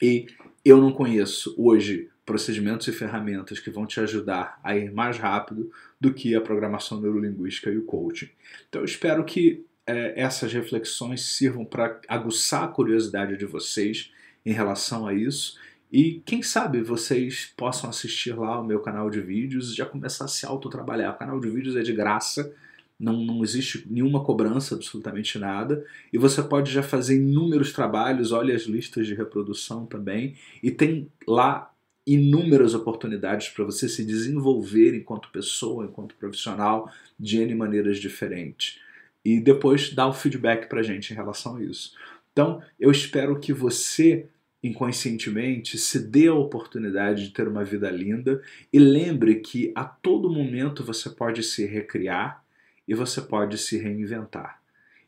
E 0.00 0.26
eu 0.64 0.80
não 0.80 0.92
conheço 0.92 1.54
hoje 1.56 2.10
procedimentos 2.24 2.88
e 2.88 2.92
ferramentas 2.92 3.58
que 3.58 3.70
vão 3.70 3.86
te 3.86 4.00
ajudar 4.00 4.58
a 4.62 4.76
ir 4.76 4.92
mais 4.92 5.18
rápido 5.18 5.70
do 6.00 6.12
que 6.12 6.34
a 6.34 6.40
programação 6.40 7.00
neurolinguística 7.00 7.70
e 7.70 7.76
o 7.76 7.84
coaching. 7.84 8.30
Então 8.68 8.80
eu 8.80 8.86
espero 8.86 9.24
que 9.24 9.64
é, 9.86 10.20
essas 10.20 10.52
reflexões 10.52 11.22
sirvam 11.22 11.64
para 11.64 12.00
aguçar 12.08 12.64
a 12.64 12.68
curiosidade 12.68 13.36
de 13.36 13.44
vocês 13.44 14.10
em 14.44 14.52
relação 14.52 15.06
a 15.06 15.12
isso 15.12 15.58
e 15.92 16.22
quem 16.26 16.42
sabe 16.42 16.82
vocês 16.82 17.52
possam 17.56 17.88
assistir 17.88 18.32
lá 18.36 18.60
o 18.60 18.64
meu 18.64 18.80
canal 18.80 19.08
de 19.08 19.20
vídeos 19.20 19.70
e 19.70 19.76
já 19.76 19.86
começar 19.86 20.24
a 20.24 20.28
se 20.28 20.44
autotrabalhar. 20.44 21.14
O 21.14 21.18
canal 21.18 21.38
de 21.38 21.48
vídeos 21.48 21.76
é 21.76 21.82
de 21.82 21.92
graça, 21.92 22.52
não, 22.98 23.16
não 23.24 23.42
existe 23.42 23.86
nenhuma 23.88 24.22
cobrança, 24.24 24.74
absolutamente 24.74 25.38
nada. 25.38 25.84
E 26.12 26.18
você 26.18 26.42
pode 26.42 26.72
já 26.72 26.82
fazer 26.82 27.16
inúmeros 27.16 27.72
trabalhos, 27.72 28.32
olha 28.32 28.54
as 28.54 28.62
listas 28.62 29.06
de 29.06 29.14
reprodução 29.14 29.86
também. 29.86 30.36
E 30.62 30.70
tem 30.70 31.10
lá 31.26 31.70
inúmeras 32.06 32.74
oportunidades 32.74 33.48
para 33.48 33.64
você 33.64 33.88
se 33.88 34.04
desenvolver 34.04 34.94
enquanto 34.94 35.30
pessoa, 35.30 35.86
enquanto 35.86 36.14
profissional, 36.16 36.90
de 37.18 37.38
N 37.40 37.54
maneiras 37.54 37.98
diferentes. 37.98 38.78
E 39.24 39.40
depois 39.40 39.96
o 39.96 40.08
um 40.08 40.12
feedback 40.12 40.68
para 40.68 40.82
gente 40.82 41.12
em 41.12 41.16
relação 41.16 41.56
a 41.56 41.62
isso. 41.62 41.94
Então, 42.32 42.60
eu 42.78 42.90
espero 42.90 43.38
que 43.38 43.52
você, 43.52 44.26
inconscientemente, 44.64 45.76
se 45.76 45.98
dê 45.98 46.28
a 46.28 46.34
oportunidade 46.34 47.26
de 47.26 47.34
ter 47.34 47.46
uma 47.46 47.62
vida 47.62 47.90
linda 47.90 48.42
e 48.72 48.78
lembre 48.78 49.36
que 49.36 49.70
a 49.74 49.84
todo 49.84 50.32
momento 50.32 50.82
você 50.82 51.10
pode 51.10 51.42
se 51.42 51.66
recriar 51.66 52.42
e 52.88 52.94
você 52.94 53.20
pode 53.20 53.58
se 53.58 53.76
reinventar. 53.76 54.62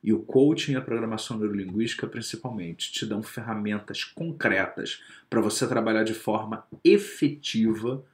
E 0.04 0.12
o 0.12 0.20
coaching 0.20 0.72
e 0.72 0.76
a 0.76 0.82
programação 0.82 1.38
neurolinguística, 1.38 2.06
principalmente, 2.06 2.92
te 2.92 3.06
dão 3.06 3.22
ferramentas 3.22 4.04
concretas 4.04 5.02
para 5.28 5.40
você 5.40 5.66
trabalhar 5.66 6.04
de 6.04 6.14
forma 6.14 6.64
efetiva 6.84 8.04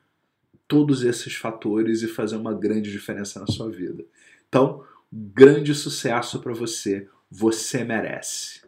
todos 0.68 1.02
esses 1.02 1.34
fatores 1.34 2.02
e 2.02 2.08
fazer 2.08 2.36
uma 2.36 2.54
grande 2.54 2.90
diferença 2.90 3.40
na 3.40 3.48
sua 3.48 3.68
vida. 3.68 4.04
Então, 4.48 4.84
grande 5.12 5.74
sucesso 5.74 6.40
para 6.40 6.54
você. 6.54 7.08
Você 7.28 7.82
merece. 7.82 8.61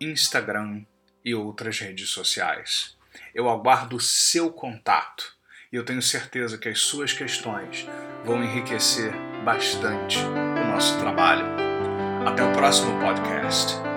Instagram 0.00 0.84
e 1.24 1.34
outras 1.34 1.78
redes 1.78 2.10
sociais. 2.10 2.96
Eu 3.34 3.48
aguardo 3.48 3.96
o 3.96 4.00
seu 4.00 4.50
contato 4.50 5.34
e 5.72 5.76
eu 5.76 5.84
tenho 5.84 6.02
certeza 6.02 6.58
que 6.58 6.68
as 6.68 6.80
suas 6.80 7.12
questões 7.12 7.86
vão 8.24 8.42
enriquecer 8.42 9.12
bastante 9.44 10.18
o 10.18 10.72
nosso 10.72 10.98
trabalho. 10.98 11.46
Até 12.26 12.42
o 12.42 12.52
próximo 12.52 12.98
podcast. 13.00 13.93